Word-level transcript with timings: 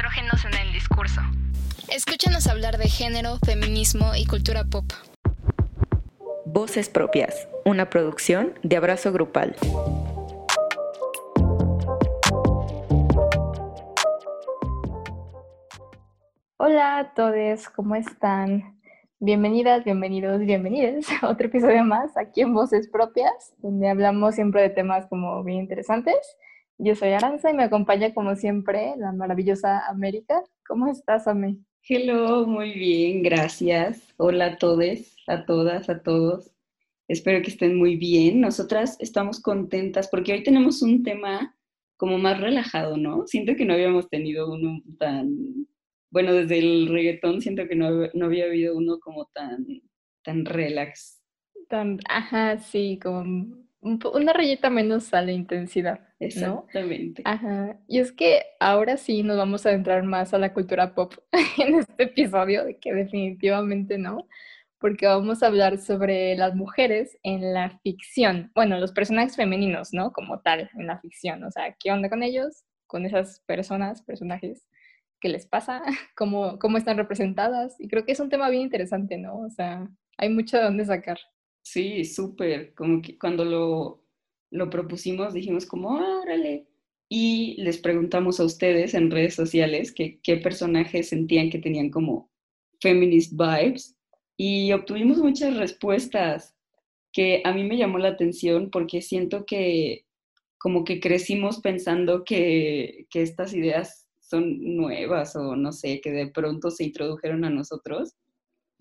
estrógenos 0.00 0.46
en 0.46 0.66
el 0.66 0.72
discurso. 0.72 1.20
Escúchanos 1.90 2.46
hablar 2.46 2.78
de 2.78 2.88
género, 2.88 3.36
feminismo 3.44 4.12
y 4.16 4.24
cultura 4.24 4.64
pop. 4.64 4.86
Voces 6.46 6.88
Propias, 6.88 7.46
una 7.66 7.90
producción 7.90 8.54
de 8.62 8.78
Abrazo 8.78 9.12
Grupal. 9.12 9.54
Hola 16.56 16.98
a 17.00 17.12
todos, 17.12 17.68
¿cómo 17.68 17.94
están? 17.94 18.80
Bienvenidas, 19.18 19.84
bienvenidos, 19.84 20.40
bienvenidas 20.40 21.04
a 21.20 21.28
otro 21.28 21.48
episodio 21.48 21.84
más 21.84 22.16
aquí 22.16 22.40
en 22.40 22.54
Voces 22.54 22.88
Propias, 22.88 23.52
donde 23.58 23.90
hablamos 23.90 24.34
siempre 24.34 24.62
de 24.62 24.70
temas 24.70 25.04
como 25.08 25.44
bien 25.44 25.58
interesantes. 25.58 26.16
Yo 26.82 26.94
soy 26.94 27.10
Aranza 27.10 27.50
y 27.50 27.54
me 27.54 27.64
acompaña 27.64 28.14
como 28.14 28.34
siempre 28.36 28.94
la 28.96 29.12
maravillosa 29.12 29.86
América. 29.86 30.42
¿Cómo 30.66 30.88
estás, 30.88 31.28
Ame? 31.28 31.58
Hello, 31.86 32.46
muy 32.46 32.72
bien, 32.72 33.22
gracias. 33.22 34.14
Hola 34.16 34.46
a 34.46 34.56
todos, 34.56 35.14
a 35.26 35.44
todas, 35.44 35.90
a 35.90 36.02
todos. 36.02 36.50
Espero 37.06 37.42
que 37.42 37.50
estén 37.50 37.76
muy 37.76 37.96
bien. 37.96 38.40
Nosotras 38.40 38.96
estamos 38.98 39.42
contentas 39.42 40.08
porque 40.08 40.32
hoy 40.32 40.42
tenemos 40.42 40.80
un 40.80 41.02
tema 41.02 41.54
como 41.98 42.16
más 42.16 42.40
relajado, 42.40 42.96
¿no? 42.96 43.26
Siento 43.26 43.56
que 43.56 43.66
no 43.66 43.74
habíamos 43.74 44.08
tenido 44.08 44.50
uno 44.50 44.80
tan, 44.98 45.66
bueno, 46.10 46.32
desde 46.32 46.60
el 46.60 46.88
reggaetón 46.88 47.42
siento 47.42 47.68
que 47.68 47.76
no, 47.76 48.06
no 48.14 48.24
había 48.24 48.46
habido 48.46 48.74
uno 48.74 48.98
como 49.00 49.26
tan, 49.34 49.66
tan 50.24 50.46
relax. 50.46 51.22
Tan, 51.68 51.98
ajá, 52.08 52.56
sí, 52.56 52.98
como 53.02 53.68
una 53.82 54.32
rayita 54.32 54.70
menos 54.70 55.12
a 55.14 55.22
la 55.22 55.32
intensidad. 55.32 56.00
Exactamente. 56.18 57.22
Ajá. 57.24 57.78
Y 57.88 57.98
es 57.98 58.12
que 58.12 58.42
ahora 58.58 58.96
sí 58.96 59.22
nos 59.22 59.38
vamos 59.38 59.64
a 59.64 59.70
adentrar 59.70 60.02
más 60.02 60.34
a 60.34 60.38
la 60.38 60.52
cultura 60.52 60.94
pop 60.94 61.14
en 61.58 61.76
este 61.76 62.04
episodio, 62.04 62.64
de 62.64 62.78
que 62.78 62.92
definitivamente 62.92 63.96
no, 63.96 64.28
porque 64.78 65.06
vamos 65.06 65.42
a 65.42 65.46
hablar 65.46 65.78
sobre 65.78 66.36
las 66.36 66.54
mujeres 66.54 67.18
en 67.22 67.54
la 67.54 67.78
ficción. 67.82 68.50
Bueno, 68.54 68.78
los 68.78 68.92
personajes 68.92 69.36
femeninos, 69.36 69.92
¿no? 69.92 70.12
Como 70.12 70.40
tal, 70.40 70.70
en 70.74 70.86
la 70.86 70.98
ficción. 71.00 71.42
O 71.44 71.50
sea, 71.50 71.74
¿qué 71.78 71.90
onda 71.90 72.10
con 72.10 72.22
ellos? 72.22 72.64
Con 72.86 73.06
esas 73.06 73.40
personas, 73.40 74.02
personajes. 74.02 74.66
¿Qué 75.20 75.28
les 75.28 75.46
pasa? 75.46 75.82
¿Cómo, 76.16 76.58
cómo 76.58 76.76
están 76.76 76.98
representadas? 76.98 77.76
Y 77.78 77.88
creo 77.88 78.04
que 78.04 78.12
es 78.12 78.20
un 78.20 78.28
tema 78.28 78.50
bien 78.50 78.62
interesante, 78.62 79.16
¿no? 79.16 79.38
O 79.38 79.50
sea, 79.50 79.88
hay 80.18 80.28
mucho 80.28 80.58
de 80.58 80.64
dónde 80.64 80.84
sacar. 80.84 81.18
Sí, 81.62 82.04
súper. 82.04 82.74
Como 82.74 83.02
que 83.02 83.18
cuando 83.18 83.44
lo, 83.44 84.02
lo 84.50 84.70
propusimos 84.70 85.34
dijimos 85.34 85.66
como, 85.66 85.90
órale. 85.90 86.66
Y 87.08 87.56
les 87.62 87.78
preguntamos 87.78 88.38
a 88.38 88.44
ustedes 88.44 88.94
en 88.94 89.10
redes 89.10 89.34
sociales 89.34 89.92
que, 89.92 90.20
qué 90.22 90.36
personajes 90.36 91.08
sentían 91.08 91.50
que 91.50 91.58
tenían 91.58 91.90
como 91.90 92.30
feminist 92.80 93.32
vibes. 93.32 93.96
Y 94.36 94.72
obtuvimos 94.72 95.18
muchas 95.18 95.56
respuestas 95.56 96.54
que 97.12 97.42
a 97.44 97.52
mí 97.52 97.64
me 97.64 97.76
llamó 97.76 97.98
la 97.98 98.08
atención 98.08 98.70
porque 98.70 99.02
siento 99.02 99.44
que 99.44 100.06
como 100.58 100.84
que 100.84 101.00
crecimos 101.00 101.60
pensando 101.60 102.24
que, 102.24 103.06
que 103.10 103.22
estas 103.22 103.54
ideas 103.54 104.08
son 104.20 104.76
nuevas 104.76 105.34
o 105.34 105.56
no 105.56 105.72
sé, 105.72 106.00
que 106.00 106.12
de 106.12 106.28
pronto 106.28 106.70
se 106.70 106.84
introdujeron 106.84 107.44
a 107.44 107.50
nosotros 107.50 108.14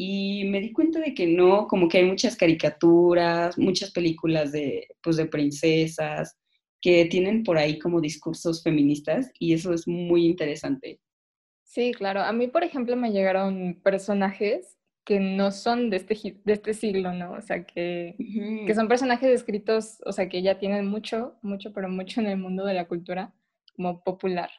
y 0.02 0.46
me 0.46 0.62
di 0.62 0.72
cuenta 0.72 1.02
de 1.02 1.14
que 1.14 1.28
no, 1.28 1.68
como 1.68 1.90
que 1.90 1.98
hay 1.98 2.06
muchas 2.06 2.38
caricaturas, 2.38 3.58
muchas 3.58 3.92
películas 3.92 4.54
de, 4.54 4.88
pues, 5.04 5.18
de 5.18 5.26
princesas 5.26 6.38
que 6.80 7.04
tienen 7.04 7.44
por 7.44 7.58
ahí 7.58 7.78
como 7.78 8.00
discursos 8.00 8.64
feministas 8.64 9.30
y 9.40 9.52
eso 9.52 9.74
es 9.74 9.90
muy 9.90 10.26
interesante. 10.26 11.02
Sí, 11.64 11.92
claro. 11.92 12.22
A 12.22 12.32
mí, 12.32 12.48
por 12.48 12.64
ejemplo, 12.64 12.96
me 12.96 13.12
llegaron 13.12 13.78
personajes 13.84 14.78
que 15.04 15.20
no 15.20 15.52
son 15.52 15.90
de 15.90 15.98
este, 15.98 16.16
de 16.46 16.54
este 16.54 16.74
siglo, 16.74 17.12
¿no? 17.12 17.34
O 17.34 17.42
sea, 17.42 17.66
que, 17.66 18.16
que 18.66 18.74
son 18.74 18.88
personajes 18.88 19.30
escritos, 19.30 19.98
o 20.06 20.14
sea, 20.14 20.30
que 20.30 20.42
ya 20.42 20.60
tienen 20.60 20.88
mucho, 20.88 21.36
mucho, 21.42 21.74
pero 21.74 21.90
mucho 21.90 22.22
en 22.22 22.28
el 22.28 22.38
mundo 22.38 22.64
de 22.64 22.74
la 22.74 22.88
cultura 22.88 23.34
como 23.76 24.02
popular. 24.02 24.50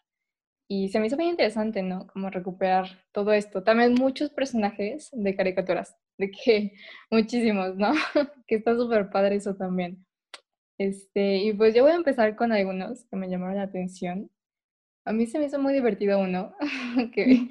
Y 0.72 0.88
se 0.90 1.00
me 1.00 1.08
hizo 1.08 1.16
bien 1.16 1.30
interesante, 1.30 1.82
¿no? 1.82 2.06
Como 2.06 2.30
recuperar 2.30 2.86
todo 3.10 3.32
esto. 3.32 3.64
También 3.64 3.94
muchos 3.94 4.30
personajes 4.30 5.10
de 5.12 5.34
caricaturas, 5.34 5.96
de 6.16 6.30
que 6.30 6.74
muchísimos, 7.10 7.74
¿no? 7.74 7.90
que 8.46 8.54
está 8.54 8.76
súper 8.76 9.10
padre 9.10 9.34
eso 9.34 9.56
también. 9.56 10.06
Este, 10.78 11.38
y 11.38 11.52
pues 11.54 11.74
yo 11.74 11.82
voy 11.82 11.90
a 11.90 11.96
empezar 11.96 12.36
con 12.36 12.52
algunos 12.52 13.04
que 13.06 13.16
me 13.16 13.28
llamaron 13.28 13.56
la 13.56 13.64
atención. 13.64 14.30
A 15.04 15.12
mí 15.12 15.26
se 15.26 15.40
me 15.40 15.46
hizo 15.46 15.58
muy 15.58 15.72
divertido 15.72 16.20
uno, 16.20 16.54
que, 17.14 17.48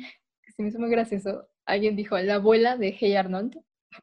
se 0.56 0.63
me 0.63 0.69
hizo 0.69 0.80
muy 0.80 0.90
gracioso. 0.90 1.46
Alguien 1.66 1.97
dijo, 1.97 2.18
la 2.19 2.36
abuela 2.36 2.78
de 2.78 2.96
Hey 2.97 3.16
Arnold, 3.16 3.59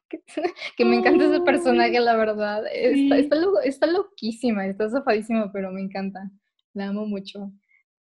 que, 0.09 0.85
me 0.85 0.97
encanta 0.97 1.25
ese 1.25 1.41
personaje, 1.41 1.99
la 1.99 2.15
verdad. 2.15 2.65
Está, 2.71 3.17
está, 3.17 3.35
está 3.63 3.87
loquísima, 3.87 4.67
está 4.67 4.87
zafadísima, 4.91 5.51
pero 5.51 5.71
me 5.71 5.81
encanta. 5.81 6.29
La 6.73 6.89
amo 6.89 7.07
mucho. 7.07 7.51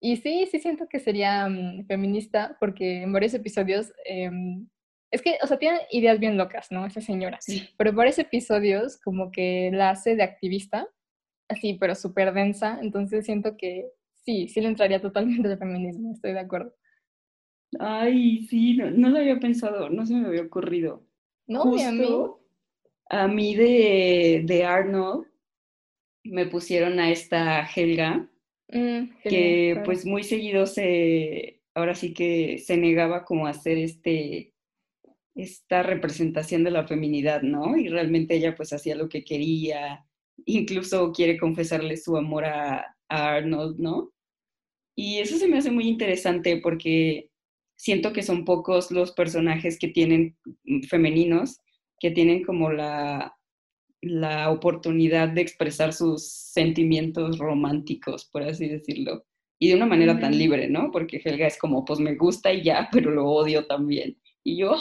Y 0.00 0.16
sí, 0.16 0.46
sí 0.50 0.58
siento 0.60 0.88
que 0.88 1.00
sería 1.00 1.48
mm, 1.48 1.86
feminista 1.86 2.56
porque 2.60 3.02
en 3.02 3.12
varios 3.12 3.34
episodios, 3.34 3.92
em, 4.04 4.68
es 5.10 5.22
que, 5.22 5.38
o 5.42 5.46
sea, 5.46 5.58
tiene 5.58 5.80
ideas 5.90 6.20
bien 6.20 6.36
locas, 6.36 6.70
¿no? 6.70 6.86
Esa 6.86 7.00
señora. 7.00 7.38
Sí. 7.40 7.68
Pero 7.76 7.90
en 7.90 7.96
varios 7.96 8.18
episodios 8.18 9.00
como 9.00 9.30
que 9.30 9.70
la 9.72 9.90
hace 9.90 10.14
de 10.14 10.22
activista, 10.22 10.88
así, 11.48 11.74
pero 11.74 11.94
súper 11.94 12.32
densa. 12.32 12.78
Entonces 12.80 13.24
siento 13.24 13.56
que 13.56 13.90
sí, 14.24 14.48
sí 14.48 14.60
le 14.60 14.68
entraría 14.68 15.00
totalmente 15.00 15.48
al 15.48 15.58
feminismo, 15.58 16.12
estoy 16.12 16.32
de 16.32 16.40
acuerdo. 16.40 16.74
Ay, 17.78 18.46
sí, 18.46 18.76
no, 18.76 19.10
lo 19.10 19.18
había 19.18 19.38
pensado, 19.38 19.90
no 19.90 20.06
se 20.06 20.14
me 20.14 20.28
había 20.28 20.42
ocurrido. 20.42 21.04
No, 21.46 21.62
a 21.62 21.92
mí. 21.92 22.08
A 23.10 23.26
mí 23.26 23.54
de, 23.54 24.42
de 24.44 24.64
Arnold 24.66 25.26
me 26.24 26.44
pusieron 26.44 27.00
a 27.00 27.10
esta 27.10 27.64
Helga 27.64 28.28
Mm, 28.70 29.10
que 29.22 29.80
pues 29.84 30.04
muy 30.04 30.22
seguido 30.22 30.66
se, 30.66 31.62
ahora 31.74 31.94
sí 31.94 32.12
que 32.12 32.58
se 32.58 32.76
negaba 32.76 33.24
como 33.24 33.46
a 33.46 33.50
hacer 33.50 33.78
este, 33.78 34.52
esta 35.34 35.82
representación 35.82 36.64
de 36.64 36.70
la 36.70 36.86
feminidad, 36.86 37.42
¿no? 37.42 37.76
Y 37.76 37.88
realmente 37.88 38.36
ella 38.36 38.54
pues 38.54 38.72
hacía 38.72 38.94
lo 38.94 39.08
que 39.08 39.24
quería, 39.24 40.04
incluso 40.44 41.12
quiere 41.12 41.38
confesarle 41.38 41.96
su 41.96 42.16
amor 42.16 42.44
a, 42.44 42.96
a 43.08 43.34
Arnold, 43.34 43.78
¿no? 43.78 44.12
Y 44.94 45.18
eso 45.18 45.38
se 45.38 45.48
me 45.48 45.58
hace 45.58 45.70
muy 45.70 45.88
interesante 45.88 46.58
porque 46.62 47.30
siento 47.76 48.12
que 48.12 48.22
son 48.22 48.44
pocos 48.44 48.90
los 48.90 49.12
personajes 49.12 49.78
que 49.78 49.88
tienen 49.88 50.36
mm, 50.64 50.82
femeninos 50.82 51.60
que 52.00 52.10
tienen 52.10 52.44
como 52.44 52.70
la, 52.70 53.37
la 54.00 54.50
oportunidad 54.50 55.28
de 55.28 55.40
expresar 55.40 55.92
sus 55.92 56.28
sentimientos 56.28 57.38
románticos, 57.38 58.26
por 58.26 58.42
así 58.42 58.68
decirlo. 58.68 59.24
Y 59.58 59.68
de 59.68 59.74
una 59.74 59.86
manera 59.86 60.18
tan 60.20 60.38
libre, 60.38 60.68
¿no? 60.68 60.90
Porque 60.92 61.20
Helga 61.22 61.46
es 61.46 61.58
como, 61.58 61.84
pues 61.84 61.98
me 61.98 62.14
gusta 62.14 62.52
y 62.52 62.62
ya, 62.62 62.88
pero 62.92 63.10
lo 63.10 63.26
odio 63.26 63.66
también. 63.66 64.16
Y 64.44 64.58
yo, 64.58 64.76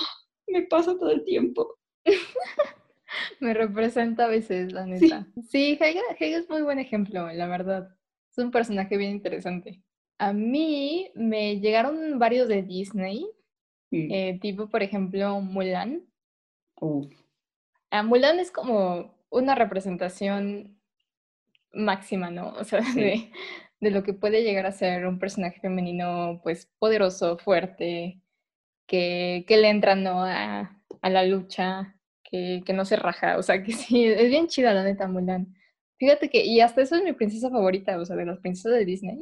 me 0.48 0.64
pasa 0.64 0.98
todo 0.98 1.12
el 1.12 1.24
tiempo. 1.24 1.78
me 3.40 3.54
representa 3.54 4.26
a 4.26 4.30
veces, 4.30 4.72
la 4.72 4.86
neta. 4.86 5.28
Sí, 5.50 5.78
Helga, 5.80 6.02
es 6.20 6.50
muy 6.50 6.62
buen 6.62 6.78
ejemplo, 6.78 7.32
la 7.34 7.48
verdad. 7.48 7.90
Es 8.32 8.38
un 8.38 8.52
personaje 8.52 8.98
bien 8.98 9.12
interesante. 9.12 9.82
A 10.20 10.34
mí 10.34 11.10
me 11.16 11.60
llegaron 11.60 12.20
varios 12.20 12.48
de 12.48 12.62
Disney, 12.62 13.26
mm. 13.92 14.12
eh, 14.12 14.40
tipo, 14.42 14.70
por 14.70 14.84
ejemplo, 14.84 15.42
Mulan. 15.42 16.04
Uf. 16.80 17.27
Mulan 18.04 18.40
es 18.40 18.52
como 18.52 19.16
una 19.30 19.56
representación 19.56 20.78
máxima, 21.74 22.32
¿no? 22.32 22.50
O 22.54 22.64
sea, 22.64 22.82
de, 22.96 23.92
lo 23.92 24.04
que 24.04 24.14
puede 24.14 24.44
llegar 24.44 24.66
a 24.66 24.72
ser 24.72 25.08
un 25.08 25.20
personaje 25.20 25.60
femenino, 25.60 26.42
pues, 26.44 26.70
poderoso, 26.80 27.38
fuerte, 27.38 28.22
que, 28.88 29.46
le 29.50 29.70
entra, 29.70 29.96
¿no? 29.96 30.24
A, 30.24 30.74
la 31.04 31.24
lucha, 31.24 31.96
que, 32.24 32.64
no 32.74 32.86
se 32.86 32.98
raja. 32.98 33.38
O 33.38 33.44
sea, 33.44 33.64
que 33.64 33.72
sí, 33.74 34.06
es 34.06 34.30
bien 34.30 34.48
chida 34.48 34.74
la 34.74 34.84
neta 34.84 35.08
Mulan. 35.08 35.56
Fíjate 36.00 36.30
que, 36.30 36.46
y 36.46 36.62
hasta 36.62 36.82
eso 36.82 36.96
es 36.96 37.04
mi 37.04 37.14
princesa 37.14 37.50
favorita, 37.50 37.98
o 38.00 38.06
sea, 38.06 38.16
de 38.16 38.26
las 38.26 38.40
princesas 38.40 38.74
de 38.74 38.86
Disney, 38.86 39.20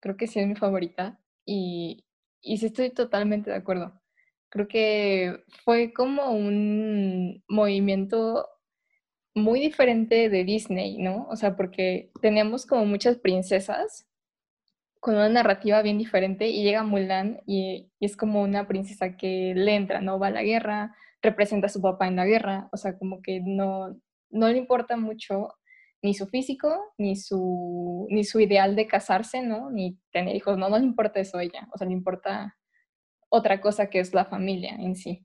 creo 0.00 0.16
que 0.16 0.26
sí 0.26 0.40
es 0.40 0.46
mi 0.46 0.56
favorita. 0.56 1.20
Y, 1.44 2.04
y 2.42 2.58
sí 2.58 2.66
estoy 2.66 2.90
totalmente 2.90 3.50
de 3.50 3.56
acuerdo. 3.56 4.00
Creo 4.48 4.68
que 4.68 5.44
fue 5.64 5.92
como 5.92 6.30
un 6.32 7.42
movimiento 7.48 8.48
muy 9.34 9.60
diferente 9.60 10.30
de 10.30 10.44
Disney, 10.44 10.98
¿no? 10.98 11.26
O 11.28 11.36
sea, 11.36 11.56
porque 11.56 12.10
tenemos 12.22 12.66
como 12.66 12.86
muchas 12.86 13.18
princesas 13.18 14.08
con 15.00 15.14
una 15.14 15.28
narrativa 15.28 15.82
bien 15.82 15.98
diferente 15.98 16.48
y 16.48 16.64
llega 16.64 16.82
Mulan 16.82 17.40
y, 17.46 17.90
es 18.00 18.16
como 18.16 18.42
una 18.42 18.66
princesa 18.66 19.16
que 19.16 19.52
le 19.54 19.76
entra, 19.76 20.00
¿no? 20.00 20.18
Va 20.18 20.28
a 20.28 20.30
la 20.30 20.42
guerra, 20.42 20.96
representa 21.22 21.66
a 21.66 21.70
su 21.70 21.80
papá 21.82 22.08
en 22.08 22.16
la 22.16 22.26
guerra, 22.26 22.68
o 22.72 22.76
sea, 22.76 22.98
como 22.98 23.22
que 23.22 23.40
no, 23.44 23.96
no 24.30 24.48
le 24.48 24.58
importa 24.58 24.96
mucho 24.96 25.54
ni 26.02 26.14
su 26.14 26.26
físico, 26.26 26.92
ni 26.98 27.16
su, 27.16 28.06
ni 28.10 28.24
su 28.24 28.40
ideal 28.40 28.74
de 28.76 28.86
casarse, 28.86 29.42
¿no? 29.42 29.70
Ni 29.70 29.98
tener 30.12 30.34
hijos, 30.34 30.58
no, 30.58 30.68
no 30.68 30.78
le 30.78 30.84
importa 30.84 31.20
eso 31.20 31.38
a 31.38 31.44
ella, 31.44 31.68
o 31.72 31.78
sea, 31.78 31.86
le 31.86 31.92
importa 31.92 32.56
otra 33.28 33.60
cosa 33.60 33.90
que 33.90 34.00
es 34.00 34.14
la 34.14 34.24
familia 34.24 34.74
en 34.74 34.96
sí. 34.96 35.24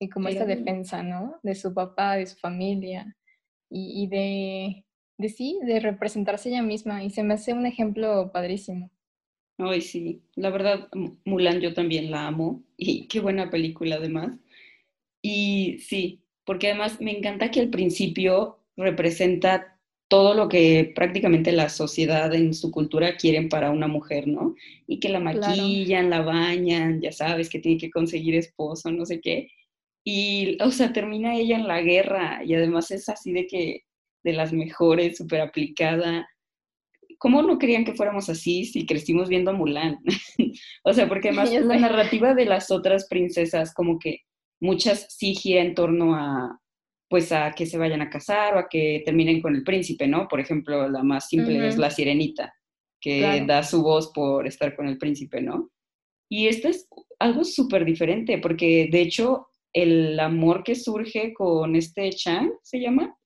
Y 0.00 0.08
como 0.08 0.28
esta 0.28 0.46
defensa, 0.46 1.02
¿no? 1.02 1.38
De 1.42 1.54
su 1.54 1.74
papá, 1.74 2.16
de 2.16 2.26
su 2.26 2.36
familia 2.38 3.16
y, 3.70 4.04
y 4.04 4.06
de, 4.06 4.86
de 5.18 5.28
sí, 5.28 5.60
de 5.62 5.80
representarse 5.80 6.48
ella 6.48 6.62
misma. 6.62 7.04
Y 7.04 7.10
se 7.10 7.22
me 7.22 7.34
hace 7.34 7.52
un 7.52 7.66
ejemplo 7.66 8.30
padrísimo. 8.32 8.90
Ay, 9.58 9.82
sí, 9.82 10.22
la 10.36 10.48
verdad, 10.50 10.88
Mulan 11.24 11.60
yo 11.60 11.74
también 11.74 12.10
la 12.10 12.26
amo 12.26 12.62
y 12.76 13.06
qué 13.08 13.20
buena 13.20 13.50
película 13.50 13.96
además. 13.96 14.32
Y 15.22 15.78
sí, 15.80 16.22
porque 16.44 16.68
además 16.68 17.00
me 17.00 17.16
encanta 17.16 17.50
que 17.50 17.60
al 17.60 17.68
principio 17.68 18.58
representa 18.76 19.78
todo 20.10 20.34
lo 20.34 20.48
que 20.48 20.90
prácticamente 20.92 21.52
la 21.52 21.68
sociedad 21.68 22.34
en 22.34 22.52
su 22.52 22.72
cultura 22.72 23.16
quieren 23.16 23.48
para 23.48 23.70
una 23.70 23.86
mujer, 23.86 24.26
¿no? 24.26 24.56
Y 24.88 24.98
que 24.98 25.08
la 25.08 25.20
maquillan, 25.20 26.10
la 26.10 26.22
bañan, 26.22 27.00
ya 27.00 27.12
sabes 27.12 27.48
que 27.48 27.60
tiene 27.60 27.78
que 27.78 27.92
conseguir 27.92 28.34
esposo, 28.34 28.90
no 28.90 29.06
sé 29.06 29.20
qué. 29.20 29.52
Y, 30.04 30.58
o 30.60 30.72
sea, 30.72 30.92
termina 30.92 31.36
ella 31.36 31.56
en 31.56 31.68
la 31.68 31.80
guerra 31.80 32.42
y 32.44 32.54
además 32.54 32.90
es 32.90 33.08
así 33.08 33.32
de 33.32 33.46
que 33.46 33.84
de 34.24 34.32
las 34.32 34.52
mejores, 34.52 35.16
súper 35.16 35.42
aplicada. 35.42 36.28
¿Cómo 37.18 37.42
no 37.42 37.58
querían 37.58 37.84
que 37.84 37.94
fuéramos 37.94 38.28
así 38.28 38.64
si 38.64 38.86
crecimos 38.86 39.28
viendo 39.28 39.52
a 39.52 39.54
Mulan? 39.54 40.00
o 40.82 40.92
sea, 40.92 41.08
porque 41.08 41.28
además 41.28 41.52
la 41.52 41.78
narrativa 41.78 42.34
de 42.34 42.46
las 42.46 42.72
otras 42.72 43.06
princesas, 43.06 43.72
como 43.72 44.00
que 44.00 44.22
muchas 44.60 45.06
sí 45.08 45.36
gira 45.36 45.60
en 45.60 45.76
torno 45.76 46.16
a, 46.16 46.59
pues 47.10 47.32
a 47.32 47.50
que 47.50 47.66
se 47.66 47.76
vayan 47.76 48.02
a 48.02 48.08
casar 48.08 48.54
o 48.54 48.60
a 48.60 48.68
que 48.68 49.02
terminen 49.04 49.42
con 49.42 49.56
el 49.56 49.64
príncipe, 49.64 50.06
¿no? 50.06 50.28
Por 50.28 50.38
ejemplo, 50.38 50.88
la 50.88 51.02
más 51.02 51.28
simple 51.28 51.66
es 51.66 51.76
la 51.76 51.90
sirenita, 51.90 52.54
que 53.00 53.44
da 53.44 53.64
su 53.64 53.82
voz 53.82 54.12
por 54.14 54.46
estar 54.46 54.76
con 54.76 54.86
el 54.86 54.96
príncipe, 54.96 55.42
¿no? 55.42 55.72
Y 56.30 56.46
esto 56.46 56.68
es 56.68 56.88
algo 57.18 57.42
súper 57.42 57.84
diferente, 57.84 58.38
porque 58.38 58.88
de 58.92 59.00
hecho 59.00 59.48
el 59.72 60.20
amor 60.20 60.62
que 60.62 60.76
surge 60.76 61.34
con 61.34 61.74
este 61.74 62.10
Chang, 62.10 62.52
¿se 62.62 62.80
llama? 62.80 63.16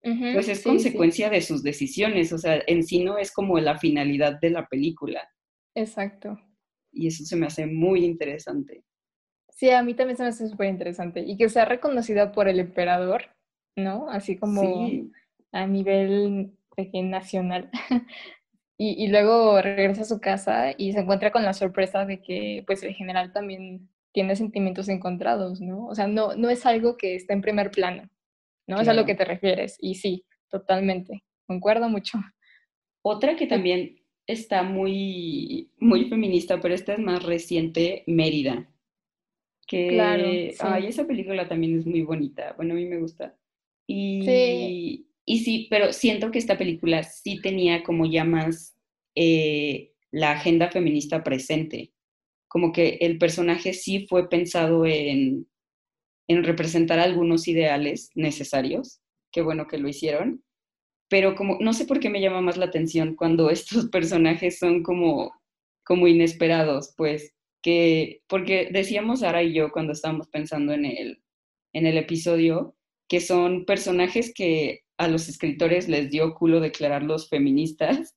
pues 0.00 0.48
es 0.48 0.62
consecuencia 0.62 1.28
de 1.28 1.42
sus 1.42 1.62
decisiones, 1.62 2.32
o 2.32 2.38
sea, 2.38 2.62
en 2.66 2.82
sí 2.82 3.04
no 3.04 3.18
es 3.18 3.30
como 3.30 3.58
la 3.58 3.78
finalidad 3.78 4.40
de 4.40 4.48
la 4.48 4.66
película. 4.66 5.28
Exacto. 5.74 6.38
Y 6.90 7.08
eso 7.08 7.24
se 7.26 7.36
me 7.36 7.44
hace 7.44 7.66
muy 7.66 8.06
interesante. 8.06 8.84
Sí, 9.58 9.70
a 9.70 9.82
mí 9.82 9.94
también 9.94 10.16
se 10.16 10.22
me 10.22 10.28
hace 10.28 10.48
súper 10.48 10.68
interesante. 10.68 11.24
Y 11.26 11.36
que 11.36 11.48
sea 11.48 11.64
reconocida 11.64 12.30
por 12.30 12.46
el 12.46 12.60
emperador, 12.60 13.24
¿no? 13.74 14.08
Así 14.08 14.36
como 14.36 14.88
a 15.50 15.66
nivel 15.66 16.52
nacional. 16.92 17.68
y, 18.78 19.04
y, 19.04 19.08
luego 19.08 19.60
regresa 19.60 20.02
a 20.02 20.04
su 20.04 20.20
casa 20.20 20.72
y 20.78 20.92
se 20.92 21.00
encuentra 21.00 21.32
con 21.32 21.42
la 21.42 21.54
sorpresa 21.54 22.04
de 22.04 22.22
que 22.22 22.62
pues 22.68 22.84
el 22.84 22.94
general 22.94 23.32
también 23.32 23.88
tiene 24.12 24.36
sentimientos 24.36 24.88
encontrados, 24.88 25.60
¿no? 25.60 25.88
O 25.88 25.94
sea, 25.96 26.06
no, 26.06 26.36
no 26.36 26.50
es 26.50 26.64
algo 26.64 26.96
que 26.96 27.16
está 27.16 27.34
en 27.34 27.42
primer 27.42 27.72
plano, 27.72 28.08
¿no? 28.68 28.80
Es 28.80 28.86
a 28.86 28.94
lo 28.94 29.06
que 29.06 29.16
te 29.16 29.24
refieres. 29.24 29.76
Y 29.80 29.96
sí, 29.96 30.24
totalmente. 30.50 31.24
Concuerdo 31.48 31.88
mucho. 31.88 32.18
Otra 33.02 33.34
que 33.34 33.48
también 33.48 34.04
está 34.24 34.62
muy, 34.62 35.72
muy 35.78 36.08
feminista, 36.08 36.60
pero 36.60 36.74
esta 36.74 36.92
es 36.92 37.00
más 37.00 37.24
reciente, 37.24 38.04
Mérida. 38.06 38.68
Que, 39.68 39.88
claro, 39.88 40.24
ay, 40.60 40.86
esa 40.86 41.06
película 41.06 41.46
también 41.46 41.78
es 41.78 41.86
muy 41.86 42.02
bonita. 42.02 42.54
Bueno, 42.56 42.72
a 42.72 42.76
mí 42.76 42.86
me 42.86 42.98
gusta. 42.98 43.36
Y 43.86 44.22
sí, 44.24 45.08
y 45.26 45.38
sí 45.40 45.66
pero 45.70 45.92
siento 45.92 46.30
que 46.30 46.38
esta 46.38 46.56
película 46.56 47.02
sí 47.02 47.40
tenía 47.40 47.82
como 47.82 48.06
ya 48.06 48.24
más 48.24 48.74
eh, 49.14 49.92
la 50.10 50.32
agenda 50.32 50.70
feminista 50.70 51.22
presente. 51.22 51.92
Como 52.48 52.72
que 52.72 52.96
el 53.02 53.18
personaje 53.18 53.74
sí 53.74 54.06
fue 54.06 54.30
pensado 54.30 54.86
en, 54.86 55.46
en 56.28 56.44
representar 56.44 56.98
algunos 56.98 57.46
ideales 57.46 58.10
necesarios. 58.14 59.02
Qué 59.30 59.42
bueno 59.42 59.66
que 59.66 59.76
lo 59.76 59.88
hicieron. 59.88 60.42
Pero 61.10 61.34
como, 61.34 61.58
no 61.60 61.74
sé 61.74 61.84
por 61.84 62.00
qué 62.00 62.08
me 62.08 62.22
llama 62.22 62.40
más 62.40 62.56
la 62.56 62.66
atención 62.66 63.16
cuando 63.16 63.50
estos 63.50 63.90
personajes 63.90 64.58
son 64.58 64.82
como, 64.82 65.32
como 65.84 66.06
inesperados, 66.06 66.94
pues 66.96 67.34
que, 67.62 68.22
porque 68.28 68.68
decíamos 68.72 69.20
Sara 69.20 69.42
y 69.42 69.52
yo 69.52 69.70
cuando 69.70 69.92
estábamos 69.92 70.28
pensando 70.28 70.72
en 70.72 70.84
el, 70.84 71.22
en 71.72 71.86
el 71.86 71.98
episodio, 71.98 72.76
que 73.08 73.20
son 73.20 73.64
personajes 73.64 74.32
que 74.34 74.82
a 74.98 75.08
los 75.08 75.28
escritores 75.28 75.88
les 75.88 76.10
dio 76.10 76.34
culo 76.34 76.60
declararlos 76.60 77.28
feministas, 77.28 78.16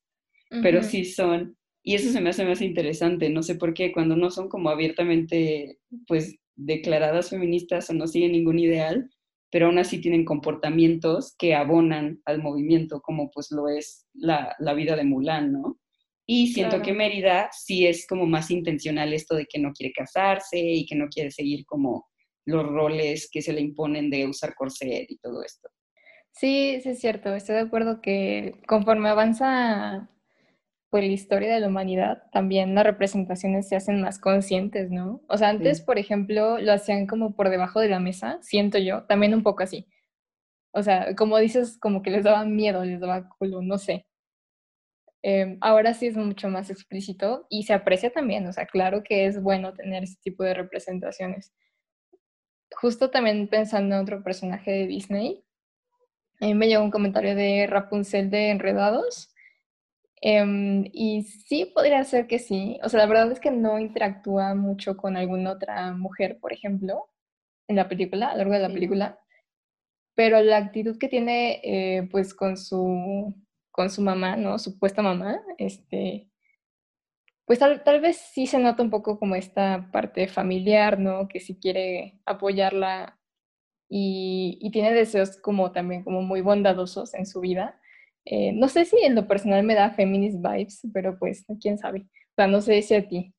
pero 0.61 0.83
sí 0.83 1.05
son, 1.05 1.57
y 1.81 1.95
eso 1.95 2.11
se 2.11 2.19
me 2.19 2.31
hace 2.31 2.43
más 2.43 2.61
interesante, 2.61 3.29
no 3.29 3.41
sé 3.41 3.55
por 3.55 3.73
qué, 3.73 3.93
cuando 3.93 4.17
no 4.17 4.31
son 4.31 4.49
como 4.49 4.69
abiertamente, 4.69 5.79
pues, 6.07 6.35
declaradas 6.55 7.29
feministas 7.29 7.89
o 7.89 7.93
no 7.93 8.07
siguen 8.07 8.33
ningún 8.33 8.59
ideal, 8.59 9.09
pero 9.49 9.67
aún 9.67 9.77
así 9.79 9.99
tienen 9.99 10.25
comportamientos 10.25 11.35
que 11.37 11.55
abonan 11.55 12.21
al 12.25 12.41
movimiento, 12.41 13.01
como 13.01 13.29
pues 13.31 13.51
lo 13.51 13.67
es 13.67 14.07
la, 14.13 14.55
la 14.59 14.73
vida 14.73 14.95
de 14.95 15.03
Mulan, 15.03 15.51
¿no? 15.51 15.77
Y 16.33 16.47
siento 16.47 16.81
que 16.81 16.93
Mérida 16.93 17.49
sí 17.51 17.85
es 17.85 18.07
como 18.07 18.25
más 18.25 18.51
intencional 18.51 19.11
esto 19.11 19.35
de 19.35 19.45
que 19.45 19.59
no 19.59 19.73
quiere 19.73 19.91
casarse 19.91 20.57
y 20.57 20.85
que 20.85 20.95
no 20.95 21.09
quiere 21.09 21.29
seguir 21.29 21.65
como 21.65 22.07
los 22.45 22.65
roles 22.65 23.29
que 23.29 23.41
se 23.41 23.51
le 23.51 23.59
imponen 23.59 24.09
de 24.09 24.25
usar 24.25 24.55
corset 24.55 25.11
y 25.11 25.17
todo 25.17 25.43
esto. 25.43 25.67
Sí, 26.31 26.79
sí 26.81 26.87
es 26.87 27.01
cierto. 27.01 27.35
Estoy 27.35 27.55
de 27.55 27.61
acuerdo 27.63 27.99
que 27.99 28.61
conforme 28.65 29.09
avanza 29.09 30.09
pues 30.89 31.03
la 31.03 31.11
historia 31.11 31.53
de 31.53 31.59
la 31.59 31.67
humanidad, 31.67 32.23
también 32.31 32.75
las 32.75 32.85
representaciones 32.85 33.67
se 33.67 33.75
hacen 33.75 33.99
más 34.01 34.17
conscientes, 34.17 34.89
¿no? 34.89 35.21
O 35.27 35.37
sea, 35.37 35.49
antes, 35.49 35.81
por 35.81 35.99
ejemplo, 35.99 36.59
lo 36.59 36.71
hacían 36.71 37.07
como 37.07 37.35
por 37.35 37.49
debajo 37.49 37.81
de 37.81 37.89
la 37.89 37.99
mesa, 37.99 38.39
siento 38.41 38.77
yo, 38.77 39.03
también 39.03 39.33
un 39.33 39.43
poco 39.43 39.63
así. 39.63 39.85
O 40.71 40.81
sea, 40.81 41.13
como 41.13 41.37
dices, 41.39 41.77
como 41.77 42.01
que 42.01 42.09
les 42.09 42.23
daba 42.23 42.45
miedo, 42.45 42.85
les 42.85 43.01
daba 43.01 43.27
culo, 43.37 43.61
no 43.61 43.77
sé. 43.77 44.05
Em, 45.23 45.57
ahora 45.61 45.93
sí 45.93 46.07
es 46.07 46.17
mucho 46.17 46.49
más 46.49 46.69
explícito 46.69 47.45
y 47.49 47.63
se 47.63 47.73
aprecia 47.73 48.11
también, 48.11 48.47
o 48.47 48.53
sea, 48.53 48.65
claro 48.65 49.03
que 49.03 49.27
es 49.27 49.41
bueno 49.41 49.73
tener 49.73 50.03
ese 50.03 50.17
tipo 50.21 50.43
de 50.43 50.55
representaciones. 50.55 51.53
Justo 52.75 53.11
también 53.11 53.47
pensando 53.47 53.95
en 53.95 54.01
otro 54.01 54.23
personaje 54.23 54.71
de 54.71 54.87
Disney, 54.87 55.43
a 56.41 56.45
mí 56.45 56.55
me 56.55 56.67
llegó 56.67 56.83
un 56.83 56.91
comentario 56.91 57.35
de 57.35 57.67
Rapunzel 57.67 58.31
de 58.31 58.49
Enredados. 58.49 59.31
Em, 60.21 60.85
y 60.93 61.23
sí, 61.23 61.65
podría 61.65 62.03
ser 62.03 62.27
que 62.27 62.39
sí. 62.39 62.79
O 62.83 62.89
sea, 62.89 62.99
la 63.01 63.05
verdad 63.07 63.31
es 63.31 63.39
que 63.39 63.51
no 63.51 63.79
interactúa 63.79 64.55
mucho 64.55 64.97
con 64.97 65.17
alguna 65.17 65.51
otra 65.51 65.93
mujer, 65.93 66.39
por 66.41 66.53
ejemplo, 66.53 67.09
en 67.67 67.75
la 67.77 67.87
película, 67.89 68.29
a 68.29 68.31
lo 68.33 68.39
largo 68.39 68.53
de 68.53 68.59
la 68.59 68.73
película. 68.73 69.19
Pero 70.15 70.41
la 70.41 70.57
actitud 70.57 70.97
que 70.97 71.07
tiene, 71.09 71.61
eh, 71.63 72.07
pues, 72.11 72.33
con 72.33 72.57
su 72.57 73.35
con 73.71 73.89
su 73.89 74.01
mamá, 74.01 74.35
¿no? 74.35 74.59
Supuesta 74.59 75.01
mamá, 75.01 75.41
este, 75.57 76.31
pues 77.45 77.59
tal, 77.59 78.01
vez 78.01 78.17
sí 78.33 78.47
se 78.47 78.59
nota 78.59 78.81
un 78.81 78.89
poco 78.89 79.19
como 79.19 79.35
esta 79.35 79.89
parte 79.91 80.27
familiar, 80.27 80.99
¿no? 80.99 81.27
Que 81.27 81.39
sí 81.41 81.59
quiere 81.59 82.19
apoyarla 82.25 83.19
y, 83.89 84.69
tiene 84.71 84.93
deseos 84.93 85.37
como 85.37 85.71
también 85.73 86.03
como 86.03 86.21
muy 86.21 86.39
bondadosos 86.39 87.13
en 87.13 87.25
su 87.25 87.41
vida. 87.41 87.77
Eh, 88.23 88.53
no 88.53 88.69
sé 88.69 88.85
si 88.85 88.97
en 89.03 89.15
lo 89.15 89.27
personal 89.27 89.63
me 89.63 89.75
da 89.75 89.91
feminist 89.91 90.37
vibes, 90.37 90.87
pero 90.93 91.19
pues 91.19 91.45
quién 91.59 91.77
sabe. 91.77 92.01
O 92.01 92.35
sea, 92.37 92.47
no 92.47 92.61
sé 92.61 92.81
si 92.83 92.93
a 92.95 93.07
ti. 93.07 93.33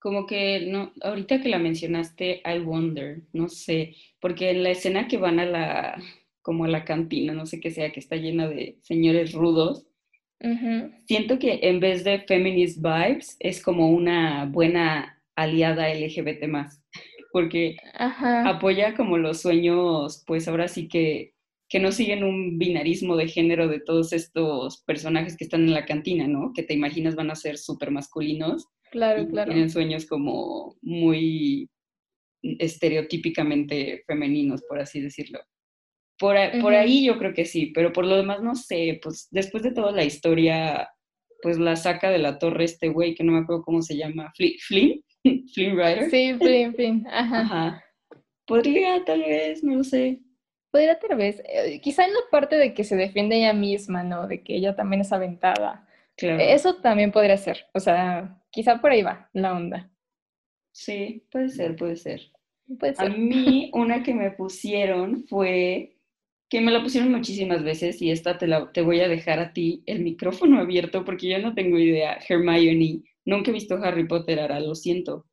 Como 0.00 0.26
que 0.26 0.66
no, 0.66 0.92
ahorita 1.00 1.40
que 1.40 1.48
la 1.48 1.58
mencionaste, 1.58 2.42
I 2.44 2.58
wonder, 2.58 3.22
no 3.32 3.48
sé, 3.48 3.96
porque 4.20 4.50
en 4.50 4.64
la 4.64 4.70
escena 4.70 5.08
que 5.08 5.16
van 5.16 5.40
a 5.40 5.46
la, 5.46 6.02
como 6.42 6.66
la 6.66 6.84
cantina, 6.84 7.32
no 7.32 7.46
sé 7.46 7.60
qué 7.60 7.70
sea, 7.70 7.92
que 7.92 8.00
está 8.00 8.16
llena 8.16 8.48
de 8.48 8.78
señores 8.82 9.32
rudos. 9.32 9.86
Siento 11.06 11.38
que 11.38 11.60
en 11.62 11.80
vez 11.80 12.02
de 12.02 12.20
feminist 12.20 12.78
vibes 12.82 13.36
es 13.40 13.62
como 13.62 13.90
una 13.90 14.46
buena 14.46 15.22
aliada 15.36 15.92
LGBT 15.92 16.46
más, 16.46 16.82
porque 17.30 17.76
apoya 17.98 18.94
como 18.94 19.18
los 19.18 19.42
sueños, 19.42 20.24
pues 20.26 20.48
ahora 20.48 20.66
sí 20.68 20.88
que, 20.88 21.34
que 21.68 21.78
no 21.78 21.92
siguen 21.92 22.24
un 22.24 22.58
binarismo 22.58 23.16
de 23.16 23.28
género 23.28 23.68
de 23.68 23.80
todos 23.80 24.14
estos 24.14 24.82
personajes 24.84 25.36
que 25.36 25.44
están 25.44 25.64
en 25.64 25.74
la 25.74 25.84
cantina, 25.84 26.26
¿no? 26.26 26.52
Que 26.54 26.62
te 26.62 26.72
imaginas 26.74 27.16
van 27.16 27.30
a 27.30 27.36
ser 27.36 27.58
súper 27.58 27.90
masculinos. 27.90 28.66
Claro, 28.90 29.28
claro. 29.28 29.52
Tienen 29.52 29.70
sueños 29.70 30.06
como 30.06 30.76
muy 30.80 31.68
estereotípicamente 32.42 34.04
femeninos, 34.06 34.62
por 34.68 34.80
así 34.80 35.00
decirlo. 35.00 35.40
Por, 36.20 36.36
ahí 36.36 37.06
yo 37.06 37.18
creo 37.18 37.32
que 37.32 37.46
sí, 37.46 37.72
pero 37.74 37.94
por 37.94 38.04
lo 38.04 38.14
demás 38.14 38.42
no 38.42 38.54
sé, 38.54 39.00
pues 39.02 39.28
después 39.30 39.62
de 39.62 39.72
toda 39.72 39.90
la 39.90 40.04
historia, 40.04 40.90
pues 41.40 41.58
la 41.58 41.76
saca 41.76 42.10
de 42.10 42.18
la 42.18 42.38
torre 42.38 42.64
este 42.64 42.90
güey 42.90 43.14
que 43.14 43.24
no 43.24 43.32
me 43.32 43.38
acuerdo 43.38 43.62
cómo 43.62 43.80
se 43.80 43.96
llama, 43.96 44.30
Flynn, 44.36 45.02
Flynn, 45.54 45.78
Rider. 45.78 46.10
Sí, 46.10 46.34
Flynn, 46.34 46.74
Flynn, 46.74 47.06
ajá. 47.10 47.82
Podría, 48.46 49.02
tal 49.02 49.20
vez, 49.20 49.64
no 49.64 49.76
lo 49.76 49.82
sé. 49.82 50.20
podría 50.70 50.98
tal 50.98 51.16
vez, 51.16 51.42
eh, 51.46 51.80
quizá 51.80 52.04
en 52.04 52.12
la 52.12 52.20
parte 52.30 52.56
de 52.56 52.74
que 52.74 52.84
se 52.84 52.96
defiende 52.96 53.38
ella 53.38 53.54
misma, 53.54 54.02
¿no? 54.02 54.26
De 54.26 54.42
que 54.42 54.56
ella 54.56 54.76
también 54.76 55.00
es 55.00 55.12
aventada. 55.12 55.88
Claro. 56.18 56.38
Eso 56.38 56.76
también 56.82 57.12
podría 57.12 57.38
ser, 57.38 57.64
o 57.72 57.80
sea, 57.80 58.42
quizá 58.50 58.78
por 58.82 58.90
ahí 58.90 59.02
va 59.02 59.30
la 59.32 59.54
onda. 59.54 59.90
Sí, 60.72 61.24
puede 61.32 61.48
ser, 61.48 61.76
puede 61.76 61.96
ser. 61.96 62.30
Puede 62.78 62.94
ser. 62.94 63.06
A 63.06 63.08
mí 63.08 63.70
una 63.72 64.02
que 64.02 64.12
me 64.12 64.30
pusieron 64.32 65.24
fue 65.26 65.96
que 66.50 66.60
me 66.60 66.72
la 66.72 66.82
pusieron 66.82 67.12
muchísimas 67.12 67.62
veces 67.62 68.02
y 68.02 68.10
esta 68.10 68.36
te, 68.36 68.48
la, 68.48 68.72
te 68.72 68.82
voy 68.82 69.00
a 69.00 69.08
dejar 69.08 69.38
a 69.38 69.52
ti 69.52 69.84
el 69.86 70.00
micrófono 70.00 70.58
abierto 70.60 71.04
porque 71.04 71.28
yo 71.28 71.38
no 71.38 71.54
tengo 71.54 71.78
idea. 71.78 72.18
Hermione, 72.28 73.04
nunca 73.24 73.50
he 73.50 73.54
visto 73.54 73.76
Harry 73.76 74.06
Potter, 74.06 74.40
ahora 74.40 74.60
lo 74.60 74.74
siento. 74.74 75.26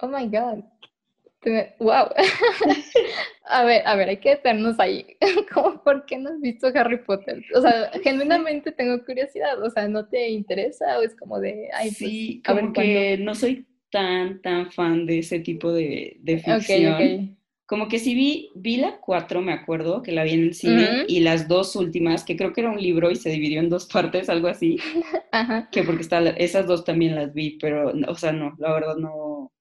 Oh 0.00 0.08
my 0.08 0.26
God. 0.26 0.62
Wow. 1.80 2.08
a 3.46 3.64
ver, 3.64 3.82
a 3.84 3.96
ver, 3.96 4.10
hay 4.10 4.18
que 4.18 4.30
detenernos 4.30 4.78
ahí. 4.78 5.06
¿Cómo, 5.52 5.82
¿Por 5.82 6.04
qué 6.04 6.18
no 6.18 6.30
has 6.30 6.40
visto 6.40 6.68
Harry 6.74 6.98
Potter? 6.98 7.42
O 7.56 7.60
sea, 7.60 7.90
genuinamente 8.04 8.70
tengo 8.70 9.02
curiosidad. 9.04 9.60
O 9.60 9.70
sea, 9.70 9.88
¿no 9.88 10.06
te 10.06 10.28
interesa 10.28 10.98
o 10.98 11.02
es 11.02 11.16
como 11.16 11.40
de, 11.40 11.68
ay, 11.72 11.88
pues, 11.88 11.96
sí, 11.96 12.42
como 12.46 12.72
que 12.72 13.18
no 13.18 13.34
soy 13.34 13.66
tan, 13.90 14.40
tan 14.42 14.70
fan 14.70 15.06
de 15.06 15.18
ese 15.18 15.40
tipo 15.40 15.72
de, 15.72 16.18
de 16.20 16.38
ficción. 16.38 16.60
Okay, 16.60 16.86
okay 16.86 17.41
como 17.66 17.88
que 17.88 17.98
sí 17.98 18.14
vi, 18.14 18.50
vi 18.54 18.76
la 18.76 19.00
cuatro, 19.00 19.40
me 19.40 19.52
acuerdo, 19.52 20.02
que 20.02 20.12
la 20.12 20.24
vi 20.24 20.32
en 20.32 20.42
el 20.42 20.54
cine, 20.54 21.04
y 21.08 21.20
las 21.20 21.48
dos 21.48 21.76
últimas, 21.76 22.24
que 22.24 22.36
creo 22.36 22.52
que 22.52 22.60
era 22.60 22.70
un 22.70 22.80
libro 22.80 23.10
y 23.10 23.16
se 23.16 23.30
dividió 23.30 23.60
en 23.60 23.70
dos 23.70 23.86
partes, 23.92 24.28
algo 24.28 24.48
así, 24.48 24.78
Ajá. 25.32 25.68
que 25.70 25.82
porque 25.82 26.02
está, 26.02 26.20
esas 26.30 26.66
dos 26.66 26.84
también 26.84 27.14
las 27.14 27.32
vi, 27.32 27.58
pero, 27.58 27.92
o 28.08 28.14
sea, 28.14 28.32
no, 28.32 28.54
la 28.58 28.72
verdad 28.72 28.96
no, 28.96 29.52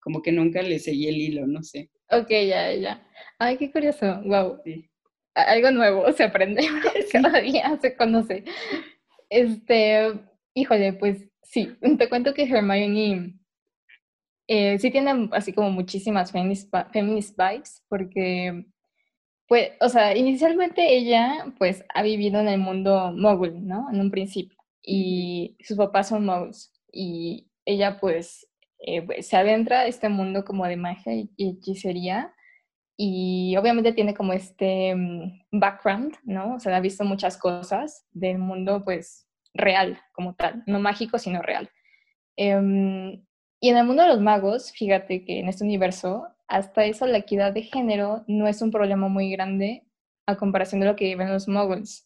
como 0.00 0.22
que 0.22 0.32
nunca 0.32 0.62
le 0.62 0.78
seguí 0.78 1.08
el 1.08 1.16
hilo, 1.16 1.46
no 1.46 1.62
sé. 1.62 1.90
Ok, 2.10 2.30
ya, 2.30 2.74
ya. 2.74 3.06
Ay, 3.38 3.56
qué 3.56 3.70
curioso, 3.70 4.20
wow. 4.24 4.60
Algo 5.34 5.70
nuevo 5.70 6.12
se 6.12 6.24
aprende, 6.24 6.66
cada 7.12 7.40
día 7.40 7.78
se 7.80 7.96
conoce. 7.96 8.44
Este, 9.30 10.12
híjole, 10.54 10.92
pues 10.94 11.24
sí, 11.42 11.70
te 11.96 12.08
cuento 12.08 12.34
que 12.34 12.42
Hermione 12.42 13.38
eh, 14.54 14.78
sí 14.78 14.90
tiene 14.90 15.30
así 15.32 15.54
como 15.54 15.70
muchísimas 15.70 16.30
feminist, 16.30 16.70
feminist 16.92 17.34
vibes, 17.38 17.82
porque, 17.88 18.66
pues, 19.48 19.70
o 19.80 19.88
sea, 19.88 20.14
inicialmente 20.14 20.94
ella, 20.94 21.46
pues, 21.58 21.82
ha 21.94 22.02
vivido 22.02 22.38
en 22.38 22.48
el 22.48 22.60
mundo 22.60 23.12
mogul, 23.16 23.66
¿no? 23.66 23.88
En 23.90 23.98
un 23.98 24.10
principio, 24.10 24.58
y 24.82 25.56
sus 25.60 25.78
papás 25.78 26.08
son 26.08 26.26
moguls, 26.26 26.70
y 26.92 27.50
ella, 27.64 27.98
pues, 27.98 28.46
eh, 28.80 29.00
pues, 29.00 29.26
se 29.26 29.36
adentra 29.38 29.80
a 29.80 29.86
este 29.86 30.10
mundo 30.10 30.44
como 30.44 30.66
de 30.66 30.76
magia 30.76 31.14
y, 31.14 31.30
hechicería, 31.38 32.34
y 32.98 33.56
obviamente 33.56 33.94
tiene 33.94 34.12
como 34.14 34.34
este 34.34 34.94
mm, 34.94 35.48
background, 35.52 36.16
¿no? 36.24 36.56
O 36.56 36.60
sea, 36.60 36.76
ha 36.76 36.80
visto 36.80 37.04
muchas 37.04 37.38
cosas 37.38 38.06
del 38.12 38.38
mundo, 38.38 38.82
pues, 38.84 39.26
real 39.54 39.98
como 40.12 40.34
tal, 40.34 40.62
no 40.66 40.78
mágico, 40.78 41.18
sino 41.18 41.40
real. 41.40 41.70
Em, 42.36 43.24
y 43.62 43.68
en 43.68 43.76
el 43.76 43.84
mundo 43.84 44.02
de 44.02 44.08
los 44.08 44.20
magos, 44.20 44.72
fíjate 44.72 45.24
que 45.24 45.38
en 45.38 45.48
este 45.48 45.62
universo, 45.62 46.26
hasta 46.48 46.84
eso 46.84 47.06
la 47.06 47.18
equidad 47.18 47.52
de 47.52 47.62
género 47.62 48.24
no 48.26 48.48
es 48.48 48.60
un 48.60 48.72
problema 48.72 49.06
muy 49.06 49.30
grande 49.30 49.84
a 50.26 50.36
comparación 50.36 50.80
de 50.80 50.88
lo 50.88 50.96
que 50.96 51.04
viven 51.04 51.32
los 51.32 51.46
muggles. 51.46 52.04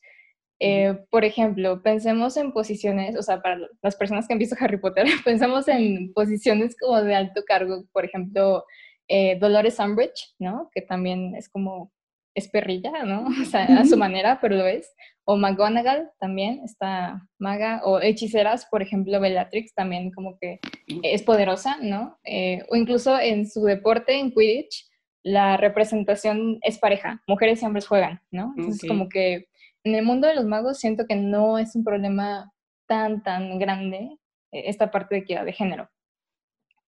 Eh, 0.60 0.98
por 1.10 1.24
ejemplo, 1.24 1.82
pensemos 1.82 2.36
en 2.36 2.52
posiciones, 2.52 3.16
o 3.16 3.22
sea, 3.22 3.40
para 3.40 3.58
las 3.80 3.96
personas 3.96 4.28
que 4.28 4.34
han 4.34 4.38
visto 4.38 4.54
Harry 4.60 4.76
Potter, 4.76 5.06
pensemos 5.24 5.66
en 5.68 6.12
posiciones 6.12 6.76
como 6.78 7.02
de 7.02 7.14
alto 7.14 7.42
cargo, 7.46 7.86
por 7.90 8.04
ejemplo, 8.04 8.66
eh, 9.08 9.38
Dolores 9.38 9.78
Umbridge, 9.78 10.34
¿no? 10.38 10.68
Que 10.74 10.82
también 10.82 11.34
es 11.36 11.48
como 11.48 11.90
es 12.36 12.48
perrilla, 12.48 13.02
¿no? 13.04 13.26
O 13.42 13.44
sea, 13.44 13.64
a 13.64 13.84
su 13.84 13.96
manera, 13.96 14.38
pero 14.40 14.56
lo 14.56 14.66
es. 14.66 14.94
O 15.24 15.36
McGonagall 15.36 16.10
también, 16.20 16.60
está 16.64 17.26
maga. 17.38 17.80
O 17.84 18.00
hechiceras, 18.00 18.66
por 18.66 18.82
ejemplo, 18.82 19.18
Bellatrix 19.18 19.74
también 19.74 20.12
como 20.12 20.38
que 20.38 20.60
es 21.02 21.22
poderosa, 21.22 21.78
¿no? 21.80 22.18
Eh, 22.24 22.62
o 22.68 22.76
incluso 22.76 23.18
en 23.18 23.48
su 23.48 23.64
deporte, 23.64 24.18
en 24.18 24.30
Quidditch, 24.30 24.88
la 25.24 25.56
representación 25.56 26.58
es 26.62 26.78
pareja. 26.78 27.22
Mujeres 27.26 27.60
y 27.60 27.66
hombres 27.66 27.88
juegan, 27.88 28.20
¿no? 28.30 28.54
Entonces 28.56 28.88
como 28.88 29.08
que 29.08 29.48
en 29.82 29.94
el 29.94 30.04
mundo 30.04 30.28
de 30.28 30.36
los 30.36 30.44
magos 30.44 30.78
siento 30.78 31.06
que 31.08 31.16
no 31.16 31.58
es 31.58 31.74
un 31.74 31.82
problema 31.82 32.52
tan, 32.86 33.22
tan 33.22 33.58
grande 33.58 34.18
eh, 34.52 34.64
esta 34.66 34.90
parte 34.90 35.14
de 35.14 35.22
equidad 35.22 35.44
de 35.44 35.52
género. 35.52 35.88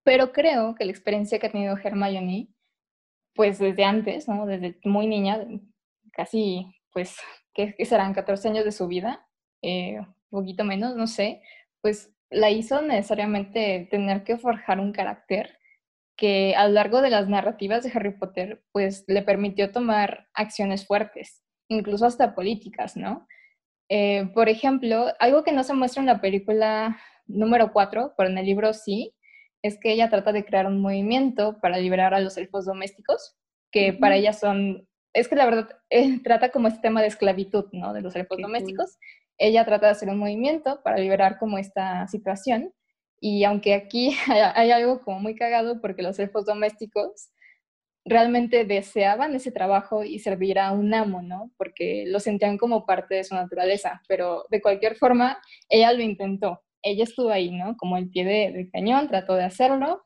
Pero 0.04 0.32
creo 0.32 0.76
que 0.76 0.86
la 0.86 0.92
experiencia 0.92 1.40
que 1.40 1.48
ha 1.48 1.52
tenido 1.52 1.78
Hermione 1.78 2.50
pues 3.38 3.60
desde 3.60 3.86
antes, 3.86 4.28
¿no? 4.28 4.46
Desde 4.46 4.78
muy 4.84 5.08
niña, 5.08 5.48
casi, 6.12 6.66
pues, 6.92 7.16
¿qué, 7.54 7.74
serán? 7.86 8.14
14 8.14 8.50
años 8.50 8.66
de 8.66 8.74
su 8.74 8.88
vida, 8.88 9.26
eh, 9.62 10.00
un 10.32 10.42
poquito 10.42 10.66
menos, 10.66 10.96
no 10.96 11.08
sé, 11.08 11.42
pues 11.82 12.12
la 12.30 12.50
hizo 12.50 12.82
necesariamente 12.82 13.88
tener 13.90 14.24
que 14.26 14.38
forjar 14.38 14.80
un 14.80 14.92
carácter 14.92 15.58
que 16.18 16.56
a 16.56 16.68
lo 16.68 16.74
largo 16.74 17.02
de 17.02 17.12
las 17.12 17.30
narrativas 17.30 17.84
de 17.84 17.92
Harry 17.94 18.18
Potter, 18.18 18.64
pues 18.72 19.06
le 19.08 19.22
permitió 19.22 19.72
tomar 19.72 20.28
acciones 20.34 20.86
fuertes, 20.88 21.44
incluso 21.70 22.08
hasta 22.08 22.34
políticas, 22.34 22.98
¿no? 22.98 23.28
Eh, 23.88 24.30
por 24.34 24.50
ejemplo, 24.50 25.14
algo 25.20 25.44
que 25.44 25.52
no 25.52 25.64
se 25.64 25.76
muestra 25.76 26.02
en 26.02 26.08
la 26.08 26.20
película 26.20 27.00
número 27.28 27.72
4, 27.72 28.16
pero 28.18 28.30
en 28.30 28.38
el 28.40 28.46
libro 28.48 28.74
sí, 28.74 29.14
es 29.68 29.80
que 29.80 29.92
ella 29.92 30.10
trata 30.10 30.32
de 30.32 30.46
crear 30.46 30.66
un 30.66 30.82
movimiento 30.82 31.60
para 31.62 31.78
liberar 31.78 32.14
a 32.14 32.20
los 32.20 32.38
elfos 32.38 32.66
domésticos, 32.66 33.36
que 33.72 33.94
para 33.94 34.16
ella 34.16 34.34
son, 34.34 34.88
es 35.14 35.28
que 35.28 35.36
la 35.36 35.46
verdad 35.46 35.70
eh, 35.90 36.20
trata 36.24 36.50
como 36.50 36.68
este 36.68 36.82
tema 36.82 37.02
de 37.02 37.08
esclavitud, 37.08 37.66
¿no? 37.74 37.94
De 37.94 38.02
los 38.02 38.16
elfos 38.16 38.38
domésticos. 38.40 38.98
Ella 39.38 39.66
trata 39.66 39.88
de 39.88 39.92
hacer 39.92 40.10
un 40.10 40.18
movimiento 40.18 40.82
para 40.84 40.98
liberar 40.98 41.38
como 41.38 41.58
esta 41.58 42.08
situación. 42.08 42.74
Y 43.20 43.44
aunque 43.44 43.74
aquí 43.74 44.16
hay, 44.56 44.72
algo 44.72 45.02
como 45.02 45.20
muy 45.20 45.36
cagado 45.36 45.82
porque 45.82 46.04
los 46.04 46.18
elfos 46.20 46.46
domésticos 46.46 47.30
realmente 48.06 48.64
deseaban 48.64 49.36
ese 49.36 49.52
trabajo 49.52 50.04
y 50.04 50.20
servir 50.20 50.60
a 50.60 50.72
un 50.72 50.94
amo, 50.94 51.22
¿no? 51.22 51.52
Porque 51.58 52.06
lo 52.08 52.20
sentían 52.22 52.58
como 52.58 52.86
parte 52.86 53.16
de 53.16 53.24
su 53.26 53.36
naturaleza, 53.36 54.02
pero 54.08 54.46
de 54.50 54.62
cualquier 54.62 54.96
forma, 54.96 55.40
ella 55.70 55.92
lo 55.92 56.02
intentó 56.02 56.62
ella 56.90 57.04
estuvo 57.04 57.30
ahí, 57.30 57.52
¿no? 57.52 57.76
Como 57.78 57.98
el 57.98 58.10
pie 58.10 58.26
de, 58.26 58.70
cañón, 58.72 59.08
trató 59.08 59.36
de 59.36 59.44
hacerlo. 59.44 60.04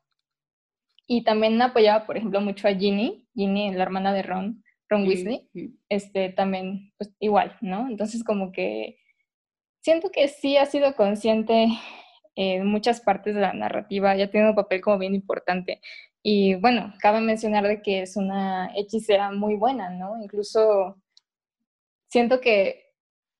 Y 1.07 1.23
también 1.23 1.61
apoyaba, 1.61 2.05
por 2.05 2.17
ejemplo, 2.17 2.41
mucho 2.41 2.67
a 2.67 2.73
Ginny, 2.73 3.27
Ginny, 3.35 3.73
la 3.73 3.83
hermana 3.83 4.13
de 4.13 4.23
Ron, 4.23 4.63
Ron 4.87 5.07
Weasley, 5.07 5.49
este, 5.89 6.29
también, 6.29 6.93
pues 6.97 7.13
igual, 7.19 7.57
¿no? 7.61 7.87
Entonces, 7.89 8.23
como 8.23 8.51
que 8.51 8.97
siento 9.81 10.09
que 10.09 10.27
sí 10.27 10.57
ha 10.57 10.65
sido 10.65 10.95
consciente 10.95 11.67
en 12.35 12.65
muchas 12.67 13.01
partes 13.01 13.35
de 13.35 13.41
la 13.41 13.53
narrativa, 13.53 14.15
ya 14.15 14.29
tiene 14.29 14.49
un 14.49 14.55
papel 14.55 14.81
como 14.81 14.97
bien 14.97 15.15
importante. 15.15 15.81
Y 16.23 16.55
bueno, 16.55 16.93
cabe 16.99 17.19
mencionar 17.19 17.67
de 17.67 17.81
que 17.81 18.03
es 18.03 18.15
una 18.15 18.71
hechicera 18.75 19.31
muy 19.31 19.55
buena, 19.55 19.89
¿no? 19.89 20.21
Incluso 20.21 21.01
siento 22.07 22.39
que 22.41 22.90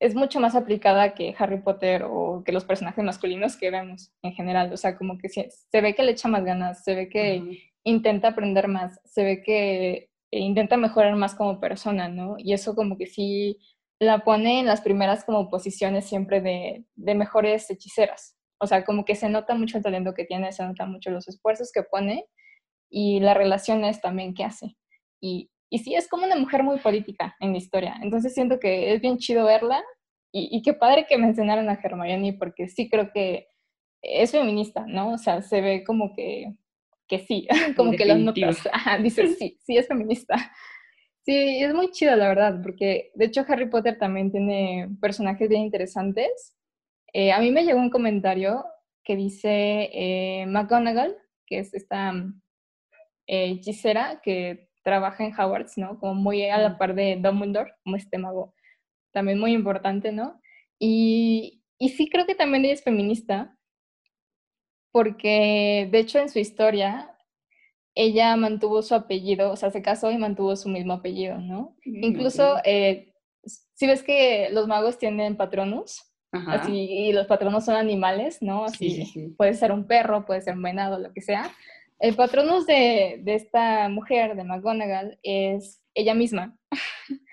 es 0.01 0.15
mucho 0.15 0.39
más 0.39 0.55
aplicada 0.55 1.13
que 1.13 1.36
Harry 1.38 1.62
Potter 1.62 2.05
o 2.10 2.41
que 2.43 2.51
los 2.51 2.65
personajes 2.65 3.05
masculinos 3.05 3.55
que 3.55 3.70
vemos 3.70 4.12
en 4.24 4.34
general. 4.34 4.74
O 4.74 4.77
sea, 4.77 4.98
como 4.98 5.20
que 5.20 5.29
se, 5.29 5.51
ve 5.72 5.93
que 5.93 6.01
le 6.01 6.13
echa 6.13 6.27
más 6.27 6.43
ganas, 6.43 6.84
se 6.84 6.96
ve 6.96 7.08
que 7.08 7.72
intenta 7.84 8.29
aprender 8.29 8.67
más, 8.67 9.00
se 9.05 9.24
ve 9.24 9.43
que 9.43 10.10
intenta 10.31 10.75
mejorar 10.75 11.15
más 11.15 11.36
como 11.36 11.60
persona, 11.60 12.10
¿no? 12.10 12.36
Y 12.39 12.53
eso 12.53 12.74
como 12.74 12.98
que 12.98 13.05
sí 13.05 13.60
la 14.00 14.24
pone 14.24 14.62
en 14.62 14.65
las 14.65 14.81
primeras 14.81 15.24
como 15.24 15.51
posiciones 15.51 16.05
siempre 16.05 16.41
de, 16.41 16.84
de 16.96 17.13
mejores 17.13 17.70
hechiceras. 17.70 18.36
O 18.60 18.65
sea, 18.65 18.84
como 18.84 19.05
que 19.05 19.13
se 19.13 19.29
nota 19.29 19.53
mucho 19.53 19.77
el 19.77 19.84
talento 19.84 20.15
que 20.15 20.25
tiene, 20.25 20.51
se 20.51 20.65
nota 20.65 20.88
mucho 20.88 21.12
los 21.12 21.27
esfuerzos 21.27 21.72
que 21.72 21.84
pone 21.84 22.25
y 22.89 23.20
las 23.20 23.38
relaciones 23.38 24.01
también 24.01 24.34
que 24.34 24.46
hace. 24.46 24.75
Y, 25.22 25.50
y 25.73 25.79
sí, 25.79 25.95
es 25.95 26.09
como 26.09 26.25
una 26.25 26.35
mujer 26.35 26.63
muy 26.63 26.79
política 26.79 27.37
en 27.39 27.53
la 27.53 27.57
historia. 27.57 27.95
Entonces 28.01 28.33
siento 28.33 28.59
que 28.59 28.93
es 28.93 28.99
bien 28.99 29.17
chido 29.17 29.45
verla 29.45 29.81
y, 30.33 30.61
qué 30.61 30.73
padre 30.73 31.05
que 31.07 31.17
mencionaran 31.17 31.69
a 31.69 31.79
Hermione 31.81 32.33
porque 32.33 32.67
sí 32.67 32.89
creo 32.89 33.11
que 33.13 33.47
es 34.01 34.31
feminista, 34.31 34.85
¿no? 34.85 35.13
O 35.13 35.17
sea, 35.17 35.41
se 35.41 35.61
ve 35.61 35.83
como 35.85 36.13
que, 36.13 36.53
que 37.07 37.19
sí, 37.19 37.47
como 37.77 37.91
que 37.93 38.05
lo 38.05 38.17
notas. 38.17 38.67
Ajá, 38.71 38.97
dice, 38.97 39.27
sí, 39.27 39.57
sí 39.63 39.77
es 39.77 39.87
feminista. 39.87 40.35
Sí, 41.23 41.63
es 41.63 41.73
muy 41.73 41.91
chido, 41.91 42.17
la 42.17 42.27
verdad, 42.27 42.59
porque 42.61 43.11
de 43.15 43.25
hecho 43.25 43.45
Harry 43.47 43.69
Potter 43.69 43.97
también 43.97 44.29
tiene 44.29 44.89
personajes 44.99 45.47
bien 45.47 45.61
interesantes. 45.61 46.53
Eh, 47.13 47.31
a 47.31 47.39
mí 47.39 47.49
me 47.51 47.63
llegó 47.63 47.79
un 47.79 47.89
comentario 47.89 48.65
que 49.05 49.15
dice 49.15 49.89
eh, 49.93 50.45
McGonagall, 50.47 51.15
que 51.45 51.59
es 51.59 51.73
esta 51.73 52.13
eh, 53.27 53.51
hechicera 53.51 54.19
que 54.21 54.70
trabaja 54.83 55.25
en 55.25 55.33
Hogwarts, 55.33 55.77
¿no? 55.77 56.00
Como 56.00 56.15
muy 56.15 56.47
a 56.50 56.57
la 56.57 56.77
par 56.77 56.95
de 56.95 57.17
Dumbledore, 57.21 57.73
como 57.83 57.95
este 57.95 58.17
mago 58.17 58.53
también 59.11 59.39
muy 59.39 59.53
importante, 59.53 60.11
¿no? 60.11 60.41
Y, 60.79 61.63
y 61.77 61.89
sí 61.89 62.09
creo 62.09 62.25
que 62.25 62.35
también 62.35 62.65
ella 62.65 62.73
es 62.73 62.83
feminista, 62.83 63.57
porque 64.91 65.88
de 65.91 66.00
hecho 66.00 66.19
en 66.19 66.29
su 66.29 66.39
historia 66.39 67.15
ella 67.95 68.35
mantuvo 68.35 68.81
su 68.81 68.95
apellido, 68.95 69.51
o 69.51 69.55
sea, 69.55 69.69
se 69.69 69.81
casó 69.81 70.11
y 70.11 70.17
mantuvo 70.17 70.55
su 70.55 70.69
mismo 70.69 70.93
apellido, 70.93 71.38
¿no? 71.38 71.75
Mm, 71.85 72.03
Incluso, 72.03 72.57
eh, 72.63 73.13
si 73.43 73.88
ves 73.88 74.03
que 74.03 74.50
los 74.51 74.67
magos 74.67 74.97
tienen 74.97 75.35
patronus, 75.35 76.03
así, 76.31 76.73
y 76.73 77.11
los 77.11 77.27
patronos 77.27 77.65
son 77.65 77.75
animales, 77.75 78.41
¿no? 78.41 78.65
Así, 78.65 79.33
puede 79.38 79.53
ser 79.53 79.71
un 79.73 79.85
perro, 79.85 80.25
puede 80.25 80.41
ser 80.41 80.55
un 80.55 80.61
venado, 80.61 80.97
lo 81.00 81.11
que 81.11 81.21
sea. 81.21 81.51
El 82.01 82.15
patronus 82.15 82.65
de, 82.65 83.20
de 83.22 83.36
esta 83.36 83.88
mujer, 83.88 84.36
de 84.36 84.43
McGonagall, 84.43 85.20
es 85.22 85.84
ella 85.93 86.15
misma. 86.15 86.58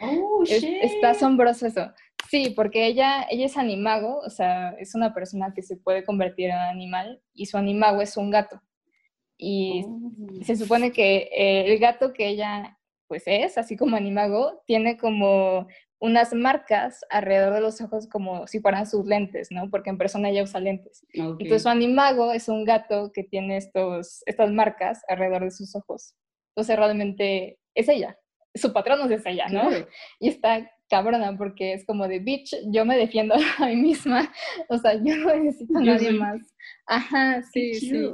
Oh, 0.00 0.44
está 0.46 1.10
asombroso 1.10 1.66
eso. 1.66 1.90
Sí, 2.30 2.52
porque 2.54 2.86
ella, 2.86 3.26
ella 3.30 3.46
es 3.46 3.56
animago, 3.56 4.18
o 4.18 4.28
sea, 4.28 4.70
es 4.78 4.94
una 4.94 5.14
persona 5.14 5.54
que 5.54 5.62
se 5.62 5.76
puede 5.76 6.04
convertir 6.04 6.50
en 6.50 6.56
animal 6.56 7.22
y 7.32 7.46
su 7.46 7.56
animago 7.56 8.02
es 8.02 8.16
un 8.18 8.30
gato. 8.30 8.60
Y 9.38 9.84
oh. 9.86 10.44
se 10.44 10.56
supone 10.56 10.92
que 10.92 11.30
eh, 11.32 11.72
el 11.72 11.78
gato 11.78 12.12
que 12.12 12.28
ella 12.28 12.78
pues 13.06 13.22
es, 13.24 13.56
así 13.56 13.76
como 13.76 13.96
animago, 13.96 14.62
tiene 14.66 14.98
como 14.98 15.66
unas 16.00 16.32
marcas 16.32 17.04
alrededor 17.10 17.54
de 17.54 17.60
los 17.60 17.80
ojos 17.80 18.06
como 18.06 18.46
si 18.46 18.60
fueran 18.60 18.86
sus 18.86 19.04
lentes, 19.06 19.48
¿no? 19.50 19.68
Porque 19.70 19.90
en 19.90 19.98
persona 19.98 20.28
ella 20.28 20.44
usa 20.44 20.60
lentes. 20.60 21.04
Entonces 21.12 21.62
su 21.62 21.68
animago 21.68 22.32
es 22.32 22.48
un 22.48 22.64
gato 22.64 23.10
que 23.12 23.24
tiene 23.24 23.56
estos, 23.56 24.22
estas 24.26 24.50
marcas 24.52 25.02
alrededor 25.08 25.44
de 25.44 25.50
sus 25.50 25.74
ojos. 25.74 26.14
Entonces 26.54 26.76
realmente 26.76 27.58
es 27.74 27.88
ella, 27.88 28.16
su 28.54 28.72
patrón 28.72 29.12
es 29.12 29.26
ella, 29.26 29.48
¿no? 29.48 29.70
Y 30.20 30.28
está 30.28 30.70
cabrona 30.88 31.36
porque 31.36 31.74
es 31.74 31.84
como 31.84 32.08
de, 32.08 32.18
bitch, 32.18 32.56
yo 32.66 32.84
me 32.84 32.96
defiendo 32.96 33.34
a 33.58 33.66
mí 33.66 33.76
misma, 33.76 34.32
o 34.68 34.78
sea, 34.78 34.94
yo 34.94 35.16
no 35.16 35.34
necesito 35.34 35.78
a 35.78 35.82
nadie 35.82 36.12
más. 36.12 36.40
Ajá, 36.86 37.42
sí, 37.52 37.74
sí. 37.74 38.10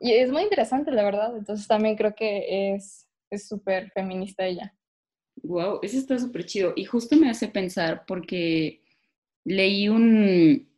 Y 0.00 0.12
es 0.12 0.30
muy 0.30 0.42
interesante, 0.42 0.90
la 0.92 1.02
verdad. 1.02 1.36
Entonces 1.36 1.66
también 1.66 1.96
creo 1.96 2.14
que 2.14 2.74
es 2.74 3.06
súper 3.48 3.90
feminista 3.90 4.44
ella. 4.44 4.74
Wow, 5.42 5.80
eso 5.82 5.98
está 5.98 6.18
súper 6.18 6.44
chido. 6.44 6.72
Y 6.76 6.84
justo 6.84 7.16
me 7.16 7.30
hace 7.30 7.48
pensar 7.48 8.04
porque 8.06 8.82
leí 9.44 9.88
un, 9.88 10.68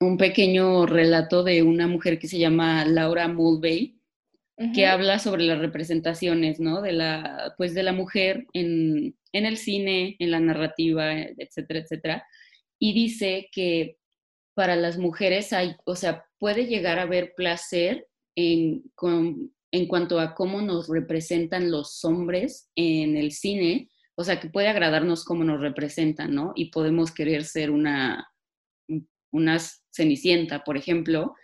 un 0.00 0.16
pequeño 0.16 0.86
relato 0.86 1.42
de 1.42 1.62
una 1.62 1.86
mujer 1.86 2.18
que 2.18 2.28
se 2.28 2.38
llama 2.38 2.84
Laura 2.84 3.28
Mulvey, 3.28 3.98
que 4.72 4.86
habla 4.86 5.18
sobre 5.18 5.42
las 5.42 5.58
representaciones, 5.58 6.60
¿no? 6.60 6.80
De 6.80 6.92
la, 6.92 7.54
pues 7.56 7.74
de 7.74 7.82
la 7.82 7.92
mujer 7.92 8.46
en, 8.52 9.16
en 9.32 9.46
el 9.46 9.56
cine, 9.56 10.14
en 10.20 10.30
la 10.30 10.38
narrativa, 10.38 11.12
etcétera, 11.12 11.80
etcétera. 11.80 12.26
Y 12.78 12.92
dice 12.92 13.48
que 13.50 13.98
para 14.54 14.76
las 14.76 14.96
mujeres 14.96 15.52
hay, 15.52 15.74
o 15.84 15.96
sea, 15.96 16.24
puede 16.38 16.66
llegar 16.66 17.00
a 17.00 17.02
haber 17.02 17.34
placer 17.34 18.06
en, 18.36 18.84
en 19.72 19.86
cuanto 19.88 20.20
a 20.20 20.36
cómo 20.36 20.62
nos 20.62 20.88
representan 20.88 21.72
los 21.72 22.04
hombres 22.04 22.70
en 22.76 23.16
el 23.16 23.32
cine, 23.32 23.88
o 24.16 24.24
sea, 24.24 24.40
que 24.40 24.48
puede 24.48 24.68
agradarnos 24.68 25.24
cómo 25.24 25.44
nos 25.44 25.60
representan, 25.60 26.34
¿no? 26.34 26.52
Y 26.54 26.70
podemos 26.70 27.12
querer 27.12 27.44
ser 27.44 27.70
una, 27.70 28.30
una 29.30 29.58
cenicienta, 29.90 30.64
por 30.64 30.76
ejemplo, 30.76 31.34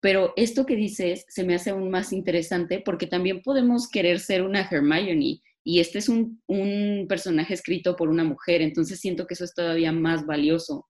pero 0.00 0.32
esto 0.36 0.64
que 0.64 0.76
dices 0.76 1.26
se 1.28 1.44
me 1.44 1.54
hace 1.54 1.70
aún 1.70 1.90
más 1.90 2.12
interesante 2.12 2.80
porque 2.84 3.06
también 3.06 3.42
podemos 3.42 3.88
querer 3.88 4.18
ser 4.18 4.42
una 4.42 4.66
Hermione 4.70 5.42
y 5.62 5.80
este 5.80 5.98
es 5.98 6.08
un, 6.08 6.42
un 6.46 7.06
personaje 7.08 7.52
escrito 7.52 7.96
por 7.96 8.08
una 8.08 8.24
mujer, 8.24 8.62
entonces 8.62 8.98
siento 8.98 9.26
que 9.26 9.34
eso 9.34 9.44
es 9.44 9.54
todavía 9.54 9.92
más 9.92 10.24
valioso 10.24 10.86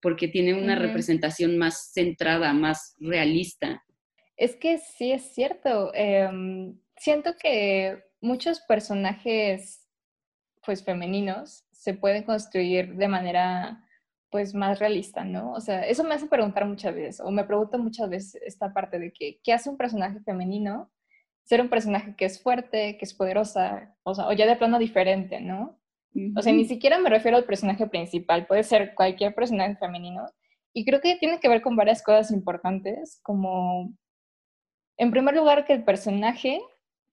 porque 0.00 0.28
tiene 0.28 0.54
una 0.54 0.76
representación 0.76 1.58
más 1.58 1.92
centrada, 1.92 2.52
más 2.52 2.94
realista. 2.98 3.82
Es 4.36 4.56
que 4.56 4.78
sí 4.78 5.10
es 5.10 5.34
cierto. 5.34 5.92
Em, 5.94 6.78
siento 6.96 7.34
que 7.40 8.04
muchos 8.20 8.60
personajes, 8.60 9.87
pues 10.68 10.84
femeninos, 10.84 11.64
se 11.72 11.94
pueden 11.94 12.24
construir 12.24 12.94
de 12.96 13.08
manera, 13.08 13.82
pues 14.28 14.52
más 14.52 14.78
realista, 14.78 15.24
¿no? 15.24 15.54
O 15.54 15.62
sea, 15.62 15.86
eso 15.86 16.04
me 16.04 16.14
hace 16.14 16.26
preguntar 16.26 16.66
muchas 16.66 16.94
veces, 16.94 17.20
o 17.20 17.30
me 17.30 17.44
pregunto 17.44 17.78
muchas 17.78 18.10
veces 18.10 18.42
esta 18.44 18.74
parte 18.74 18.98
de 18.98 19.10
que, 19.10 19.40
¿qué 19.42 19.54
hace 19.54 19.70
un 19.70 19.78
personaje 19.78 20.20
femenino? 20.20 20.90
Ser 21.44 21.62
un 21.62 21.70
personaje 21.70 22.14
que 22.16 22.26
es 22.26 22.42
fuerte, 22.42 22.98
que 22.98 23.06
es 23.06 23.14
poderosa, 23.14 23.96
o 24.02 24.14
sea, 24.14 24.28
o 24.28 24.34
ya 24.34 24.44
de 24.44 24.56
plano 24.56 24.78
diferente, 24.78 25.40
¿no? 25.40 25.80
O 26.36 26.42
sea, 26.42 26.52
ni 26.52 26.66
siquiera 26.66 26.98
me 26.98 27.08
refiero 27.08 27.38
al 27.38 27.44
personaje 27.44 27.86
principal, 27.86 28.46
puede 28.46 28.62
ser 28.62 28.94
cualquier 28.94 29.34
personaje 29.34 29.76
femenino. 29.76 30.26
Y 30.74 30.84
creo 30.84 31.00
que 31.00 31.16
tiene 31.16 31.40
que 31.40 31.48
ver 31.48 31.62
con 31.62 31.76
varias 31.76 32.02
cosas 32.02 32.30
importantes, 32.30 33.20
como 33.22 33.94
en 34.98 35.10
primer 35.12 35.34
lugar, 35.34 35.64
que 35.64 35.72
el 35.72 35.84
personaje 35.84 36.60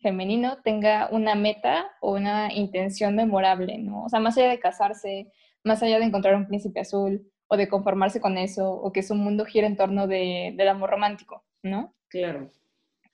femenino 0.05 0.59
tenga 0.63 1.09
una 1.11 1.33
meta 1.33 1.91
o 1.99 2.13
una 2.13 2.53
intención 2.53 3.15
memorable, 3.15 3.79
¿no? 3.79 4.03
O 4.03 4.09
sea, 4.09 4.19
más 4.19 4.37
allá 4.37 4.49
de 4.49 4.59
casarse, 4.59 5.31
más 5.63 5.81
allá 5.81 5.97
de 5.97 6.05
encontrar 6.05 6.35
un 6.35 6.45
príncipe 6.45 6.79
azul 6.79 7.27
o 7.47 7.57
de 7.57 7.67
conformarse 7.67 8.21
con 8.21 8.37
eso, 8.37 8.71
o 8.71 8.91
que 8.91 9.01
su 9.01 9.15
mundo 9.15 9.45
gire 9.45 9.65
en 9.65 9.75
torno 9.75 10.05
de, 10.05 10.53
del 10.55 10.67
amor 10.67 10.91
romántico, 10.91 11.43
¿no? 11.63 11.95
Claro. 12.07 12.51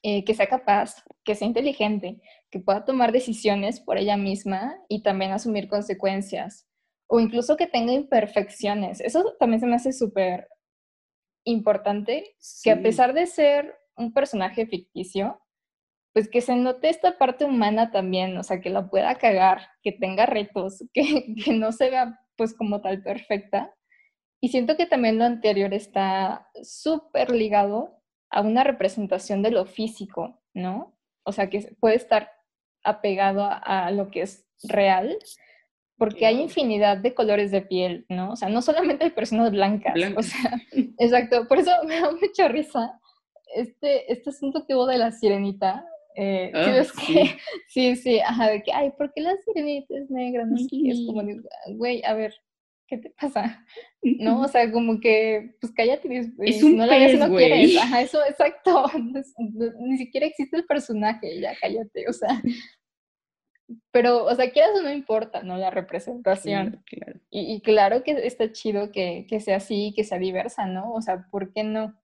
Eh, 0.03 0.25
que 0.25 0.33
sea 0.33 0.47
capaz, 0.47 1.01
que 1.23 1.35
sea 1.35 1.47
inteligente, 1.47 2.19
que 2.49 2.59
pueda 2.59 2.83
tomar 2.83 3.13
decisiones 3.13 3.79
por 3.79 3.97
ella 3.97 4.17
misma 4.17 4.75
y 4.89 5.01
también 5.01 5.31
asumir 5.31 5.69
consecuencias, 5.69 6.67
o 7.07 7.21
incluso 7.21 7.55
que 7.55 7.67
tenga 7.67 7.93
imperfecciones. 7.93 8.99
Eso 8.99 9.35
también 9.39 9.61
se 9.61 9.67
me 9.67 9.75
hace 9.75 9.93
súper 9.93 10.49
importante, 11.45 12.35
que 12.63 12.71
a 12.71 12.81
pesar 12.81 13.13
de 13.13 13.27
ser 13.27 13.77
un 13.95 14.11
personaje 14.11 14.65
ficticio, 14.65 15.40
pues 16.13 16.29
que 16.29 16.41
se 16.41 16.55
note 16.55 16.89
esta 16.89 17.17
parte 17.17 17.45
humana 17.45 17.91
también, 17.91 18.37
o 18.37 18.43
sea, 18.43 18.59
que 18.59 18.69
la 18.69 18.89
pueda 18.89 19.15
cagar, 19.15 19.69
que 19.81 19.91
tenga 19.91 20.25
retos, 20.25 20.83
que, 20.93 21.33
que 21.43 21.53
no 21.53 21.71
se 21.71 21.89
vea 21.89 22.19
pues 22.35 22.53
como 22.53 22.81
tal 22.81 23.01
perfecta. 23.03 23.73
Y 24.41 24.49
siento 24.49 24.75
que 24.75 24.87
también 24.87 25.19
lo 25.19 25.25
anterior 25.25 25.73
está 25.73 26.49
súper 26.63 27.31
ligado 27.31 28.01
a 28.31 28.41
una 28.41 28.63
representación 28.63 29.43
de 29.43 29.51
lo 29.51 29.65
físico, 29.65 30.41
¿no? 30.53 30.97
O 31.23 31.31
sea, 31.31 31.49
que 31.49 31.75
puede 31.79 31.95
estar 31.95 32.31
apegado 32.83 33.47
a, 33.47 33.91
lo 33.91 34.09
que 34.09 34.21
es 34.21 34.47
real, 34.63 35.17
porque 35.97 36.25
hay 36.25 36.41
infinidad 36.41 36.97
de 36.97 37.13
colores 37.13 37.51
de 37.51 37.61
piel, 37.61 38.05
¿no? 38.09 38.31
O 38.31 38.35
sea, 38.35 38.49
no 38.49 38.61
solamente 38.61 39.03
hay 39.03 39.11
personas 39.11 39.51
blancas, 39.51 39.93
o 40.17 40.23
sea, 40.23 40.59
exacto, 40.97 41.47
por 41.47 41.59
eso 41.59 41.71
me 41.85 41.99
da 41.99 42.09
mucha 42.11 42.47
risa 42.47 42.99
este, 43.55 44.11
este 44.11 44.29
asunto 44.31 44.65
que 44.65 44.73
hubo 44.73 44.87
de 44.87 44.97
la 44.97 45.11
sirenita, 45.11 45.85
eh, 46.15 46.51
ah, 46.53 46.83
sí. 46.83 47.31
sí, 47.67 47.95
sí, 47.95 48.19
ajá, 48.19 48.49
de 48.49 48.63
que, 48.63 48.71
ay, 48.73 48.91
¿por 48.97 49.13
qué 49.13 49.21
la 49.21 49.35
sirenita 49.37 49.97
es 49.97 50.09
negra? 50.09 50.45
No 50.45 50.55
es 50.55 51.05
como, 51.05 51.23
güey, 51.75 52.03
a 52.03 52.13
ver, 52.13 52.33
¿qué 52.87 52.97
te 52.97 53.09
pasa? 53.11 53.65
¿No? 54.01 54.41
O 54.41 54.47
sea, 54.47 54.69
como 54.71 54.99
que, 54.99 55.55
pues 55.61 55.71
cállate, 55.73 56.31
es 56.39 56.63
un 56.63 56.77
no 56.77 56.85
la 56.85 56.97
pez, 56.97 57.17
no 57.17 57.35
quieres. 57.35 57.77
Ajá, 57.77 58.01
eso, 58.01 58.19
exacto. 58.27 58.85
ni 59.79 59.97
siquiera 59.97 60.27
existe 60.27 60.57
el 60.57 60.65
personaje, 60.65 61.39
ya 61.39 61.53
cállate, 61.59 62.07
o 62.09 62.13
sea. 62.13 62.41
Pero, 63.91 64.25
o 64.25 64.35
sea, 64.35 64.51
quieras 64.51 64.71
o 64.77 64.81
no 64.81 64.91
importa, 64.91 65.43
¿no? 65.43 65.55
La 65.57 65.69
representación. 65.69 66.83
claro. 66.85 67.19
Y, 67.29 67.53
y, 67.53 67.61
claro 67.61 68.03
que 68.03 68.11
está 68.11 68.51
chido 68.51 68.91
que, 68.91 69.25
que 69.29 69.39
sea 69.39 69.57
así, 69.57 69.93
que 69.95 70.03
sea 70.03 70.19
diversa, 70.19 70.65
¿no? 70.65 70.91
O 70.91 71.01
sea, 71.01 71.27
¿por 71.31 71.53
qué 71.53 71.63
no? 71.63 71.97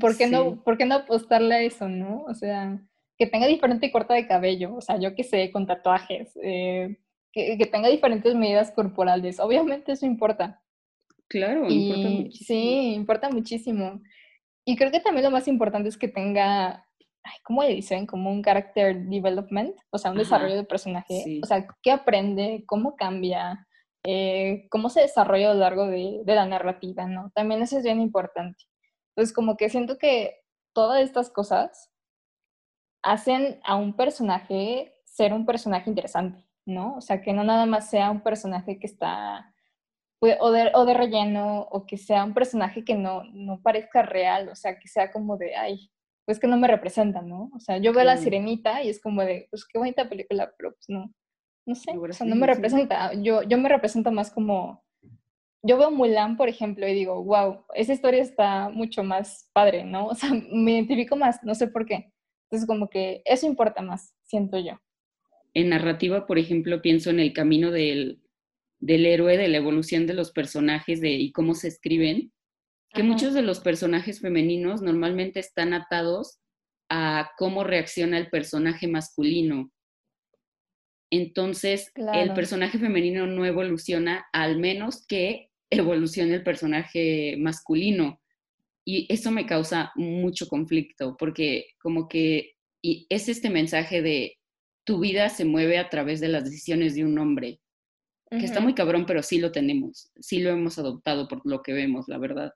¿Por 0.00 0.16
qué, 0.16 0.26
no, 0.26 0.62
¿Por 0.62 0.76
qué 0.76 0.84
no 0.84 0.96
apostarle 0.96 1.54
a 1.54 1.62
eso, 1.62 1.88
no? 1.88 2.24
O 2.24 2.34
sea, 2.34 2.80
que 3.22 3.28
tenga 3.28 3.46
diferente 3.46 3.92
corte 3.92 4.14
de 4.14 4.26
cabello, 4.26 4.74
o 4.74 4.80
sea, 4.80 4.98
yo 4.98 5.14
que 5.14 5.22
sé, 5.22 5.52
con 5.52 5.64
tatuajes, 5.64 6.36
eh, 6.42 6.98
que, 7.30 7.56
que, 7.56 7.66
tenga 7.66 7.88
diferentes 7.88 8.34
medidas 8.34 8.72
corporales. 8.72 9.38
Obviamente 9.38 9.92
eso 9.92 10.06
importa. 10.06 10.60
Claro, 11.28 11.70
importa 11.70 12.08
muchísimo. 12.08 12.46
Sí, 12.46 12.94
importa 12.94 13.30
muchísimo. 13.30 14.02
Y 14.64 14.74
creo 14.74 14.90
que 14.90 14.98
también 14.98 15.22
lo 15.22 15.30
más 15.30 15.46
importante 15.46 15.88
es 15.88 15.96
que 15.96 16.08
tenga, 16.08 16.84
ay, 17.22 17.38
¿cómo 17.44 17.62
le 17.62 17.76
dicen? 17.76 18.06
Como 18.06 18.28
un 18.28 18.42
character 18.42 19.04
development, 19.04 19.76
o 19.90 19.98
sea, 19.98 20.10
un 20.10 20.18
desarrollo 20.18 20.56
de 20.56 20.64
personaje. 20.64 21.38
O 21.44 21.46
sea, 21.46 21.64
qué 21.80 21.92
aprende, 21.92 22.64
cómo 22.66 22.96
cambia, 22.96 23.68
eh, 24.04 24.66
cómo 24.68 24.88
se 24.88 25.02
desarrolla 25.02 25.52
a 25.52 25.54
lo 25.54 25.60
largo 25.60 25.86
de, 25.86 26.22
de 26.24 26.34
la 26.34 26.46
narrativa, 26.46 27.06
¿no? 27.06 27.30
También 27.36 27.62
eso 27.62 27.78
es 27.78 27.84
bien 27.84 28.00
importante. 28.00 28.64
Entonces, 29.10 29.32
como 29.32 29.56
que 29.56 29.68
siento 29.68 29.96
que 29.96 30.40
todas 30.72 31.02
estas 31.02 31.30
cosas 31.30 31.91
hacen 33.02 33.60
a 33.64 33.76
un 33.76 33.94
personaje 33.94 34.94
ser 35.04 35.34
un 35.34 35.44
personaje 35.44 35.90
interesante, 35.90 36.44
¿no? 36.64 36.96
O 36.96 37.00
sea, 37.00 37.20
que 37.20 37.32
no 37.32 37.44
nada 37.44 37.66
más 37.66 37.90
sea 37.90 38.10
un 38.10 38.22
personaje 38.22 38.78
que 38.78 38.86
está 38.86 39.52
o 40.20 40.52
de, 40.52 40.70
o 40.74 40.84
de 40.84 40.94
relleno 40.94 41.62
o 41.62 41.84
que 41.84 41.96
sea 41.96 42.24
un 42.24 42.32
personaje 42.32 42.84
que 42.84 42.94
no, 42.94 43.24
no 43.32 43.60
parezca 43.60 44.02
real, 44.02 44.48
o 44.48 44.54
sea, 44.54 44.78
que 44.78 44.86
sea 44.86 45.10
como 45.10 45.36
de, 45.36 45.56
ay, 45.56 45.90
pues 46.24 46.38
que 46.38 46.46
no 46.46 46.56
me 46.56 46.68
representa, 46.68 47.22
¿no? 47.22 47.50
O 47.54 47.60
sea, 47.60 47.78
yo 47.78 47.92
veo 47.92 48.04
La 48.04 48.16
Sirenita 48.16 48.82
y 48.84 48.88
es 48.88 49.02
como 49.02 49.22
de, 49.22 49.48
pues 49.50 49.66
qué 49.66 49.78
bonita 49.78 50.08
película, 50.08 50.52
pero 50.56 50.72
pues 50.74 50.88
no, 50.88 51.12
no 51.66 51.74
sé, 51.74 51.96
o 51.96 52.12
sea, 52.12 52.26
no 52.26 52.36
me 52.36 52.46
representa. 52.46 53.12
Yo, 53.14 53.42
yo 53.42 53.58
me 53.58 53.68
represento 53.68 54.12
más 54.12 54.30
como 54.30 54.82
yo 55.64 55.78
veo 55.78 55.90
Mulan, 55.90 56.36
por 56.36 56.48
ejemplo, 56.48 56.86
y 56.88 56.94
digo, 56.94 57.22
wow, 57.22 57.64
esa 57.74 57.92
historia 57.92 58.22
está 58.22 58.68
mucho 58.68 59.04
más 59.04 59.48
padre, 59.52 59.84
¿no? 59.84 60.06
O 60.12 60.14
sea, 60.14 60.30
me 60.30 60.72
identifico 60.72 61.16
más, 61.16 61.42
no 61.42 61.54
sé 61.54 61.68
por 61.68 61.86
qué. 61.86 62.11
Entonces, 62.52 62.66
como 62.66 62.90
que 62.90 63.22
eso 63.24 63.46
importa 63.46 63.80
más, 63.80 64.14
siento 64.24 64.58
yo. 64.58 64.78
En 65.54 65.70
narrativa, 65.70 66.26
por 66.26 66.38
ejemplo, 66.38 66.82
pienso 66.82 67.08
en 67.08 67.18
el 67.18 67.32
camino 67.32 67.70
del, 67.70 68.20
del 68.78 69.06
héroe, 69.06 69.38
de 69.38 69.48
la 69.48 69.56
evolución 69.56 70.06
de 70.06 70.12
los 70.12 70.32
personajes 70.32 71.00
de, 71.00 71.12
y 71.12 71.32
cómo 71.32 71.54
se 71.54 71.68
escriben, 71.68 72.30
que 72.92 73.02
muchos 73.02 73.32
de 73.32 73.40
los 73.40 73.60
personajes 73.60 74.20
femeninos 74.20 74.82
normalmente 74.82 75.40
están 75.40 75.72
atados 75.72 76.40
a 76.90 77.30
cómo 77.38 77.64
reacciona 77.64 78.18
el 78.18 78.28
personaje 78.28 78.86
masculino. 78.86 79.72
Entonces, 81.10 81.90
el 81.94 82.34
personaje 82.34 82.78
femenino 82.78 83.26
no 83.26 83.46
evoluciona 83.46 84.26
al 84.34 84.58
menos 84.58 85.06
que 85.06 85.48
evolucione 85.70 86.34
el 86.34 86.42
personaje 86.42 87.36
masculino. 87.38 88.20
Y 88.84 89.06
eso 89.12 89.30
me 89.30 89.46
causa 89.46 89.92
mucho 89.94 90.46
conflicto, 90.48 91.16
porque 91.18 91.66
como 91.80 92.08
que 92.08 92.52
y 92.82 93.06
es 93.08 93.28
este 93.28 93.48
mensaje 93.48 94.02
de 94.02 94.36
tu 94.84 94.98
vida 94.98 95.28
se 95.28 95.44
mueve 95.44 95.78
a 95.78 95.88
través 95.88 96.20
de 96.20 96.28
las 96.28 96.44
decisiones 96.44 96.94
de 96.96 97.04
un 97.04 97.18
hombre 97.18 97.60
que 98.30 98.46
está 98.46 98.60
muy 98.60 98.74
cabrón, 98.74 99.04
pero 99.04 99.22
sí 99.22 99.38
lo 99.38 99.52
tenemos, 99.52 100.10
sí 100.18 100.40
lo 100.40 100.50
hemos 100.50 100.78
adoptado 100.78 101.28
por 101.28 101.42
lo 101.44 101.62
que 101.62 101.74
vemos, 101.74 102.08
la 102.08 102.16
verdad. 102.16 102.52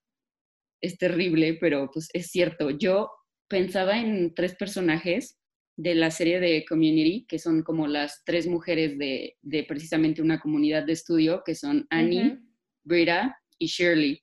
Es 0.80 0.96
terrible, 0.96 1.58
pero 1.60 1.90
pues 1.92 2.08
es 2.14 2.28
cierto. 2.28 2.70
Yo 2.70 3.10
pensaba 3.46 3.98
en 3.98 4.34
tres 4.34 4.54
personajes 4.56 5.38
de 5.76 5.94
la 5.94 6.10
serie 6.10 6.40
de 6.40 6.64
Community, 6.66 7.26
que 7.28 7.38
son 7.38 7.62
como 7.62 7.86
las 7.86 8.22
tres 8.24 8.46
mujeres 8.46 8.96
de, 8.96 9.36
de 9.42 9.64
precisamente 9.64 10.22
una 10.22 10.40
comunidad 10.40 10.84
de 10.84 10.94
estudio, 10.94 11.42
que 11.44 11.54
son 11.54 11.86
Annie, 11.90 12.38
Brita 12.82 13.36
y 13.58 13.66
Shirley. 13.66 14.22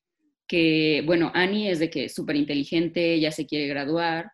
Bueno, 1.06 1.32
Annie 1.34 1.70
es 1.70 1.80
de 1.80 1.90
que 1.90 2.06
es 2.06 2.14
súper 2.14 2.36
inteligente, 2.36 3.20
ya 3.20 3.32
se 3.32 3.46
quiere 3.46 3.68
graduar. 3.68 4.32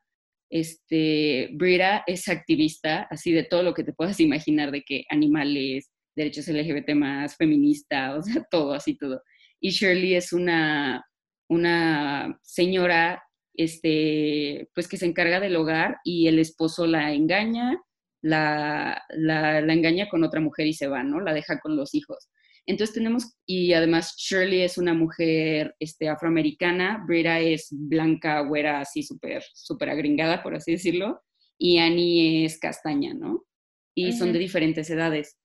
Este, 0.50 1.50
Brita 1.54 2.04
es 2.08 2.28
activista, 2.28 3.08
así 3.12 3.32
de 3.32 3.44
todo 3.44 3.64
lo 3.64 3.74
que 3.74 3.84
te 3.84 3.94
puedas 3.94 4.20
imaginar, 4.20 4.72
de 4.72 4.82
que 4.82 5.06
animales, 5.10 5.92
derechos 6.16 6.48
LGBT 6.48 6.92
más, 6.96 7.36
feminista, 7.36 8.16
o 8.16 8.24
sea, 8.24 8.44
todo, 8.52 8.74
así 8.74 8.98
todo. 8.98 9.22
Y 9.60 9.70
Shirley 9.70 10.16
es 10.16 10.34
una, 10.34 11.06
una 11.50 12.40
señora, 12.44 13.24
este, 13.54 14.70
pues 14.74 14.88
que 14.88 14.98
se 14.98 15.06
encarga 15.06 15.40
del 15.40 15.56
hogar 15.56 15.98
y 16.04 16.28
el 16.28 16.40
esposo 16.40 16.88
la 16.88 17.14
engaña, 17.14 17.78
la, 18.22 19.04
la, 19.10 19.62
la, 19.62 19.74
engaña 19.74 20.10
con 20.10 20.24
otra 20.24 20.42
mujer 20.42 20.68
y 20.68 20.74
se 20.74 20.88
va, 20.88 21.04
¿no? 21.04 21.20
La 21.22 21.34
deja 21.34 21.60
con 21.60 21.76
los 21.76 21.96
hijos. 21.96 22.30
Entonces 22.66 22.94
tenemos, 22.94 23.38
y 23.46 23.74
además 23.74 24.16
Shirley 24.18 24.62
es 24.62 24.78
una 24.78 24.94
mujer 24.94 25.76
este, 25.80 26.10
afroamericana, 26.10 27.04
Brita 27.08 27.40
es 27.40 27.68
blanca, 27.72 28.42
güera, 28.42 28.80
así 28.80 29.04
súper, 29.04 29.44
súper 29.54 29.90
agringada, 29.90 30.44
por 30.44 30.56
así 30.56 30.74
decirlo, 30.74 31.22
y 31.58 31.80
Annie 31.80 32.46
es 32.46 32.60
castaña, 32.60 33.14
¿no? 33.14 33.46
Y 33.96 34.14
son 34.14 34.32
de 34.32 34.40
diferentes 34.40 34.90
edades. 34.90 35.38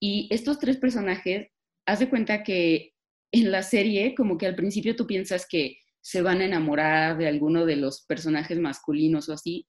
Y 0.00 0.28
estos 0.32 0.58
tres 0.58 0.78
personajes, 0.78 1.48
haz 1.86 2.00
de 2.00 2.10
cuenta 2.10 2.42
que 2.42 2.94
en 3.32 3.52
la 3.52 3.62
serie, 3.62 4.14
como 4.14 4.36
que 4.36 4.46
al 4.46 4.56
principio 4.56 4.96
tú 4.96 5.06
piensas 5.06 5.46
que 5.48 5.78
se 6.04 6.20
van 6.20 6.40
a 6.40 6.44
enamorar 6.44 7.16
de 7.16 7.26
alguno 7.26 7.64
de 7.64 7.76
los 7.76 8.04
personajes 8.04 8.58
masculinos 8.58 9.28
o 9.28 9.32
así. 9.32 9.66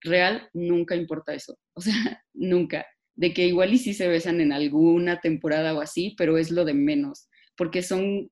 Real, 0.00 0.48
nunca 0.52 0.94
importa 0.94 1.34
eso. 1.34 1.58
O 1.74 1.80
sea, 1.80 1.94
nunca. 2.32 2.86
De 3.14 3.34
que 3.34 3.46
igual 3.46 3.74
y 3.74 3.78
sí 3.78 3.94
se 3.94 4.08
besan 4.08 4.40
en 4.40 4.52
alguna 4.52 5.20
temporada 5.20 5.74
o 5.74 5.80
así, 5.80 6.14
pero 6.16 6.38
es 6.38 6.50
lo 6.50 6.64
de 6.64 6.74
menos, 6.74 7.28
porque 7.56 7.82
son 7.82 8.30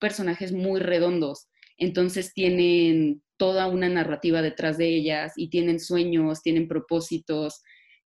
personajes 0.00 0.52
muy 0.52 0.80
redondos. 0.80 1.48
Entonces 1.76 2.32
tienen 2.32 3.22
toda 3.36 3.66
una 3.66 3.88
narrativa 3.88 4.42
detrás 4.42 4.78
de 4.78 4.88
ellas 4.88 5.32
y 5.36 5.50
tienen 5.50 5.80
sueños, 5.80 6.42
tienen 6.42 6.68
propósitos, 6.68 7.62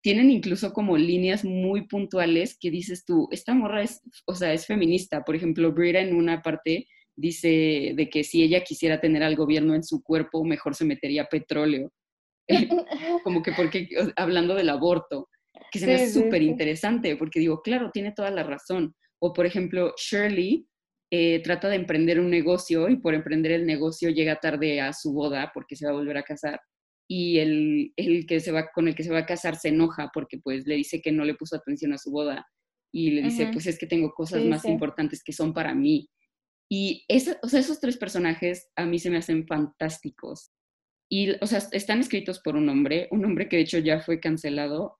tienen 0.01 0.29
incluso 0.29 0.73
como 0.73 0.97
líneas 0.97 1.45
muy 1.45 1.87
puntuales 1.87 2.57
que 2.59 2.69
dices 2.69 3.05
tú, 3.05 3.29
esta 3.31 3.53
morra 3.53 3.83
es, 3.83 4.01
o 4.25 4.35
sea, 4.35 4.53
es 4.53 4.65
feminista. 4.65 5.23
Por 5.23 5.35
ejemplo, 5.35 5.71
Brita 5.71 6.01
en 6.01 6.15
una 6.15 6.41
parte 6.41 6.87
dice 7.15 7.93
de 7.95 8.09
que 8.09 8.23
si 8.23 8.43
ella 8.43 8.63
quisiera 8.63 8.99
tener 8.99 9.23
al 9.23 9.35
gobierno 9.35 9.75
en 9.75 9.83
su 9.83 10.03
cuerpo, 10.03 10.43
mejor 10.43 10.75
se 10.75 10.85
metería 10.85 11.25
petróleo. 11.25 11.91
como 13.23 13.41
que 13.41 13.53
porque, 13.53 13.87
hablando 14.17 14.55
del 14.55 14.69
aborto, 14.69 15.29
que 15.73 15.79
se 15.79 15.87
me 15.87 15.95
hace 15.95 16.11
súper 16.11 16.41
interesante, 16.41 17.17
porque 17.17 17.39
digo, 17.39 17.61
claro, 17.61 17.89
tiene 17.91 18.13
toda 18.13 18.31
la 18.31 18.43
razón. 18.43 18.95
O 19.19 19.33
por 19.33 19.45
ejemplo, 19.45 19.93
Shirley 19.97 20.67
eh, 21.11 21.41
trata 21.43 21.67
de 21.67 21.75
emprender 21.75 22.19
un 22.19 22.29
negocio 22.29 22.87
y 22.89 22.97
por 22.97 23.13
emprender 23.13 23.51
el 23.51 23.65
negocio 23.65 24.09
llega 24.09 24.39
tarde 24.39 24.79
a 24.79 24.93
su 24.93 25.11
boda 25.13 25.51
porque 25.53 25.75
se 25.75 25.85
va 25.85 25.91
a 25.91 25.95
volver 25.95 26.17
a 26.17 26.23
casar 26.23 26.59
y 27.07 27.39
el, 27.39 27.93
el, 27.95 28.25
que 28.25 28.39
se 28.39 28.51
va, 28.51 28.69
con 28.73 28.87
el 28.87 28.95
que 28.95 29.03
se 29.03 29.11
va 29.11 29.19
a 29.19 29.25
casar 29.25 29.55
se 29.55 29.69
enoja 29.69 30.09
porque 30.13 30.39
pues 30.39 30.65
le 30.65 30.75
dice 30.75 31.01
que 31.01 31.11
no 31.11 31.25
le 31.25 31.35
puso 31.35 31.55
atención 31.55 31.93
a 31.93 31.97
su 31.97 32.11
boda 32.11 32.45
y 32.93 33.11
le 33.11 33.23
dice, 33.23 33.49
pues 33.51 33.65
es 33.65 33.79
que 33.79 33.87
tengo 33.87 34.13
cosas 34.13 34.45
más 34.45 34.65
importantes 34.65 35.23
que 35.23 35.33
son 35.33 35.51
para 35.51 35.73
mí. 35.73 36.09
Y 36.69 37.03
o 37.41 37.49
sea, 37.49 37.59
esos 37.59 37.79
tres 37.79 37.97
personajes 37.97 38.69
a 38.75 38.85
mí 38.85 38.99
se 38.99 39.09
me 39.09 39.17
hacen 39.17 39.47
fantásticos. 39.47 40.51
Y, 41.09 41.31
o 41.43 41.47
sea, 41.47 41.59
están 41.71 41.99
escritos 41.99 42.39
por 42.39 42.55
un 42.55 42.69
hombre, 42.69 43.07
un 43.11 43.25
hombre 43.25 43.49
que 43.49 43.57
de 43.57 43.63
hecho 43.63 43.79
ya 43.79 43.99
fue 43.99 44.19
cancelado. 44.19 44.99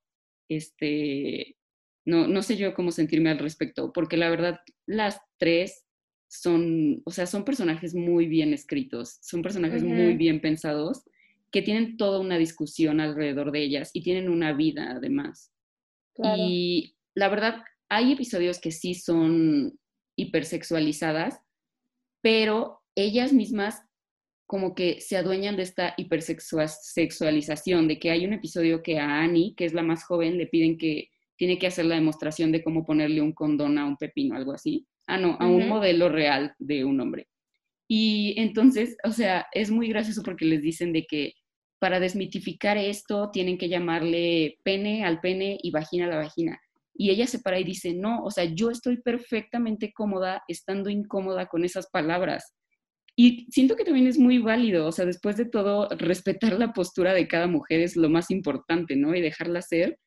Este, 0.50 1.58
no, 2.06 2.28
no 2.28 2.42
sé 2.42 2.58
yo 2.58 2.74
cómo 2.74 2.92
sentirme 2.92 3.30
al 3.30 3.40
respecto, 3.40 3.94
porque 3.94 4.18
la 4.18 4.30
verdad, 4.30 4.60
las 4.86 5.20
tres 5.38 5.86
son, 6.28 7.02
o 7.06 7.12
sea, 7.12 7.26
son 7.28 7.46
personajes 7.46 7.94
muy 7.94 8.28
bien 8.28 8.54
escritos, 8.54 9.20
son 9.22 9.42
personajes 9.42 9.84
muy 9.84 10.16
bien 10.16 10.42
pensados 10.42 11.04
que 11.52 11.62
tienen 11.62 11.98
toda 11.98 12.20
una 12.20 12.40
discusión 12.40 13.00
alrededor 13.00 13.52
de 13.52 13.64
ellas 13.64 13.92
y 13.94 14.02
tienen 14.02 14.28
una 14.30 14.54
vida 14.54 14.92
además. 14.92 15.54
Y 16.24 16.96
la 17.14 17.30
verdad, 17.30 17.64
hay 17.90 18.12
episodios 18.12 18.60
que 18.60 18.72
sí 18.72 18.96
son 18.96 19.78
hipersexualizadas, 20.16 21.40
pero 22.22 22.82
ellas 22.96 23.34
mismas 23.34 23.84
como 24.54 24.76
que 24.76 25.02
se 25.02 25.18
adueñan 25.18 25.56
de 25.56 25.64
esta 25.64 25.96
hipersexualización, 25.98 27.88
de 27.88 27.98
que 27.98 28.12
hay 28.12 28.24
un 28.24 28.34
episodio 28.34 28.84
que 28.84 29.00
a 29.00 29.22
Annie, 29.22 29.56
que 29.58 29.66
es 29.66 29.74
la 29.74 29.82
más 29.82 30.04
joven, 30.04 30.38
le 30.38 30.46
piden 30.46 30.78
que 30.78 31.10
tiene 31.36 31.58
que 31.58 31.66
hacer 31.66 31.86
la 31.86 31.96
demostración 31.96 32.52
de 32.52 32.64
cómo 32.64 32.86
ponerle 32.86 33.20
un 33.20 33.34
condón 33.34 33.80
a 33.80 33.88
un 33.88 33.98
pepino, 33.98 34.36
algo 34.36 34.54
así. 34.54 34.86
Ah, 35.08 35.18
no, 35.18 35.38
a 35.40 35.48
un 35.48 35.68
modelo 35.68 36.08
real 36.08 36.54
de 36.60 36.86
un 36.86 37.02
hombre. 37.02 37.28
Y 37.88 38.36
entonces, 38.38 38.96
o 39.04 39.12
sea, 39.12 39.48
es 39.54 39.72
muy 39.72 39.88
gracioso 39.88 40.22
porque 40.22 40.46
les 40.46 40.62
dicen 40.62 40.94
de 40.94 41.08
que 41.08 41.34
para 41.80 42.00
desmitificar 42.00 42.78
esto 42.78 43.32
tienen 43.32 43.58
que 43.58 43.70
llamarle 43.70 44.60
pene 44.62 45.04
al 45.04 45.20
pene 45.20 45.58
y 45.64 45.72
vagina 45.72 46.06
a 46.06 46.10
la 46.10 46.18
vagina. 46.18 46.62
Y 46.94 47.10
ella 47.10 47.26
se 47.26 47.40
para 47.40 47.60
y 47.60 47.64
dice, 47.64 47.96
no, 47.96 48.24
o 48.24 48.30
sea, 48.30 48.44
yo 48.44 48.70
estoy 48.70 49.02
perfectamente 49.02 49.92
cómoda 49.94 50.44
estando 50.48 50.92
incómoda 50.92 51.48
con 51.48 51.66
esas 51.66 51.90
palabras. 51.90 52.54
Y 53.16 53.48
siento 53.52 53.76
que 53.76 53.84
también 53.84 54.08
es 54.08 54.18
muy 54.18 54.40
válido, 54.40 54.88
o 54.88 54.92
sea, 54.92 55.06
después 55.06 55.38
de 55.38 55.46
todo, 55.46 55.88
respetar 55.90 56.54
la 56.58 56.74
postura 56.74 57.14
de 57.14 57.28
cada 57.28 57.48
mujer 57.48 57.82
es 57.82 57.96
lo 57.96 58.10
más 58.10 58.32
importante, 58.32 58.96
¿no? 58.96 59.14
Y 59.16 59.22
dejarla 59.22 59.62
ser. 59.62 60.00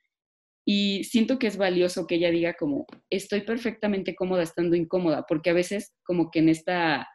Y 0.66 1.05
siento 1.05 1.38
que 1.38 1.47
es 1.47 1.57
valioso 1.57 2.07
que 2.07 2.16
ella 2.16 2.31
diga 2.31 2.55
como, 2.55 2.87
estoy 3.09 3.42
perfectamente 3.42 4.16
cómoda 4.16 4.42
estando 4.42 4.75
incómoda, 4.75 5.25
porque 5.29 5.51
a 5.51 5.55
veces 5.55 5.95
como 6.05 6.31
que 6.31 6.40
en 6.40 6.49
esta 6.49 7.07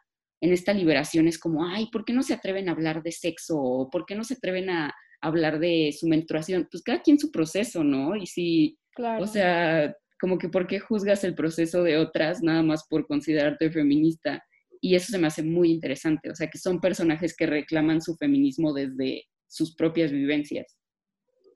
en 0.42 0.52
esta 0.52 0.74
liberación 0.74 1.28
es 1.28 1.38
como, 1.38 1.64
ay, 1.64 1.86
¿por 1.92 2.04
qué 2.04 2.12
no 2.12 2.24
se 2.24 2.34
atreven 2.34 2.68
a 2.68 2.72
hablar 2.72 3.04
de 3.04 3.12
sexo? 3.12 3.58
¿O 3.58 3.88
por 3.88 4.04
qué 4.06 4.16
no 4.16 4.24
se 4.24 4.34
atreven 4.34 4.70
a 4.70 4.92
hablar 5.20 5.60
de 5.60 5.94
su 5.96 6.08
menstruación? 6.08 6.66
Pues 6.68 6.82
cada 6.82 7.00
quien 7.00 7.18
su 7.18 7.30
proceso, 7.30 7.84
¿no? 7.84 8.16
Y 8.16 8.26
si, 8.26 8.76
o 9.20 9.26
sea, 9.28 9.94
como 10.20 10.38
que 10.38 10.48
¿por 10.48 10.66
qué 10.66 10.80
juzgas 10.80 11.22
el 11.22 11.36
proceso 11.36 11.84
de 11.84 11.96
otras 11.96 12.42
nada 12.42 12.64
más 12.64 12.84
por 12.88 13.06
considerarte 13.06 13.70
feminista? 13.70 14.42
Y 14.84 14.96
eso 14.96 15.12
se 15.12 15.18
me 15.18 15.28
hace 15.28 15.44
muy 15.44 15.70
interesante, 15.70 16.28
o 16.28 16.34
sea, 16.34 16.48
que 16.48 16.58
son 16.58 16.80
personajes 16.80 17.36
que 17.36 17.46
reclaman 17.46 18.02
su 18.02 18.16
feminismo 18.16 18.72
desde 18.72 19.26
sus 19.46 19.76
propias 19.76 20.10
vivencias. 20.10 20.76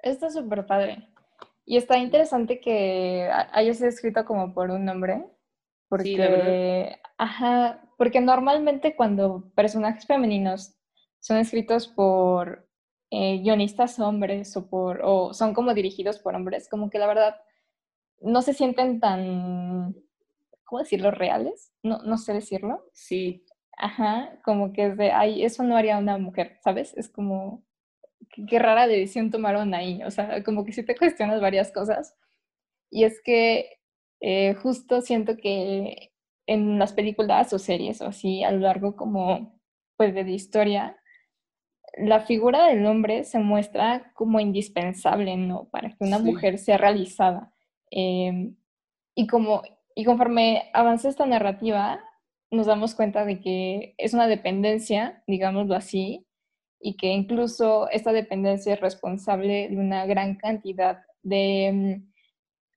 Está 0.01 0.31
súper 0.31 0.65
padre. 0.65 1.09
Y 1.65 1.77
está 1.77 1.99
interesante 1.99 2.61
que 2.61 3.29
haya 3.53 3.75
sido 3.75 3.89
escrito 3.89 4.25
como 4.25 4.55
por 4.55 4.71
un 4.71 4.85
nombre, 4.85 5.25
porque, 5.89 7.01
ajá, 7.19 7.83
porque 7.99 8.21
normalmente 8.21 8.95
cuando 8.95 9.51
personajes 9.57 10.07
femeninos 10.07 10.77
son 11.19 11.39
escritos 11.39 11.89
por 11.89 12.69
eh, 13.11 13.39
guionistas 13.39 13.99
hombres 13.99 14.57
o, 14.57 14.71
por, 14.71 15.01
o 15.03 15.35
son 15.35 15.53
como 15.53 15.75
dirigidos 15.75 16.21
por 16.21 16.37
hombres, 16.37 16.69
como 16.69 16.91
que 16.91 17.01
la 17.01 17.09
verdad 17.09 17.37
no 18.21 18.43
se 18.43 18.53
sienten 18.53 19.01
tan, 19.01 19.97
¿cómo 20.67 20.81
decirlo? 20.81 21.11
Reales, 21.11 21.73
no, 21.83 21.99
no 22.03 22.19
sé 22.19 22.35
decirlo. 22.35 22.85
Sí. 22.93 23.45
Ajá, 23.79 24.41
como 24.45 24.73
que 24.73 24.87
es 24.87 24.97
de, 24.97 25.13
ay, 25.13 25.45
eso 25.45 25.63
no 25.63 25.77
haría 25.77 25.99
una 25.99 26.19
mujer, 26.19 26.59
¿sabes? 26.63 26.95
Es 26.97 27.09
como, 27.09 27.65
qué, 28.49 28.59
rara 28.59 28.87
decisión 28.87 29.31
tomaron 29.31 29.75
ahí, 29.75 30.03
o 30.05 30.11
sea, 30.11 30.43
como 30.45 30.65
que 30.65 30.73
sí 30.73 30.83
te 30.85 30.97
cuestionas 30.97 31.41
varias 31.41 31.73
cosas. 31.73 32.15
Y 32.91 33.05
es 33.05 33.21
que 33.23 33.81
eh, 34.21 34.55
justo 34.55 35.01
siento 35.03 35.37
que 35.37 36.13
en 36.47 36.79
las 36.79 36.93
películas 36.93 37.53
o 37.53 37.59
series 37.59 38.01
o 38.01 38.07
así 38.07 38.45
a 38.45 38.53
lo 38.53 38.61
largo 38.61 38.97
como 38.97 39.61
pues 39.97 40.15
de 40.15 40.25
la 40.25 40.31
historia, 40.31 40.97
la 41.97 42.21
figura 42.21 42.67
del 42.67 42.85
hombre 42.87 43.25
se 43.25 43.39
muestra 43.39 44.13
como 44.15 44.41
indispensable, 44.41 45.37
¿no? 45.37 45.69
Para 45.71 45.91
que 45.91 46.05
una 46.05 46.19
mujer 46.19 46.59
sea 46.59 46.77
realizada. 46.77 47.53
Em, 47.91 48.57
y, 49.15 49.27
como, 49.27 49.63
y 49.99 50.05
conforme 50.05 50.71
avanza 50.75 51.09
esta 51.09 51.25
narrativa, 51.25 51.99
nos 52.51 52.67
damos 52.67 52.95
cuenta 52.95 53.25
de 53.25 53.41
que 53.41 53.95
es 53.97 54.13
una 54.13 54.29
dependencia, 54.29 55.25
digámoslo 55.27 55.75
así, 55.75 56.27
y 56.79 56.99
que 56.99 57.09
incluso 57.09 57.89
esta 57.89 58.13
dependencia 58.13 58.75
es 58.75 58.81
responsable 58.81 59.71
de 59.71 59.77
una 59.79 60.05
gran 60.05 60.37
cantidad 60.37 60.99
de, 61.23 62.05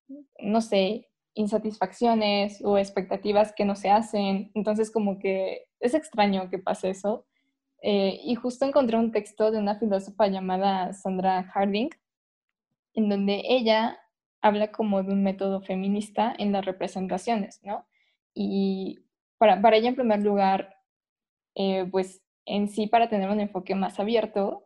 mm, 0.08 0.49
no 0.49 0.62
sé, 0.62 1.10
insatisfacciones 1.34 2.62
o 2.63 2.77
expectativas 2.77 3.53
que 3.53 3.65
no 3.65 3.75
se 3.75 3.89
hacen. 3.89 4.51
Entonces, 4.55 4.89
como 4.89 5.19
que 5.19 5.65
es 5.82 5.93
extraño 5.93 6.49
que 6.49 6.60
pase 6.60 6.91
eso. 6.91 7.25
Eh, 7.82 8.17
y 8.23 8.36
justo 8.36 8.65
encontré 8.65 8.97
un 8.97 9.12
texto 9.12 9.51
de 9.51 9.60
una 9.60 9.77
filósofa 9.77 10.27
llamada 10.27 10.93
Sandra 10.93 11.43
Harding, 11.43 11.89
en 12.93 13.10
donde 13.10 13.43
ella 13.45 13.99
habla 14.41 14.71
como 14.71 15.04
de 15.04 15.13
un 15.13 15.23
método 15.23 15.62
feminista 15.62 16.34
en 16.38 16.52
las 16.52 16.65
representaciones, 16.65 17.62
¿no? 17.63 17.86
Y 18.34 18.99
para, 19.38 19.62
para 19.62 19.78
ella, 19.78 19.89
en 19.89 19.95
primer 19.95 20.21
lugar, 20.23 20.78
eh, 21.56 21.86
pues 21.91 22.21
en 22.45 22.67
sí, 22.67 22.88
para 22.88 23.10
tener 23.10 23.30
un 23.30 23.39
enfoque 23.39 23.75
más 23.75 23.99
abierto, 23.99 24.65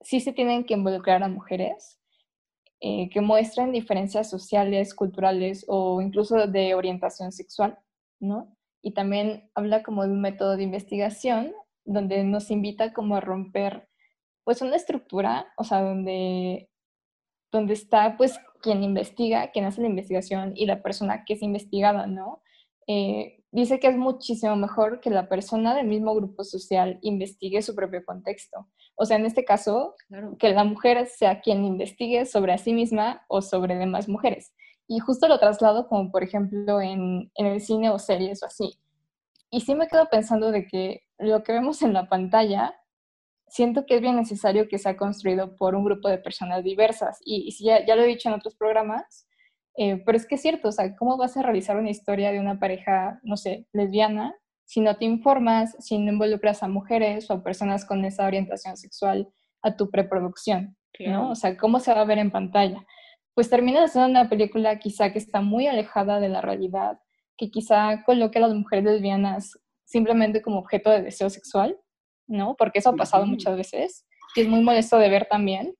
sí 0.00 0.20
se 0.20 0.32
tienen 0.32 0.64
que 0.64 0.74
involucrar 0.74 1.22
a 1.22 1.28
mujeres 1.28 2.00
eh, 2.80 3.10
que 3.10 3.20
muestren 3.20 3.72
diferencias 3.72 4.30
sociales, 4.30 4.94
culturales 4.94 5.64
o 5.68 6.00
incluso 6.00 6.46
de 6.46 6.74
orientación 6.74 7.32
sexual, 7.32 7.78
¿no? 8.20 8.56
Y 8.82 8.92
también 8.92 9.50
habla 9.54 9.82
como 9.82 10.04
de 10.04 10.12
un 10.12 10.20
método 10.20 10.56
de 10.56 10.62
investigación 10.62 11.52
donde 11.84 12.22
nos 12.22 12.50
invita 12.50 12.92
como 12.92 13.16
a 13.16 13.20
romper 13.20 13.88
pues 14.44 14.62
una 14.62 14.76
estructura, 14.76 15.52
o 15.56 15.64
sea, 15.64 15.82
donde, 15.82 16.70
donde 17.50 17.74
está 17.74 18.16
pues 18.16 18.38
quien 18.60 18.82
investiga, 18.82 19.50
quien 19.50 19.64
hace 19.64 19.80
la 19.80 19.88
investigación 19.88 20.52
y 20.54 20.66
la 20.66 20.82
persona 20.82 21.24
que 21.24 21.34
es 21.34 21.42
investigada, 21.42 22.06
¿no? 22.06 22.42
Eh, 22.86 23.44
dice 23.50 23.80
que 23.80 23.88
es 23.88 23.96
muchísimo 23.96 24.56
mejor 24.56 25.00
que 25.00 25.10
la 25.10 25.28
persona 25.28 25.74
del 25.74 25.86
mismo 25.86 26.14
grupo 26.14 26.44
social 26.44 26.98
investigue 27.02 27.62
su 27.62 27.74
propio 27.74 28.04
contexto. 28.04 28.68
O 28.96 29.04
sea, 29.04 29.16
en 29.16 29.26
este 29.26 29.44
caso, 29.44 29.94
que 30.38 30.50
la 30.50 30.64
mujer 30.64 31.06
sea 31.06 31.40
quien 31.40 31.64
investigue 31.64 32.26
sobre 32.26 32.56
sí 32.58 32.72
misma 32.72 33.24
o 33.28 33.42
sobre 33.42 33.76
demás 33.76 34.08
mujeres. 34.08 34.52
Y 34.86 35.00
justo 35.00 35.28
lo 35.28 35.38
traslado 35.38 35.86
como, 35.86 36.10
por 36.10 36.22
ejemplo, 36.22 36.80
en, 36.80 37.30
en 37.34 37.46
el 37.46 37.60
cine 37.60 37.90
o 37.90 37.98
series 37.98 38.42
o 38.42 38.46
así. 38.46 38.78
Y 39.50 39.60
sí 39.60 39.74
me 39.74 39.86
quedo 39.86 40.08
pensando 40.10 40.50
de 40.50 40.66
que 40.66 41.02
lo 41.18 41.42
que 41.42 41.52
vemos 41.52 41.82
en 41.82 41.92
la 41.92 42.08
pantalla 42.08 42.74
siento 43.48 43.86
que 43.86 43.96
es 43.96 44.00
bien 44.00 44.16
necesario 44.16 44.68
que 44.68 44.78
sea 44.78 44.96
construido 44.96 45.56
por 45.56 45.74
un 45.74 45.84
grupo 45.84 46.08
de 46.08 46.18
personas 46.18 46.64
diversas. 46.64 47.18
Y, 47.24 47.50
ya, 47.64 47.84
ya, 47.84 47.96
lo 47.96 48.02
he 48.02 48.06
dicho 48.06 48.28
en 48.28 48.34
otros 48.34 48.54
programas, 48.56 49.26
eh, 49.76 50.02
pero 50.04 50.16
es 50.16 50.26
que 50.26 50.34
es 50.34 50.42
cierto, 50.42 50.68
o 50.68 50.72
sea, 50.72 50.94
¿cómo 50.96 51.16
vas 51.16 51.36
a 51.36 51.42
realizar 51.42 51.76
una 51.76 51.90
historia 51.90 52.32
de 52.32 52.40
una 52.40 52.58
pareja, 52.58 53.20
no 53.22 53.36
sé, 53.36 53.66
lesbiana, 53.72 54.34
si 54.64 54.80
no 54.80 54.96
te 54.96 55.06
informas, 55.06 55.76
si 55.78 55.98
no 55.98 56.12
involucras 56.12 56.62
a 56.62 56.68
mujeres 56.68 57.30
o 57.30 57.34
a 57.34 57.42
personas 57.42 57.86
con 57.86 58.04
esa 58.04 58.26
orientación 58.26 58.76
sexual 58.76 59.28
a 59.62 59.76
tu 59.76 59.90
preproducción, 59.90 60.76
¿no? 61.00 61.30
O 61.30 61.34
sea, 61.34 61.56
¿cómo 61.56 61.80
se 61.80 61.94
va 61.94 62.02
a 62.02 62.04
ver 62.04 62.18
en 62.18 62.30
pantalla? 62.30 62.84
Pues 63.34 63.48
terminas 63.48 63.84
haciendo 63.90 64.10
una 64.10 64.28
película 64.28 64.78
quizá 64.78 65.10
que 65.12 65.18
está 65.18 65.40
muy 65.40 65.68
alejada 65.68 66.20
de 66.20 66.28
la 66.28 66.42
realidad, 66.42 66.98
que 67.38 67.50
quizá 67.50 68.02
coloque 68.04 68.38
a 68.38 68.42
las 68.42 68.52
mujeres 68.52 68.84
lesbianas 68.84 69.58
simplemente 69.84 70.42
como 70.42 70.58
objeto 70.58 70.90
de 70.90 71.02
deseo 71.02 71.30
sexual, 71.30 71.78
¿no? 72.28 72.54
Porque 72.56 72.78
eso 72.78 72.90
ha 72.90 72.96
pasado 72.96 73.26
muchas 73.26 73.56
veces, 73.56 74.06
y 74.36 74.42
es 74.42 74.48
muy 74.48 74.60
molesto 74.60 74.98
de 74.98 75.08
ver 75.08 75.26
también. 75.28 75.74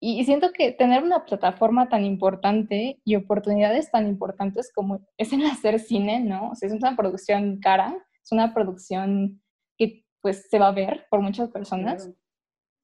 Y 0.00 0.24
siento 0.24 0.52
que 0.52 0.72
tener 0.72 1.04
una 1.04 1.24
plataforma 1.24 1.88
tan 1.88 2.04
importante 2.04 3.00
y 3.04 3.14
oportunidades 3.14 3.90
tan 3.90 4.08
importantes 4.08 4.72
como 4.74 5.06
es 5.16 5.32
en 5.32 5.44
hacer 5.44 5.78
cine, 5.78 6.18
¿no? 6.18 6.50
O 6.50 6.54
sea, 6.56 6.68
es 6.68 6.74
una 6.74 6.96
producción 6.96 7.60
cara, 7.60 7.94
es 8.24 8.32
una 8.32 8.52
producción 8.52 9.40
que 9.78 10.04
pues 10.20 10.48
se 10.50 10.58
va 10.58 10.68
a 10.68 10.72
ver 10.72 11.06
por 11.08 11.20
muchas 11.20 11.50
personas. 11.50 12.10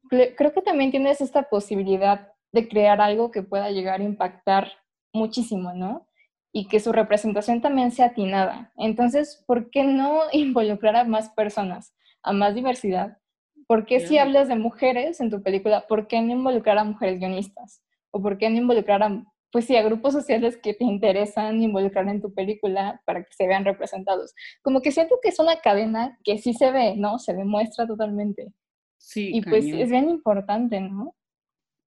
Creo 0.08 0.52
que 0.52 0.62
también 0.62 0.92
tienes 0.92 1.20
esta 1.20 1.48
posibilidad 1.48 2.32
de 2.52 2.68
crear 2.68 3.00
algo 3.00 3.30
que 3.30 3.42
pueda 3.42 3.70
llegar 3.70 4.00
a 4.00 4.04
impactar 4.04 4.70
muchísimo, 5.12 5.72
¿no? 5.72 6.06
Y 6.52 6.68
que 6.68 6.80
su 6.80 6.92
representación 6.92 7.60
también 7.60 7.90
sea 7.90 8.06
atinada. 8.06 8.72
Entonces, 8.76 9.42
¿por 9.46 9.70
qué 9.70 9.82
no 9.82 10.20
involucrar 10.32 10.94
a 10.94 11.04
más 11.04 11.30
personas? 11.30 11.94
A 12.22 12.32
más 12.32 12.54
diversidad. 12.54 13.18
¿Por 13.66 13.84
qué 13.84 14.00
si 14.00 14.18
hablas 14.18 14.48
de 14.48 14.56
mujeres 14.56 15.20
en 15.20 15.30
tu 15.30 15.42
película, 15.42 15.86
por 15.86 16.08
qué 16.08 16.22
no 16.22 16.32
involucrar 16.32 16.78
a 16.78 16.84
mujeres 16.84 17.18
guionistas? 17.18 17.82
¿O 18.10 18.22
por 18.22 18.38
qué 18.38 18.48
no 18.48 18.56
involucrar 18.56 19.02
a, 19.02 19.24
pues 19.52 19.66
sí, 19.66 19.76
a 19.76 19.82
grupos 19.82 20.14
sociales 20.14 20.56
que 20.56 20.72
te 20.72 20.84
interesan 20.84 21.62
involucrar 21.62 22.08
en 22.08 22.22
tu 22.22 22.32
película 22.32 23.02
para 23.04 23.24
que 23.24 23.32
se 23.36 23.46
vean 23.46 23.64
representados? 23.64 24.34
Como 24.62 24.80
que 24.80 24.90
siento 24.90 25.18
que 25.22 25.28
es 25.28 25.38
una 25.38 25.60
cadena 25.60 26.18
que 26.24 26.38
sí 26.38 26.54
se 26.54 26.70
ve, 26.70 26.96
¿no? 26.96 27.18
Se 27.18 27.34
demuestra 27.34 27.86
totalmente. 27.86 28.52
Sí. 28.96 29.30
Y 29.34 29.42
pues 29.42 29.66
es 29.66 29.90
bien 29.90 30.08
importante, 30.08 30.80
¿no? 30.80 31.14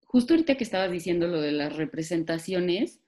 Justo 0.05 0.33
ahorita 0.33 0.55
que 0.55 0.63
estabas 0.63 0.91
diciendo 0.91 1.27
lo 1.27 1.41
de 1.41 1.53
las 1.53 1.75
representaciones, 1.75 3.01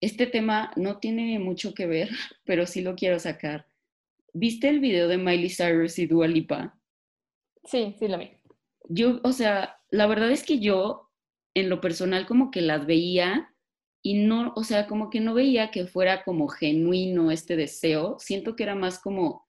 este 0.00 0.26
tema 0.26 0.72
no 0.76 0.98
tiene 0.98 1.38
mucho 1.38 1.72
que 1.72 1.86
ver, 1.86 2.08
pero 2.44 2.66
sí 2.66 2.82
lo 2.82 2.96
quiero 2.96 3.18
sacar. 3.18 3.66
¿Viste 4.34 4.68
el 4.68 4.80
video 4.80 5.08
de 5.08 5.18
Miley 5.18 5.50
Cyrus 5.50 5.98
y 5.98 6.06
Dua 6.06 6.26
Lipa? 6.26 6.78
Sí, 7.64 7.94
sí 7.98 8.08
lo 8.08 8.18
vi. 8.18 8.30
Yo, 8.88 9.20
o 9.22 9.32
sea, 9.32 9.78
la 9.90 10.06
verdad 10.06 10.30
es 10.30 10.44
que 10.44 10.58
yo, 10.58 11.10
en 11.54 11.68
lo 11.68 11.80
personal, 11.80 12.26
como 12.26 12.50
que 12.50 12.62
las 12.62 12.86
veía 12.86 13.54
y 14.02 14.14
no, 14.14 14.52
o 14.56 14.64
sea, 14.64 14.86
como 14.86 15.10
que 15.10 15.20
no 15.20 15.34
veía 15.34 15.70
que 15.70 15.86
fuera 15.86 16.24
como 16.24 16.48
genuino 16.48 17.30
este 17.30 17.56
deseo. 17.56 18.16
Siento 18.18 18.56
que 18.56 18.64
era 18.64 18.74
más 18.74 18.98
como 18.98 19.46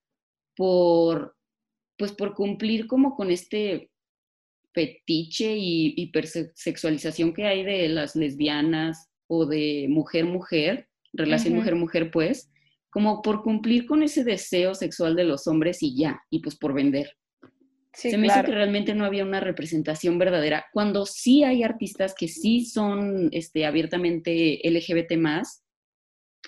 por, 0.55 1.35
pues 1.97 2.11
por 2.11 2.35
cumplir 2.35 2.85
como 2.85 3.15
con 3.15 3.31
este 3.31 3.89
fetiche 4.73 5.55
y 5.55 5.93
hipersexualización 5.97 7.33
que 7.33 7.45
hay 7.45 7.63
de 7.63 7.87
las 7.89 8.15
lesbianas 8.15 9.09
o 9.27 9.45
de 9.45 9.87
mujer-mujer, 9.89 10.89
relación 11.13 11.55
mujer-mujer, 11.55 12.11
pues 12.11 12.52
como 12.93 13.23
por 13.23 13.41
cumplir 13.41 13.87
con 13.87 14.03
ese 14.03 14.23
deseo 14.23 14.75
sexual 14.75 15.15
de 15.15 15.23
los 15.23 15.47
hombres 15.47 15.81
y 15.81 15.97
ya, 15.97 16.21
y 16.29 16.39
pues 16.39 16.55
por 16.55 16.73
vender. 16.73 17.17
Se 17.91 18.17
me 18.17 18.27
hizo 18.27 18.43
que 18.43 18.51
realmente 18.51 18.93
no 18.93 19.05
había 19.05 19.23
una 19.23 19.39
representación 19.39 20.19
verdadera, 20.19 20.65
cuando 20.71 21.05
sí 21.05 21.43
hay 21.43 21.63
artistas 21.63 22.13
que 22.15 22.27
sí 22.27 22.65
son 22.65 23.29
este, 23.31 23.65
abiertamente 23.65 24.59
LGBT 24.63 25.17
más, 25.17 25.63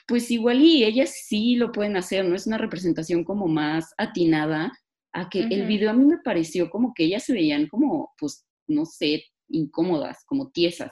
pues 0.08 0.30
igual 0.30 0.62
y 0.62 0.84
ellas 0.84 1.22
sí 1.26 1.56
lo 1.56 1.72
pueden 1.72 1.98
hacer, 1.98 2.26
¿no? 2.26 2.36
Es 2.36 2.46
una 2.46 2.58
representación 2.58 3.24
como 3.24 3.48
más 3.48 3.94
atinada 3.98 4.72
a 5.14 5.30
que 5.30 5.40
el 5.40 5.66
video 5.66 5.90
a 5.90 5.94
mí 5.94 6.06
me 6.06 6.18
pareció 6.18 6.70
como 6.70 6.94
que 6.94 7.06
ellas 7.06 7.24
se 7.24 7.34
veían 7.34 7.68
como, 7.68 8.14
pues, 8.20 8.46
no 8.68 8.86
sé, 8.86 9.24
incómodas, 9.48 10.24
como 10.26 10.52
tiesas. 10.52 10.92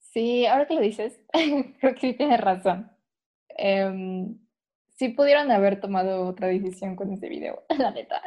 Sí, 0.00 0.44
ahora 0.44 0.66
que 0.66 0.74
lo 0.74 0.80
dices, 0.80 1.20
creo 1.80 1.94
que 1.94 2.00
sí 2.00 2.12
tienes 2.14 2.40
razón. 2.40 2.90
Em, 3.56 4.38
sí 4.94 5.08
pudieron 5.08 5.50
haber 5.50 5.80
tomado 5.80 6.26
otra 6.26 6.48
decisión 6.48 6.96
con 6.96 7.12
este 7.12 7.28
video, 7.28 7.64
la 7.78 7.90
neta. 7.90 8.22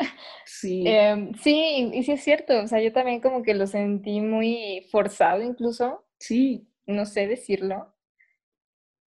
Sí. 0.45 0.83
Em, 0.85 1.33
sí, 1.35 1.89
y 1.93 2.03
sí 2.03 2.11
es 2.11 2.23
cierto, 2.23 2.61
o 2.61 2.67
sea, 2.67 2.81
yo 2.81 2.91
también 2.93 3.21
como 3.21 3.41
que 3.41 3.53
lo 3.53 3.67
sentí 3.67 4.21
muy 4.21 4.87
forzado 4.91 5.41
incluso. 5.41 6.05
Sí. 6.19 6.67
No 6.85 7.05
sé 7.05 7.27
decirlo. 7.27 7.93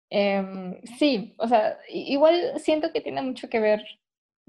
Em, 0.09 0.81
sí, 0.97 1.35
o 1.37 1.47
sea, 1.47 1.77
igual 1.89 2.59
siento 2.59 2.91
que 2.91 3.01
tiene 3.01 3.21
mucho 3.21 3.49
que 3.49 3.59
ver 3.59 3.83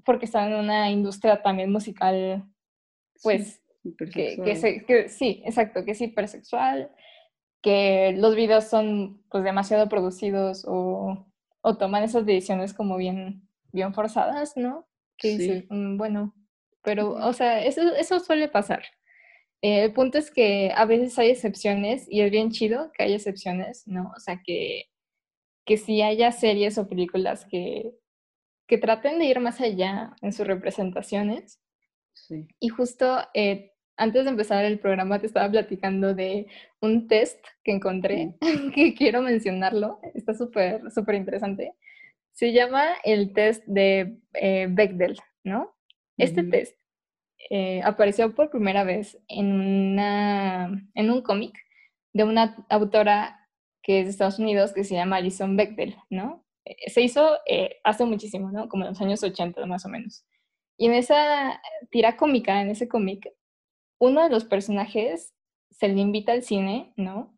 porque 0.05 0.25
está 0.25 0.47
en 0.47 0.55
una 0.55 0.91
industria 0.91 1.43
también 1.43 1.71
musical, 1.71 2.45
pues, 3.23 3.61
que, 3.99 4.41
que, 4.43 4.85
que, 4.87 5.09
sí, 5.09 5.43
exacto, 5.45 5.85
que 5.85 5.91
es 5.91 6.01
hipersexual, 6.01 6.91
que 7.61 8.15
los 8.17 8.35
videos 8.35 8.65
son 8.65 9.23
pues 9.31 9.45
demasiado 9.45 9.89
producidos 9.89 10.65
o 10.67 11.30
o 11.63 11.77
toman 11.77 12.05
esas 12.05 12.27
decisiones 12.27 12.75
como 12.75 12.97
bien, 12.97 13.49
bien 13.73 13.95
forzadas, 13.95 14.57
¿no? 14.57 14.89
Que 15.17 15.37
sí. 15.37 15.67
Mm, 15.69 15.97
bueno, 15.97 16.35
pero, 16.83 17.13
o 17.13 17.33
sea, 17.33 17.65
eso, 17.65 17.83
eso 17.95 18.21
suele 18.21 18.49
pasar. 18.49 18.83
Eh, 19.63 19.85
el 19.85 19.93
punto 19.93 20.19
es 20.19 20.31
que 20.31 20.73
a 20.75 20.87
veces 20.87 21.19
hay 21.19 21.31
excepciones 21.31 22.07
y 22.09 22.23
es 22.23 22.31
bien 22.31 22.51
chido 22.51 22.91
que 22.93 23.05
haya 23.05 23.17
excepciones, 23.17 23.87
¿no? 23.87 24.13
O 24.17 24.21
sea, 24.21 24.41
que, 24.45 24.87
que 25.67 25.77
sí 25.77 26.01
haya 26.03 26.33
series 26.33 26.79
o 26.79 26.89
películas 26.89 27.45
que, 27.45 27.93
que 28.67 28.79
traten 28.79 29.19
de 29.19 29.27
ir 29.27 29.41
más 29.41 29.61
allá 29.61 30.15
en 30.23 30.33
sus 30.33 30.47
representaciones. 30.47 31.61
Sí. 32.15 32.49
Y 32.59 32.69
justo 32.69 33.19
eh, 33.35 33.70
antes 34.01 34.25
de 34.25 34.31
empezar 34.31 34.65
el 34.65 34.79
programa 34.79 35.21
te 35.21 35.27
estaba 35.27 35.51
platicando 35.51 36.15
de 36.15 36.47
un 36.81 37.07
test 37.07 37.45
que 37.63 37.73
encontré, 37.73 38.35
que 38.75 38.95
quiero 38.95 39.21
mencionarlo, 39.21 40.01
está 40.15 40.33
súper, 40.35 40.91
súper 40.91 41.17
interesante. 41.17 41.75
Se 42.33 42.53
llama 42.53 42.95
el 43.05 43.35
test 43.35 43.63
de 43.67 44.19
eh, 44.33 44.69
Bechdel, 44.71 45.19
¿no? 45.45 45.77
Este 46.17 46.45
test 46.45 46.77
eh, 47.51 47.83
apareció 47.85 48.35
por 48.35 48.51
primera 48.51 48.85
vez 48.85 49.19
en, 49.29 49.53
una, 49.53 50.71
en 50.95 51.11
un 51.11 51.23
cómic 51.23 51.59
de 52.13 52.25
una 52.25 52.57
autora 52.69 53.49
que 53.83 54.01
es 54.01 54.07
de 54.07 54.11
Estados 54.11 54.39
Unidos 54.39 54.73
que 54.73 54.85
se 54.85 54.95
llama 54.95 55.17
Alison 55.17 55.57
Bechdel, 55.57 55.97
¿no? 56.09 56.45
Eh, 56.65 56.91
se 56.91 57.03
hizo 57.03 57.39
eh, 57.47 57.81
hace 57.85 58.05
muchísimo, 58.05 58.51
¿no? 58.51 58.69
Como 58.69 58.85
en 58.85 58.91
los 58.91 59.01
años 59.01 59.23
80 59.23 59.65
más 59.67 59.85
o 59.85 59.91
menos. 59.91 60.25
Y 60.79 60.87
en 60.87 60.95
esa 60.95 61.61
tira 61.91 62.17
cómica, 62.17 62.63
en 62.63 62.71
ese 62.71 62.89
cómic, 62.89 63.29
uno 64.01 64.23
de 64.23 64.31
los 64.31 64.45
personajes 64.45 65.35
se 65.71 65.89
le 65.89 66.01
invita 66.01 66.33
al 66.33 66.43
cine, 66.43 66.93
¿no? 66.97 67.37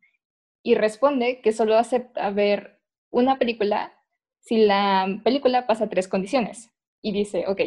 Y 0.63 0.77
responde 0.77 1.41
que 1.43 1.53
solo 1.53 1.77
acepta 1.77 2.31
ver 2.31 2.81
una 3.11 3.39
película 3.39 3.93
si 4.41 4.65
la 4.65 5.21
película 5.25 5.67
pasa 5.67 5.89
tres 5.89 6.09
condiciones. 6.09 6.71
Y 7.03 7.13
dice, 7.13 7.45
ok, 7.49 7.61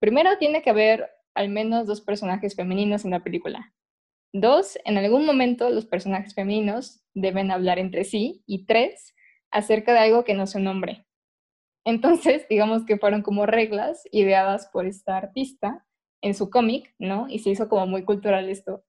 primero 0.00 0.38
tiene 0.38 0.62
que 0.62 0.70
haber 0.70 1.10
al 1.34 1.50
menos 1.50 1.86
dos 1.86 2.00
personajes 2.00 2.56
femeninos 2.56 3.04
en 3.04 3.12
la 3.12 3.22
película. 3.22 3.74
Dos, 4.32 4.78
en 4.84 4.98
algún 4.98 5.24
momento 5.24 5.70
los 5.70 5.86
personajes 5.86 6.34
femeninos 6.34 7.02
deben 7.14 7.50
hablar 7.50 7.78
entre 7.78 8.04
sí. 8.04 8.42
Y 8.46 8.66
tres, 8.66 9.14
acerca 9.50 9.92
de 9.92 10.00
algo 10.00 10.24
que 10.24 10.34
no 10.34 10.46
se 10.46 10.58
nombre. 10.58 11.06
Entonces, 11.84 12.46
digamos 12.50 12.86
que 12.86 12.98
fueron 12.98 13.22
como 13.22 13.44
reglas 13.44 14.02
ideadas 14.10 14.68
por 14.72 14.86
esta 14.86 15.18
artista 15.18 15.86
en 16.22 16.34
su 16.34 16.50
cómic, 16.50 16.94
¿no? 16.98 17.26
Y 17.28 17.40
se 17.40 17.50
hizo 17.50 17.68
como 17.68 17.86
muy 17.86 18.04
cultural 18.04 18.48
esto. 18.48 18.84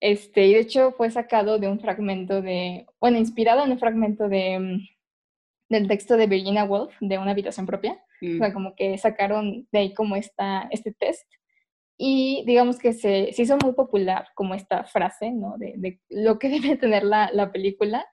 Este, 0.00 0.46
y 0.46 0.54
de 0.54 0.60
hecho 0.60 0.92
fue 0.92 1.10
sacado 1.10 1.58
de 1.58 1.68
un 1.68 1.78
fragmento 1.78 2.42
de, 2.42 2.86
bueno, 3.00 3.18
inspirado 3.18 3.64
en 3.64 3.72
un 3.72 3.78
fragmento 3.78 4.28
de, 4.28 4.58
mm, 4.58 4.88
del 5.68 5.88
texto 5.88 6.16
de 6.16 6.26
Virginia 6.26 6.64
Woolf, 6.64 6.94
de 7.00 7.18
Una 7.18 7.30
habitación 7.32 7.66
propia. 7.66 8.02
O 8.20 8.38
sea, 8.38 8.50
mm. 8.50 8.52
como 8.52 8.74
que 8.74 8.98
sacaron 8.98 9.66
de 9.72 9.78
ahí 9.78 9.94
como 9.94 10.16
esta, 10.16 10.68
este 10.70 10.92
test. 10.92 11.26
Y 11.98 12.44
digamos 12.46 12.78
que 12.78 12.92
se, 12.92 13.32
se 13.32 13.42
hizo 13.42 13.56
muy 13.62 13.74
popular 13.74 14.28
como 14.34 14.54
esta 14.54 14.84
frase, 14.84 15.30
¿no? 15.30 15.56
De, 15.58 15.74
de 15.76 16.00
lo 16.08 16.38
que 16.38 16.48
debe 16.60 16.76
tener 16.76 17.04
la, 17.04 17.30
la 17.32 17.52
película 17.52 18.06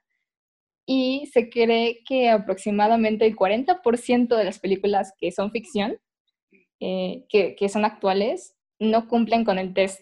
y 0.86 1.26
se 1.32 1.48
cree 1.50 2.02
que 2.04 2.30
aproximadamente 2.30 3.24
el 3.24 3.36
40% 3.36 4.36
de 4.36 4.44
las 4.44 4.58
películas 4.58 5.12
que 5.18 5.30
son 5.30 5.52
ficción, 5.52 5.98
eh, 6.80 7.26
que, 7.28 7.54
que, 7.54 7.68
son 7.68 7.84
actuales, 7.84 8.56
no 8.78 9.08
cumplen 9.08 9.44
con 9.44 9.58
el 9.58 9.74
test. 9.74 10.00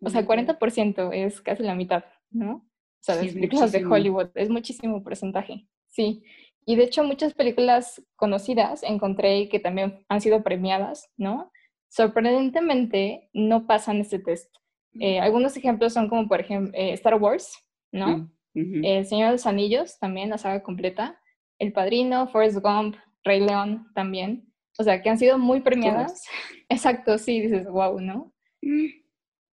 O 0.00 0.10
sea, 0.10 0.20
el 0.20 0.26
40% 0.26 1.10
es 1.12 1.40
casi 1.40 1.62
la 1.62 1.74
mitad, 1.74 2.04
¿no? 2.30 2.54
O 2.54 3.04
sea, 3.04 3.16
las 3.16 3.32
películas 3.32 3.72
de 3.72 3.84
Hollywood 3.84 4.30
es 4.34 4.50
muchísimo 4.50 5.02
porcentaje, 5.02 5.66
sí. 5.88 6.22
Y 6.64 6.76
de 6.76 6.84
hecho 6.84 7.02
muchas 7.02 7.34
películas 7.34 8.02
conocidas 8.16 8.82
encontré 8.82 9.48
que 9.48 9.58
también 9.58 10.04
han 10.08 10.20
sido 10.20 10.42
premiadas, 10.42 11.10
¿no? 11.16 11.50
Sorprendentemente 11.88 13.28
no 13.32 13.66
pasan 13.66 14.00
este 14.00 14.18
test. 14.18 14.54
Eh, 15.00 15.18
algunos 15.18 15.56
ejemplos 15.56 15.92
son 15.92 16.08
como 16.08 16.28
por 16.28 16.40
ejemplo 16.40 16.72
eh, 16.74 16.92
Star 16.92 17.16
Wars, 17.16 17.58
¿no? 17.90 18.30
El 18.54 19.06
Señor 19.06 19.28
de 19.28 19.32
los 19.32 19.46
Anillos, 19.46 19.98
también 19.98 20.30
la 20.30 20.38
saga 20.38 20.62
completa. 20.62 21.18
El 21.58 21.72
Padrino, 21.72 22.28
Forrest 22.28 22.58
Gump, 22.58 22.96
Rey 23.24 23.40
León 23.40 23.88
también. 23.94 24.51
O 24.78 24.84
sea, 24.84 25.02
que 25.02 25.10
han 25.10 25.18
sido 25.18 25.38
muy 25.38 25.60
premiadas. 25.60 26.24
Exacto, 26.68 27.18
sí, 27.18 27.40
dices, 27.40 27.68
wow, 27.68 28.00
¿no? 28.00 28.32
Mm. 28.62 28.86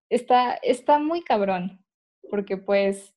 Está, 0.10 0.54
está 0.56 0.98
muy 0.98 1.22
cabrón, 1.22 1.84
porque 2.30 2.58
pues 2.58 3.14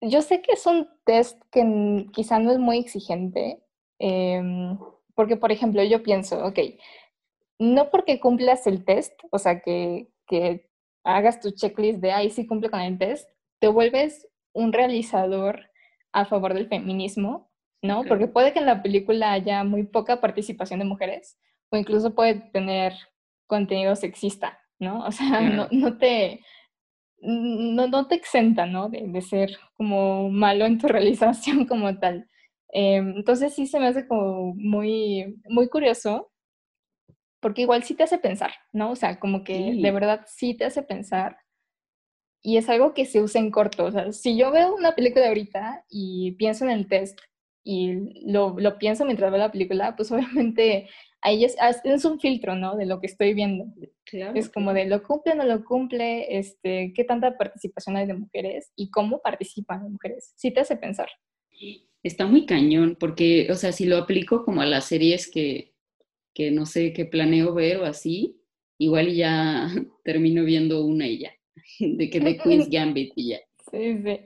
yo 0.00 0.22
sé 0.22 0.42
que 0.42 0.52
es 0.52 0.66
un 0.66 0.88
test 1.04 1.40
que 1.50 2.06
quizá 2.12 2.38
no 2.38 2.50
es 2.52 2.58
muy 2.58 2.78
exigente, 2.78 3.62
em, 3.98 4.78
porque 5.14 5.36
por 5.36 5.52
ejemplo 5.52 5.82
yo 5.84 6.02
pienso, 6.02 6.44
ok, 6.44 6.58
no 7.58 7.90
porque 7.90 8.20
cumplas 8.20 8.66
el 8.66 8.84
test, 8.84 9.12
o 9.30 9.38
sea, 9.38 9.60
que, 9.60 10.08
que 10.26 10.68
hagas 11.04 11.40
tu 11.40 11.52
checklist 11.52 12.00
de, 12.00 12.12
ahí 12.12 12.30
sí 12.30 12.46
cumple 12.46 12.70
con 12.70 12.80
el 12.80 12.98
test, 12.98 13.30
te 13.60 13.68
vuelves 13.68 14.28
un 14.52 14.72
realizador 14.72 15.70
a 16.12 16.24
favor 16.24 16.54
del 16.54 16.68
feminismo, 16.68 17.50
¿no? 17.84 18.02
Porque 18.04 18.26
puede 18.28 18.54
que 18.54 18.60
en 18.60 18.66
la 18.66 18.82
película 18.82 19.32
haya 19.32 19.62
muy 19.62 19.84
poca 19.84 20.18
participación 20.20 20.78
de 20.80 20.86
mujeres 20.86 21.38
o 21.70 21.76
incluso 21.76 22.14
puede 22.14 22.36
tener 22.50 22.94
contenido 23.46 23.94
sexista, 23.94 24.58
¿no? 24.78 25.04
O 25.04 25.12
sea, 25.12 25.40
no, 25.70 25.98
te... 25.98 26.40
No, 27.20 27.86
no, 27.86 28.08
te 28.08 28.14
exenta, 28.14 28.64
¿no? 28.64 28.88
De, 28.88 29.20
ser 29.20 29.58
como 29.74 30.30
malo 30.30 30.64
en 30.64 30.78
tu 30.78 30.88
realización 30.88 31.66
como 31.66 31.98
tal. 31.98 32.26
Em, 32.70 33.16
entonces 33.16 33.54
sí 33.54 33.66
se 33.66 33.78
me 33.78 33.88
hace 33.88 34.08
como 34.08 34.54
muy, 34.54 35.36
muy 35.48 35.68
curioso, 35.68 36.32
porque 37.40 37.62
igual 37.62 37.82
sí 37.82 37.94
te 37.94 38.04
hace 38.04 38.16
pensar, 38.16 38.52
¿no? 38.72 38.92
O 38.92 38.96
sea, 38.96 39.20
como 39.20 39.44
que 39.44 39.74
de 39.74 39.90
verdad 39.90 40.22
sí 40.26 40.54
te 40.56 40.64
hace 40.64 40.82
pensar 40.82 41.36
y 42.42 42.56
es 42.56 42.68
algo 42.70 42.94
que 42.94 43.04
se 43.04 43.20
usa 43.22 43.42
en 43.42 43.50
corto. 43.50 43.84
O 43.84 43.92
sea, 43.92 44.10
si 44.12 44.38
yo 44.38 44.50
veo 44.50 44.74
una 44.74 44.94
película 44.94 45.28
ahorita 45.28 45.84
y 45.90 46.32
pienso 46.32 46.64
en 46.64 46.70
el 46.70 46.88
test 46.88 47.20
y 47.64 48.30
lo, 48.30 48.54
lo 48.58 48.78
pienso 48.78 49.04
mientras 49.04 49.30
veo 49.30 49.40
la 49.40 49.50
película, 49.50 49.96
pues 49.96 50.12
obviamente 50.12 50.88
ahí 51.22 51.44
es, 51.44 51.56
es, 51.84 52.04
un 52.04 52.20
filtro, 52.20 52.54
¿no? 52.54 52.76
De 52.76 52.84
lo 52.84 53.00
que 53.00 53.06
estoy 53.06 53.32
viendo. 53.32 53.64
Claro, 54.04 54.38
es 54.38 54.50
como 54.50 54.74
de 54.74 54.84
lo 54.84 55.02
cumple 55.02 55.32
o 55.32 55.36
no 55.36 55.44
lo 55.44 55.64
cumple, 55.64 56.36
este, 56.38 56.92
qué 56.94 57.02
tanta 57.04 57.36
participación 57.38 57.96
hay 57.96 58.06
de 58.06 58.14
mujeres 58.14 58.70
y 58.76 58.90
cómo 58.90 59.20
participan 59.22 59.82
las 59.82 59.90
mujeres. 59.90 60.32
Sí 60.36 60.52
te 60.52 60.60
hace 60.60 60.76
pensar. 60.76 61.08
Está 62.02 62.26
muy 62.26 62.44
cañón, 62.44 62.96
porque, 63.00 63.48
o 63.50 63.54
sea, 63.54 63.72
si 63.72 63.86
lo 63.86 63.96
aplico 63.96 64.44
como 64.44 64.60
a 64.60 64.66
las 64.66 64.84
series 64.84 65.30
que, 65.30 65.72
que 66.34 66.50
no 66.50 66.66
sé, 66.66 66.92
qué 66.92 67.06
planeo 67.06 67.54
ver 67.54 67.78
o 67.78 67.86
así, 67.86 68.38
igual 68.78 69.14
ya 69.14 69.68
termino 70.04 70.44
viendo 70.44 70.84
una 70.84 71.06
y 71.06 71.20
ya. 71.20 71.32
de 71.80 72.10
que 72.10 72.20
de 72.20 72.36
Queen's 72.36 72.68
Gambit 72.68 73.12
y 73.16 73.30
ya. 73.30 73.40
Sí, 73.70 74.02
sí. 74.04 74.20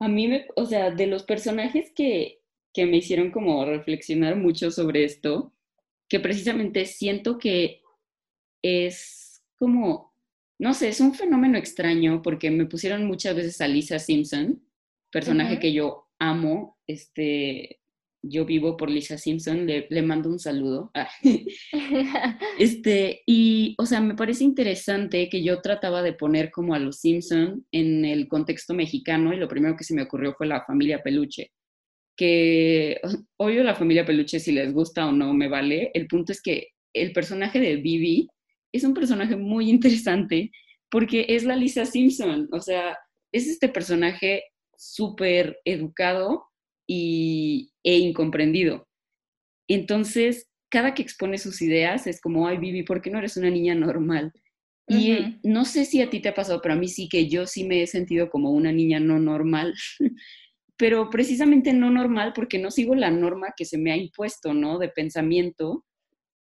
A 0.00 0.08
mí 0.08 0.28
me, 0.28 0.46
o 0.56 0.66
sea, 0.66 0.90
de 0.90 1.06
los 1.06 1.22
personajes 1.22 1.92
que, 1.94 2.40
que 2.72 2.86
me 2.86 2.96
hicieron 2.96 3.30
como 3.30 3.64
reflexionar 3.64 4.36
mucho 4.36 4.70
sobre 4.70 5.04
esto, 5.04 5.52
que 6.08 6.20
precisamente 6.20 6.86
siento 6.86 7.38
que 7.38 7.82
es 8.62 9.42
como, 9.56 10.14
no 10.58 10.74
sé, 10.74 10.88
es 10.88 11.00
un 11.00 11.14
fenómeno 11.14 11.58
extraño 11.58 12.22
porque 12.22 12.50
me 12.50 12.66
pusieron 12.66 13.06
muchas 13.06 13.36
veces 13.36 13.60
a 13.60 13.68
Lisa 13.68 13.98
Simpson, 13.98 14.62
personaje 15.10 15.58
que 15.58 15.72
yo 15.72 16.08
amo, 16.18 16.78
este, 16.86 17.79
yo 18.22 18.44
vivo 18.44 18.76
por 18.76 18.90
Lisa 18.90 19.16
Simpson, 19.18 19.66
le, 19.66 19.86
le 19.88 20.02
mando 20.02 20.28
un 20.28 20.38
saludo. 20.38 20.90
Ah. 20.94 21.08
este, 22.58 23.22
y, 23.26 23.74
o 23.78 23.86
sea, 23.86 24.00
me 24.00 24.14
parece 24.14 24.44
interesante 24.44 25.28
que 25.28 25.42
yo 25.42 25.60
trataba 25.60 26.02
de 26.02 26.12
poner 26.12 26.50
como 26.50 26.74
a 26.74 26.78
los 26.78 27.00
Simpson 27.00 27.66
en 27.72 28.04
el 28.04 28.28
contexto 28.28 28.74
mexicano 28.74 29.32
y 29.32 29.36
lo 29.36 29.48
primero 29.48 29.76
que 29.76 29.84
se 29.84 29.94
me 29.94 30.02
ocurrió 30.02 30.34
fue 30.34 30.46
la 30.46 30.64
familia 30.64 31.02
Peluche. 31.02 31.52
Que, 32.16 33.00
obvio, 33.38 33.62
la 33.64 33.74
familia 33.74 34.04
Peluche, 34.04 34.40
si 34.40 34.52
les 34.52 34.72
gusta 34.72 35.06
o 35.06 35.12
no, 35.12 35.32
me 35.32 35.48
vale. 35.48 35.90
El 35.94 36.06
punto 36.06 36.32
es 36.32 36.42
que 36.42 36.68
el 36.92 37.12
personaje 37.12 37.60
de 37.60 37.76
Vivi 37.76 38.28
es 38.72 38.84
un 38.84 38.94
personaje 38.94 39.36
muy 39.36 39.70
interesante 39.70 40.50
porque 40.90 41.26
es 41.28 41.44
la 41.44 41.56
Lisa 41.56 41.86
Simpson. 41.86 42.48
O 42.52 42.60
sea, 42.60 42.98
es 43.32 43.46
este 43.46 43.68
personaje 43.68 44.44
súper 44.76 45.58
educado 45.64 46.49
y, 46.92 47.72
e 47.84 47.98
incomprendido. 47.98 48.88
Entonces, 49.68 50.48
cada 50.68 50.92
que 50.92 51.02
expone 51.02 51.38
sus 51.38 51.62
ideas 51.62 52.08
es 52.08 52.20
como, 52.20 52.48
ay, 52.48 52.58
Vivi, 52.58 52.82
¿por 52.82 53.00
qué 53.00 53.10
no 53.10 53.18
eres 53.18 53.36
una 53.36 53.48
niña 53.48 53.76
normal? 53.76 54.32
Y 54.88 55.38
no 55.44 55.66
sé 55.66 55.84
si 55.84 56.02
a 56.02 56.10
ti 56.10 56.18
te 56.18 56.30
ha 56.30 56.34
pasado, 56.34 56.60
pero 56.60 56.74
a 56.74 56.76
mí 56.76 56.88
sí 56.88 57.08
que 57.08 57.28
yo 57.28 57.46
sí 57.46 57.62
me 57.62 57.80
he 57.80 57.86
sentido 57.86 58.28
como 58.28 58.50
una 58.50 58.72
niña 58.72 58.98
no 58.98 59.20
normal, 59.20 59.72
pero 60.76 61.10
precisamente 61.10 61.72
no 61.72 61.90
normal 61.90 62.32
porque 62.34 62.58
no 62.58 62.72
sigo 62.72 62.96
la 62.96 63.12
norma 63.12 63.54
que 63.56 63.66
se 63.66 63.78
me 63.78 63.92
ha 63.92 63.96
impuesto, 63.96 64.52
¿no? 64.52 64.80
De 64.80 64.88
pensamiento. 64.88 65.86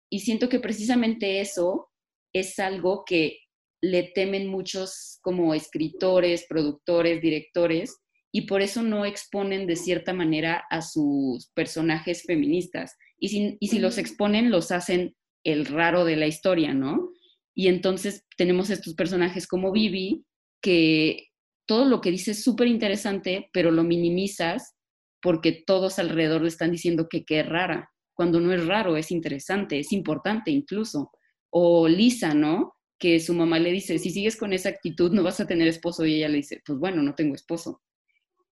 Y 0.10 0.20
siento 0.20 0.50
que 0.50 0.60
precisamente 0.60 1.40
eso 1.40 1.90
es 2.34 2.60
algo 2.60 3.06
que 3.06 3.40
le 3.82 4.12
temen 4.14 4.48
muchos 4.48 5.20
como 5.22 5.54
escritores, 5.54 6.46
productores, 6.50 7.22
directores, 7.22 8.03
y 8.36 8.42
por 8.48 8.64
eso 8.64 8.82
no 8.82 9.06
exponen 9.06 9.68
de 9.68 9.76
cierta 9.76 10.12
manera 10.12 10.66
a 10.72 10.82
sus 10.82 11.52
personajes 11.54 12.24
feministas. 12.24 12.98
Y 13.20 13.30
si, 13.30 13.58
y 13.60 13.68
si 13.68 13.78
los 13.78 14.00
exponen, 14.00 14.50
los 14.50 14.72
hacen 14.72 15.16
el 15.44 15.68
raro 15.68 16.04
de 16.04 16.16
la 16.16 16.26
historia, 16.26 16.74
¿no? 16.74 17.12
Y 17.54 17.68
entonces 17.68 18.26
tenemos 18.36 18.72
estos 18.72 18.96
personajes 18.96 19.46
como 19.46 19.72
Vivi, 19.72 20.26
que 20.62 21.28
todo 21.68 21.86
lo 21.86 22.02
que 22.02 22.10
dice 22.10 22.32
es 22.32 22.44
súper 22.44 22.68
interesante, 22.68 23.52
pero 23.54 23.70
lo 23.70 23.84
minimizas 23.84 24.74
porque 25.22 25.52
todos 25.52 26.00
alrededor 26.00 26.42
le 26.42 26.48
están 26.48 26.72
diciendo 26.72 27.08
que 27.08 27.26
qué 27.26 27.44
rara, 27.44 27.92
cuando 28.16 28.40
no 28.40 28.52
es 28.52 28.66
raro, 28.66 28.98
es 28.98 29.12
interesante, 29.12 29.78
es 29.78 29.94
importante 29.94 30.50
incluso. 30.50 31.12
O 31.52 31.88
Lisa, 31.88 32.34
¿no? 32.34 32.74
Que 32.98 33.20
su 33.20 33.36
mamá 33.36 33.60
le 33.60 33.72
dice, 33.72 34.00
si 34.00 34.10
sigues 34.10 34.38
con 34.38 34.54
esa 34.54 34.70
actitud 34.70 35.12
no 35.12 35.22
vas 35.22 35.40
a 35.40 35.46
tener 35.46 35.68
esposo 35.68 36.04
y 36.04 36.16
ella 36.16 36.30
le 36.30 36.38
dice, 36.38 36.64
pues 36.66 36.80
bueno, 36.80 37.04
no 37.04 37.14
tengo 37.14 37.36
esposo 37.36 37.84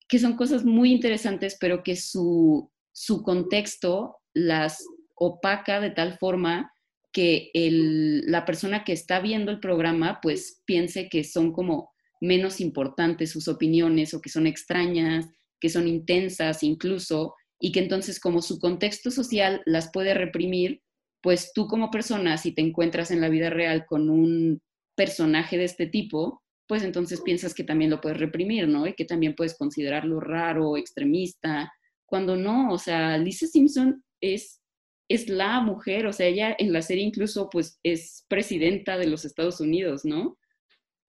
que 0.10 0.20
son 0.20 0.36
cosas 0.36 0.66
muy 0.66 0.92
interesantes, 0.92 1.56
pero 1.60 1.84
que 1.84 1.96
su, 1.96 2.70
su 2.92 3.22
contexto 3.22 4.18
las 4.34 4.84
opaca 5.16 5.80
de 5.80 5.92
tal 5.92 6.18
forma 6.18 6.74
que 7.14 7.52
la 7.54 8.44
persona 8.44 8.84
que 8.84 8.94
está 8.94 9.20
viendo 9.20 9.52
el 9.52 9.60
programa 9.60 10.20
pues 10.22 10.62
piense 10.66 11.10
que 11.10 11.24
son 11.24 11.54
como 11.54 11.92
menos 12.22 12.60
importantes 12.60 13.32
sus 13.32 13.48
opiniones 13.48 14.14
o 14.14 14.22
que 14.22 14.30
son 14.30 14.48
extrañas, 14.48 15.28
que 15.60 15.70
son 15.70 15.88
intensas 15.88 16.64
incluso, 16.64 17.36
y 17.60 17.72
que 17.72 17.80
entonces 17.80 18.20
como 18.20 18.42
su 18.42 18.60
contexto 18.60 19.12
social 19.12 19.62
las 19.66 19.92
puede 19.92 20.14
reprimir, 20.14 20.82
pues 21.22 21.52
tú 21.54 21.68
como 21.68 21.92
persona, 21.92 22.38
si 22.38 22.54
te 22.54 22.62
encuentras 22.62 23.12
en 23.12 23.22
la 23.22 23.30
vida 23.30 23.50
real 23.50 23.86
con 23.86 24.10
un 24.10 24.62
personaje 24.96 25.58
de 25.58 25.66
este 25.66 25.86
tipo, 25.86 26.42
pues 26.70 26.84
entonces 26.84 27.22
piensas 27.22 27.56
que 27.56 27.64
también 27.64 27.90
lo 27.90 28.00
puedes 28.00 28.20
reprimir, 28.20 28.68
¿no? 28.68 28.86
Y 28.86 28.94
que 28.94 29.04
también 29.04 29.34
puedes 29.34 29.58
considerarlo 29.58 30.20
raro, 30.20 30.78
extremista, 30.78 31.74
cuando 32.06 32.36
no, 32.36 32.72
o 32.72 32.78
sea, 32.78 33.18
Lisa 33.18 33.48
Simpson 33.48 34.04
es, 34.22 34.62
es 35.10 35.30
la 35.30 35.62
mujer, 35.62 36.06
o 36.06 36.14
sea, 36.14 36.28
ella 36.28 36.56
en 36.60 36.72
la 36.72 36.84
serie 36.84 37.04
incluso 37.04 37.50
pues 37.50 37.80
es 37.82 38.24
presidenta 38.30 39.00
de 39.00 39.08
los 39.08 39.26
Estados 39.26 39.60
Unidos, 39.60 40.06
¿no? 40.06 40.38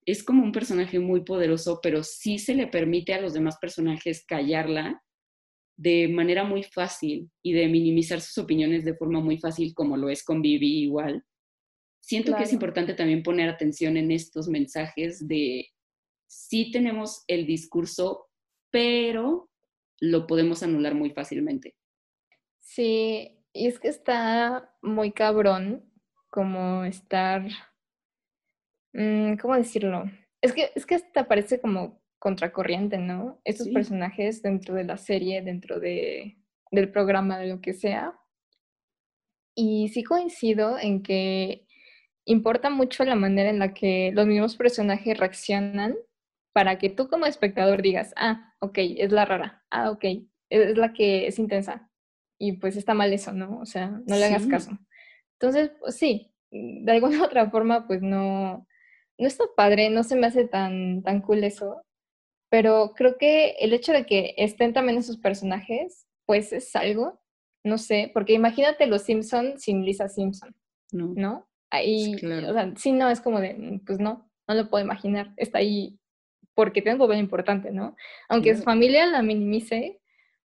Es 0.06 0.22
como 0.22 0.42
un 0.42 0.52
personaje 0.52 0.98
muy 0.98 1.24
poderoso, 1.24 1.80
pero 1.82 2.04
sí 2.04 2.38
se 2.38 2.54
le 2.54 2.66
permite 2.66 3.12
a 3.12 3.20
los 3.20 3.34
demás 3.34 3.58
personajes 3.61 4.24
callarla 4.26 5.02
de 5.76 6.08
manera 6.08 6.42
muy 6.42 6.62
fácil 6.62 7.30
y 7.42 7.52
de 7.52 7.68
minimizar 7.68 8.22
sus 8.22 8.38
opiniones 8.38 8.86
de 8.86 8.94
forma 8.94 9.20
muy 9.20 9.36
fácil, 9.36 9.74
como 9.74 9.98
lo 9.98 10.08
es 10.08 10.24
con 10.24 10.40
Vivi 10.40 10.80
igual. 10.84 11.22
Siento 12.11 12.34
que 12.34 12.42
es 12.42 12.52
importante 12.52 12.94
también 12.94 13.22
poner 13.22 13.48
atención 13.48 13.96
en 13.96 14.11
estos 14.11 14.48
mensajes 14.48 15.28
de 15.28 15.68
sí 16.26 16.72
tenemos 16.72 17.22
el 17.28 17.46
discurso, 17.46 18.28
pero 18.68 19.48
lo 20.00 20.26
podemos 20.26 20.64
anular 20.64 20.96
muy 20.96 21.11
fácilmente. 21.11 21.76
Sí, 22.58 23.38
y 23.52 23.68
es 23.68 23.78
que 23.78 23.86
está 23.86 24.74
muy 24.82 25.12
cabrón 25.12 25.88
como 26.30 26.82
estar, 26.82 27.46
mm, 28.92 29.36
¿cómo 29.36 29.54
decirlo? 29.54 30.11
Es 30.42 30.52
que, 30.52 30.72
es 30.74 30.86
que 30.86 30.96
hasta 30.96 31.28
parece 31.28 31.61
como 31.61 32.02
contracorriente, 32.18 32.98
¿no? 32.98 33.40
Estos 33.44 33.68
personajes 33.68 34.42
dentro 34.42 34.74
de 34.74 34.82
la 34.82 34.96
serie, 34.96 35.42
dentro 35.42 35.78
de, 35.78 36.38
del 36.72 36.90
programa, 36.90 37.38
de 37.38 37.46
lo 37.46 37.61
que 37.61 37.72
sea. 37.72 38.18
Y 39.54 39.90
sí 39.90 40.02
coincido 40.02 40.76
en 40.76 41.04
que 41.04 41.68
importa 42.31 42.70
mucho 42.70 43.05
la 43.05 43.16
manera 43.16 43.51
en 43.51 43.59
la 43.59 43.74
que 43.74 44.12
los 44.14 44.26
mismos 44.26 44.57
personajes 44.57 45.18
reaccionan 45.18 45.97
para 46.53 46.78
que 46.78 46.89
tú 46.89 47.09
como 47.09 47.26
espectador 47.26 47.83
digas, 47.83 48.12
ah, 48.16 48.55
ok, 48.61 48.78
es 48.78 49.12
la 49.12 49.24
rara, 49.24 49.64
ah, 49.70 49.91
ok, 49.91 50.05
es 50.49 50.76
la 50.76 50.93
que 50.93 51.26
es 51.26 51.39
intensa. 51.39 51.91
Y 52.39 52.53
pues 52.53 52.76
está 52.76 52.95
mal 52.95 53.12
eso, 53.12 53.33
¿no? 53.33 53.59
O 53.59 53.66
sea, 53.66 53.89
no 54.07 54.16
le 54.16 54.24
hagas 54.24 54.47
caso. 54.47 54.70
Entonces, 55.39 55.72
pues 55.81 55.97
sí, 55.97 56.33
de 56.51 56.93
alguna 56.93 57.22
otra 57.24 57.51
forma, 57.51 57.87
pues 57.87 58.01
no, 58.01 58.66
no 59.18 59.26
está 59.26 59.45
padre, 59.57 59.91
no 59.91 60.05
se 60.05 60.16
me 60.16 60.26
hace 60.26 60.47
tan, 60.47 61.03
tan 61.03 61.20
cool 61.20 61.45
eso. 61.45 61.83
Pero 62.49 62.93
creo 62.97 63.16
que 63.18 63.57
el 63.61 63.72
hecho 63.72 63.93
de 63.93 64.07
que 64.07 64.35
estén 64.37 64.72
también 64.72 64.99
esos 64.99 65.18
personajes, 65.18 66.07
pues 66.26 66.53
es 66.53 66.74
algo, 66.76 67.20
no 67.64 67.76
sé, 67.76 68.11
porque 68.14 68.33
imagínate 68.33 68.87
los 68.87 69.03
Simpson 69.03 69.59
sin 69.59 69.85
Lisa 69.85 70.09
Simpson, 70.09 70.55
¿no? 70.93 71.49
Ahí, 71.71 72.14
o 72.14 72.53
sea, 72.53 72.73
sí, 72.77 72.93
no, 72.93 73.09
es 73.09 73.21
como 73.21 73.41
de, 73.41 73.55
mm, 73.55 73.85
pues 73.87 74.01
no, 74.01 74.31
no 74.49 74.55
lo 74.55 74.68
puedo 74.68 74.85
imaginar, 74.85 75.33
está 75.37 75.59
ahí 75.59 76.01
porque 76.55 76.83
tiene 76.83 76.97
un 76.97 77.07
papel 77.07 77.21
importante, 77.21 77.71
¿no? 77.71 77.97
Aunque 78.29 78.57
su 78.57 78.62
familia 78.62 79.07
la 79.07 79.23
minimice, 79.23 80.01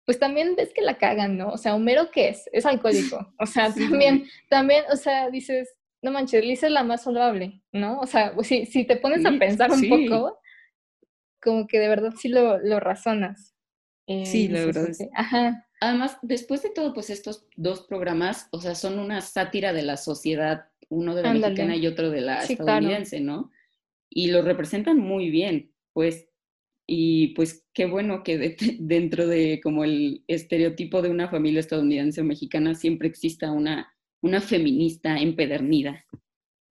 pues 0.05 0.19
también 0.19 0.55
ves 0.55 0.71
que 0.73 0.81
la 0.81 0.97
cagan, 0.97 1.37
¿no? 1.37 1.49
O 1.49 1.57
sea, 1.57 1.75
Homero, 1.75 2.11
¿qué 2.11 2.29
es? 2.29 2.49
Es 2.53 2.65
alcohólico. 2.65 3.33
O 3.39 3.45
sea, 3.45 3.73
también, 3.73 4.25
también, 4.49 4.85
o 4.91 4.95
sea, 4.95 5.29
dices, 5.29 5.75
no 6.01 6.11
manches, 6.11 6.45
Lisa 6.45 6.67
es 6.67 6.73
la 6.73 6.83
más 6.83 7.03
saludable, 7.03 7.61
¿no? 7.71 7.99
O 7.99 8.05
sea, 8.05 8.33
si, 8.43 8.65
si 8.65 8.85
te 8.85 8.97
pones 8.97 9.25
a 9.25 9.31
pensar 9.31 9.71
un 9.71 9.89
poco, 9.89 10.39
como 11.41 11.67
que 11.67 11.79
de 11.79 11.87
verdad 11.87 12.13
sí 12.17 12.29
lo, 12.29 12.59
lo 12.59 12.79
razonas. 12.79 13.55
Eh, 14.07 14.25
sí, 14.25 14.47
la 14.47 14.65
verdad. 14.65 14.89
Ajá. 15.15 15.67
Además, 15.81 16.17
después 16.21 16.63
de 16.63 16.69
todo, 16.69 16.93
pues 16.93 17.09
estos 17.09 17.47
dos 17.55 17.81
programas, 17.81 18.47
o 18.51 18.61
sea, 18.61 18.75
son 18.75 18.99
una 18.99 19.21
sátira 19.21 19.73
de 19.73 19.81
la 19.81 19.97
sociedad, 19.97 20.69
uno 20.89 21.15
de 21.15 21.23
la 21.23 21.33
mexicana 21.33 21.75
y 21.75 21.87
otro 21.87 22.09
de 22.09 22.21
la 22.21 22.43
estadounidense, 22.43 23.19
¿no? 23.19 23.51
Y 24.09 24.27
lo 24.27 24.41
representan 24.41 24.97
muy 24.97 25.29
bien, 25.29 25.71
pues, 25.93 26.29
y 26.87 27.29
pues 27.29 27.65
qué 27.73 27.85
bueno 27.85 28.23
que 28.23 28.55
dentro 28.79 29.27
de 29.27 29.59
como 29.63 29.83
el 29.83 30.23
estereotipo 30.27 31.01
de 31.01 31.09
una 31.09 31.29
familia 31.29 31.59
estadounidense 31.59 32.21
o 32.21 32.25
mexicana 32.25 32.75
siempre 32.75 33.07
exista 33.07 33.51
una, 33.51 33.93
una 34.21 34.41
feminista 34.41 35.17
empedernida. 35.17 36.05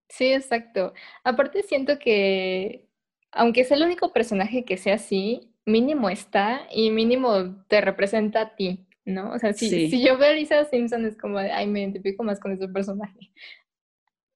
Sí, 0.08 0.26
exacto. 0.32 0.92
Aparte 1.24 1.62
siento 1.62 1.98
que 1.98 2.88
aunque 3.34 3.62
es 3.62 3.70
el 3.70 3.82
único 3.82 4.12
personaje 4.12 4.64
que 4.64 4.76
sea 4.76 4.94
así, 4.94 5.52
mínimo 5.66 6.08
está 6.08 6.66
y 6.72 6.90
mínimo 6.90 7.64
te 7.68 7.80
representa 7.80 8.40
a 8.40 8.54
ti, 8.54 8.86
¿no? 9.04 9.32
O 9.32 9.38
sea, 9.38 9.52
si, 9.52 9.90
si 9.90 10.04
yo 10.04 10.16
veo 10.16 10.30
a 10.30 10.34
Lisa 10.34 10.64
Simpson 10.64 11.04
es 11.04 11.16
como 11.16 11.38
ay, 11.38 11.66
me 11.66 11.80
identifico 11.80 12.22
más 12.22 12.40
con 12.40 12.52
ese 12.52 12.68
personaje. 12.68 13.32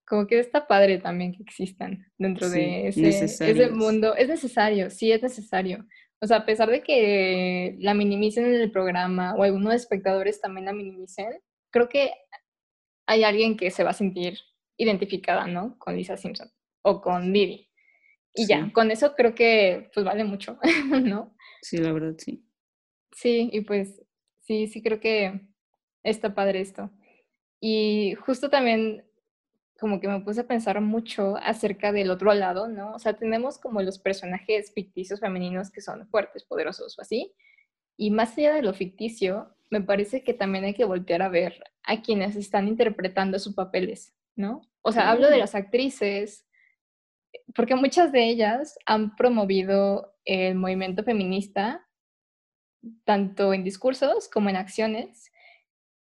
Como 0.09 0.27
que 0.27 0.39
está 0.39 0.67
padre 0.67 0.99
también 0.99 1.33
que 1.33 1.43
existan 1.43 2.11
dentro 2.17 2.49
de 2.49 2.89
ese, 2.89 3.25
ese 3.25 3.71
mundo. 3.71 4.15
Es 4.17 4.29
necesario, 4.29 4.89
sí, 4.89 5.13
es 5.13 5.23
necesario. 5.23 5.87
O 6.21 6.27
sea, 6.27 6.39
a 6.39 6.47
pesar 6.47 6.71
de 6.71 6.83
que 6.83 7.77
la 7.79 7.95
minimicen 7.95 8.47
en 8.47 8.55
el 8.55 8.73
programa 8.73 9.35
o 9.35 9.43
algunos 9.43 9.75
espectadores 9.75 10.41
también 10.41 10.65
la 10.65 10.73
minimicen, 10.73 11.29
creo 11.71 11.89
que 11.89 12.11
hay 13.07 13.23
alguien 13.23 13.57
que 13.57 13.71
se 13.71 13.85
va 13.85 13.91
a 13.91 13.95
sentir 13.95 14.39
identificada, 14.79 15.47
¿no? 15.47 15.79
Con 15.79 15.97
Lisa 15.97 16.17
Simpson 16.17 16.51
o 16.83 17.01
con 17.01 17.33
Didi. 17.33 17.69
Y 18.35 18.47
ya, 18.47 18.71
con 18.73 18.91
eso 18.91 19.15
creo 19.15 19.35
que 19.35 19.91
pues 19.93 20.05
vale 20.05 20.25
mucho, 20.25 20.59
¿no? 21.03 21.37
Sí, 21.63 21.79
la 21.79 21.93
verdad, 21.93 22.15
sí. 22.19 22.45
Sí, 23.13 23.51
y 23.53 23.61
pues 23.63 24.03
sí, 24.41 24.69
sí 24.69 24.83
creo 24.83 25.01
que 25.01 25.41
está 26.03 26.35
padre 26.35 26.61
esto. 26.61 26.91
Y 27.61 28.15
justo 28.21 28.49
también 28.49 29.08
como 29.79 30.01
que 30.01 30.09
me 30.09 30.21
puse 30.21 30.41
a 30.41 30.47
pensar 30.47 30.81
mucho 30.81 31.37
acerca 31.37 31.93
del 31.93 32.11
otro 32.11 32.35
lado, 32.35 32.67
¿no? 32.67 32.95
O 32.95 32.99
sea, 32.99 33.13
tenemos 33.13 33.59
como 33.59 33.81
los 33.81 33.99
personajes 33.99 34.73
ficticios 34.75 35.21
femeninos 35.21 35.71
que 35.71 35.81
son 35.81 36.09
fuertes, 36.09 36.45
poderosos 36.45 36.99
o 36.99 37.03
así. 37.03 37.33
Y 37.97 38.11
más 38.11 38.37
allá 38.37 38.55
de 38.55 38.63
lo 38.63 38.75
ficticio, 38.75 39.55
me 39.71 39.81
parece 39.81 40.25
que 40.25 40.35
también 40.35 40.65
hay 40.65 40.75
que 40.75 40.85
voltear 40.85 41.23
a 41.23 41.29
ver 41.29 41.63
a 41.85 42.03
quienes 42.03 42.35
están 42.35 42.67
interpretando 42.67 43.39
sus 43.39 43.55
papeles, 43.55 44.17
¿no? 44.35 44.63
O 44.83 44.91
sea, 44.91 45.11
hablo 45.11 45.31
de 45.31 45.39
las 45.39 45.55
actrices, 45.55 46.45
porque 47.55 47.77
muchas 47.77 48.11
de 48.11 48.29
ellas 48.29 48.79
han 48.85 49.15
promovido 49.15 50.17
el 50.25 50.57
movimiento 50.57 51.05
feminista, 51.05 51.87
tanto 53.05 53.53
en 53.53 53.63
discursos 53.63 54.29
como 54.29 54.49
en 54.49 54.57
acciones, 54.57 55.31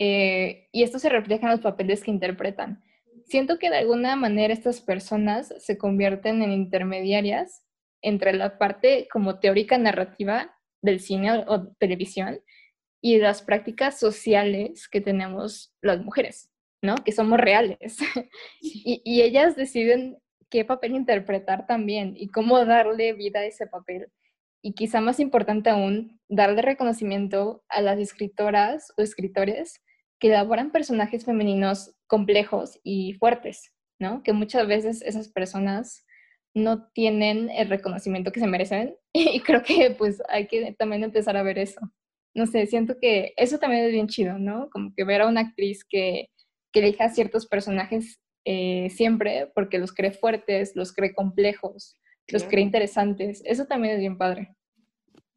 eh, 0.00 0.68
y 0.72 0.82
esto 0.82 0.98
se 0.98 1.08
refleja 1.08 1.46
en 1.46 1.52
los 1.52 1.60
papeles 1.60 2.02
que 2.02 2.10
interpretan. 2.10 2.82
Siento 3.28 3.58
que 3.58 3.68
de 3.68 3.76
alguna 3.76 4.16
manera 4.16 4.54
estas 4.54 4.80
personas 4.80 5.52
se 5.58 5.76
convierten 5.76 6.42
en 6.42 6.50
intermediarias 6.50 7.62
entre 8.00 8.32
la 8.32 8.56
parte 8.56 9.06
como 9.12 9.38
teórica 9.38 9.76
narrativa 9.76 10.56
del 10.82 11.00
cine 11.00 11.44
o, 11.46 11.68
televisión 11.78 12.40
y 13.02 13.18
las 13.18 13.42
prácticas 13.42 13.98
sociales 14.00 14.88
que 14.88 15.02
tenemos 15.02 15.74
las 15.82 16.02
mujeres, 16.02 16.50
¿no? 16.82 16.94
Que 17.04 17.12
somos 17.12 17.38
reales. 17.38 17.98
y, 18.62 19.02
y 19.04 19.20
ellas 19.20 19.56
deciden 19.56 20.16
qué 20.48 20.64
papel 20.64 20.94
interpretar 20.94 21.66
también 21.66 22.14
y 22.16 22.28
cómo 22.28 22.64
darle 22.64 23.12
vida 23.12 23.40
a 23.40 23.44
ese 23.44 23.66
papel. 23.66 24.10
Y 24.62 24.72
quizá 24.72 25.02
más 25.02 25.20
importante 25.20 25.68
aún, 25.68 26.18
darle 26.28 26.62
reconocimiento 26.62 27.62
a 27.68 27.82
las 27.82 27.98
escritoras 27.98 28.90
o 28.96 29.02
escritores 29.02 29.82
que 30.18 30.28
elaboran 30.28 30.72
personajes 30.72 31.24
femeninos 31.24 31.94
complejos 32.06 32.80
y 32.82 33.14
fuertes, 33.14 33.72
¿no? 33.98 34.22
Que 34.22 34.32
muchas 34.32 34.66
veces 34.66 35.02
esas 35.02 35.28
personas 35.28 36.04
no 36.54 36.88
tienen 36.92 37.50
el 37.50 37.68
reconocimiento 37.68 38.32
que 38.32 38.40
se 38.40 38.46
merecen 38.46 38.96
y 39.12 39.40
creo 39.40 39.62
que 39.62 39.90
pues 39.96 40.22
hay 40.28 40.46
que 40.46 40.74
también 40.78 41.04
empezar 41.04 41.36
a 41.36 41.42
ver 41.42 41.58
eso. 41.58 41.80
No 42.34 42.46
sé, 42.46 42.66
siento 42.66 42.98
que 43.00 43.32
eso 43.36 43.58
también 43.58 43.84
es 43.84 43.92
bien 43.92 44.08
chido, 44.08 44.38
¿no? 44.38 44.68
Como 44.70 44.92
que 44.94 45.04
ver 45.04 45.22
a 45.22 45.28
una 45.28 45.40
actriz 45.40 45.84
que, 45.84 46.28
que 46.72 46.80
elija 46.80 47.08
ciertos 47.08 47.46
personajes 47.46 48.20
eh, 48.44 48.90
siempre 48.90 49.50
porque 49.54 49.78
los 49.78 49.92
cree 49.92 50.12
fuertes, 50.12 50.72
los 50.74 50.92
cree 50.92 51.14
complejos, 51.14 51.96
los 52.28 52.44
cree 52.44 52.62
interesantes. 52.62 53.42
Eso 53.44 53.66
también 53.66 53.94
es 53.94 54.00
bien 54.00 54.18
padre. 54.18 54.54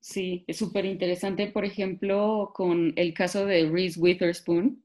Sí, 0.02 0.44
es 0.48 0.58
súper 0.58 0.86
interesante, 0.86 1.48
por 1.48 1.64
ejemplo, 1.64 2.52
con 2.56 2.92
el 2.96 3.14
caso 3.14 3.46
de 3.46 3.70
Reese 3.70 4.00
Witherspoon, 4.00 4.84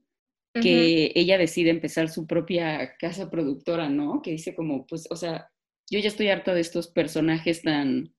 que 0.53 1.11
ella 1.15 1.37
decide 1.37 1.71
empezar 1.71 2.09
su 2.09 2.27
propia 2.27 2.97
casa 2.97 3.29
productora, 3.29 3.89
¿no? 3.89 4.21
Que 4.21 4.31
dice 4.31 4.55
como, 4.55 4.85
pues, 4.87 5.07
o 5.11 5.15
sea, 5.15 5.51
yo 5.89 5.99
ya 5.99 6.07
estoy 6.07 6.29
harta 6.29 6.53
de 6.53 6.61
estos 6.61 6.87
personajes 6.87 7.63
tan, 7.63 8.13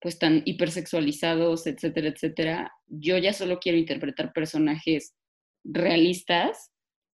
pues, 0.00 0.18
tan 0.18 0.42
hipersexualizados, 0.44 1.66
etcétera, 1.66 2.08
etcétera. 2.08 2.72
Yo 2.86 3.18
ya 3.18 3.32
solo 3.32 3.58
quiero 3.60 3.78
interpretar 3.78 4.32
personajes 4.32 5.14
realistas 5.64 6.72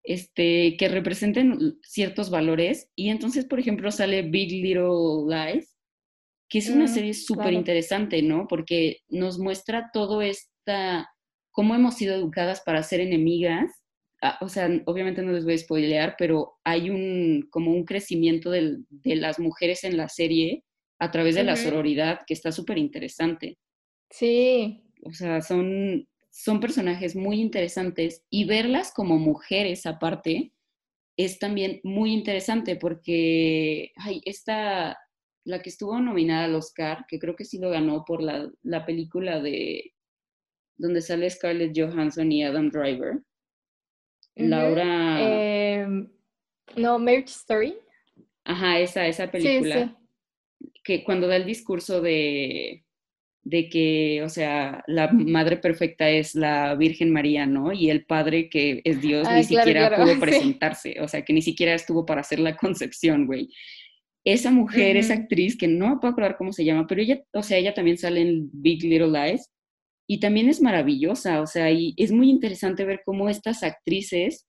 este, 0.05 0.77
que 0.77 0.89
representen 0.89 1.79
ciertos 1.83 2.31
valores. 2.31 2.91
Y 2.97 3.11
entonces, 3.11 3.45
por 3.47 3.61
ejemplo, 3.61 3.91
sale 3.91 4.23
Big 4.23 4.51
Little 4.53 5.27
Lies, 5.29 5.78
que 6.49 6.59
es 6.59 6.71
una 6.71 6.85
mm, 6.85 6.89
serie 6.89 7.15
súper 7.15 7.53
interesante, 7.53 8.23
¿no? 8.23 8.47
Porque 8.49 8.99
nos 9.09 9.39
muestra 9.39 9.91
todo 9.93 10.23
esta, 10.23 11.11
cómo 11.51 11.75
hemos 11.75 11.97
sido 11.97 12.15
educadas 12.15 12.63
para 12.65 12.83
ser 12.83 13.01
enemigas. 13.01 13.71
Ah, 14.23 14.39
o 14.41 14.49
sea, 14.49 14.69
obviamente 14.87 15.23
no 15.23 15.33
les 15.33 15.45
voy 15.45 15.55
a 15.55 15.59
spoilear, 15.59 16.15
pero 16.19 16.55
hay 16.65 16.91
un, 16.91 17.47
como 17.51 17.73
un 17.73 17.85
crecimiento 17.85 18.51
de 18.51 18.85
las 19.17 19.39
mujeres 19.39 19.85
en 19.85 19.97
la 19.97 20.09
serie 20.09 20.65
a 20.99 21.11
través 21.11 21.37
de 21.37 21.45
la 21.45 21.57
sororidad 21.57 22.21
que 22.27 22.35
está 22.35 22.51
súper 22.51 22.79
interesante. 22.79 23.59
Sí. 24.11 24.83
O 25.05 25.13
sea, 25.13 25.41
son, 25.43 26.09
son 26.31 26.61
personajes 26.61 27.15
muy 27.15 27.41
interesantes 27.41 28.25
y 28.31 28.45
verlas 28.45 28.93
como 28.93 29.19
mujeres 29.19 29.87
aparte 29.87 30.53
es 31.17 31.39
también 31.39 31.81
muy 31.83 32.13
interesante 32.13 32.77
porque, 32.77 33.93
ay, 33.97 34.21
esta, 34.25 34.97
la 35.49 35.63
que 35.63 35.71
estuvo 35.71 35.99
nominada 35.99 36.45
al 36.45 36.55
Oscar, 36.55 37.07
que 37.09 37.19
creo 37.19 37.35
que 37.35 37.47
sí 37.47 37.59
lo 37.59 37.71
ganó 37.71 38.05
por 38.05 38.23
la, 38.23 38.51
la 38.63 38.85
película 38.85 39.41
de 39.41 39.95
donde 40.77 41.01
sale 41.01 41.31
Scarlett 41.31 41.73
Johansson 41.75 42.31
y 42.31 42.45
Adam 42.45 42.69
Driver. 42.69 43.19
Laura. 44.37 45.21
Em, 45.23 46.11
no, 46.77 46.99
Marriage 46.99 47.31
Story. 47.31 47.75
Ajá, 48.45 48.79
esa, 48.79 49.07
esa 49.07 49.31
película. 49.31 49.99
Que 50.85 51.03
cuando 51.03 51.27
da 51.27 51.37
el 51.37 51.47
discurso 51.47 52.03
de, 52.03 52.85
de 53.43 53.71
que, 53.71 54.23
o 54.23 54.29
sea, 54.29 54.85
la 54.87 55.11
madre 55.11 55.57
perfecta 55.57 56.11
es 56.11 56.35
la 56.35 56.75
Virgen 56.75 57.11
María, 57.11 57.47
¿no? 57.47 57.73
Y 57.73 57.89
el 57.89 58.05
padre 58.05 58.51
que 58.51 58.83
es 58.85 59.01
Dios 59.01 59.27
ni 59.31 59.45
siquiera 59.45 59.97
pudo 59.97 60.21
presentarse, 60.21 61.01
o 61.01 61.09
sea, 61.09 61.25
que 61.25 61.33
ni 61.33 61.41
siquiera 61.41 61.73
estuvo 61.73 62.05
para 62.05 62.21
hacer 62.21 62.39
la 62.39 62.55
concepción, 62.55 63.27
güey 63.27 63.49
esa 64.33 64.51
mujer, 64.51 64.97
esa 64.97 65.14
actriz, 65.14 65.57
que 65.57 65.68
no 65.68 65.89
me 65.89 65.97
puedo 65.97 66.12
acordar 66.12 66.37
cómo 66.37 66.53
se 66.53 66.64
llama, 66.64 66.87
pero 66.87 67.01
ella, 67.01 67.22
o 67.33 67.43
sea, 67.43 67.57
ella 67.57 67.74
también 67.74 67.99
sale 67.99 68.20
en 68.20 68.51
Big 68.53 68.83
Little 68.83 69.09
Lies 69.09 69.51
y 70.07 70.20
también 70.20 70.49
es 70.49 70.61
maravillosa, 70.61 71.41
o 71.41 71.47
sea, 71.47 71.70
y 71.70 71.95
es 71.97 72.12
muy 72.12 72.29
interesante 72.29 72.85
ver 72.85 73.01
cómo 73.05 73.29
estas 73.29 73.62
actrices 73.62 74.47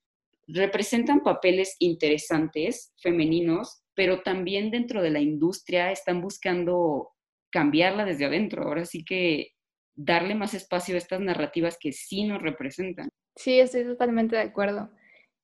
representan 0.47 1.21
papeles 1.21 1.75
interesantes, 1.79 2.93
femeninos, 3.01 3.81
pero 3.93 4.21
también 4.21 4.71
dentro 4.71 5.01
de 5.01 5.11
la 5.11 5.19
industria 5.19 5.91
están 5.91 6.21
buscando 6.21 7.09
cambiarla 7.51 8.05
desde 8.05 8.25
adentro. 8.25 8.63
Ahora 8.63 8.85
sí 8.85 9.03
que 9.03 9.51
darle 9.95 10.35
más 10.35 10.53
espacio 10.53 10.95
a 10.95 10.97
estas 10.97 11.19
narrativas 11.19 11.77
que 11.79 11.91
sí 11.91 12.23
nos 12.23 12.41
representan. 12.41 13.09
Sí, 13.35 13.59
estoy 13.59 13.83
totalmente 13.83 14.35
de 14.35 14.41
acuerdo. 14.41 14.91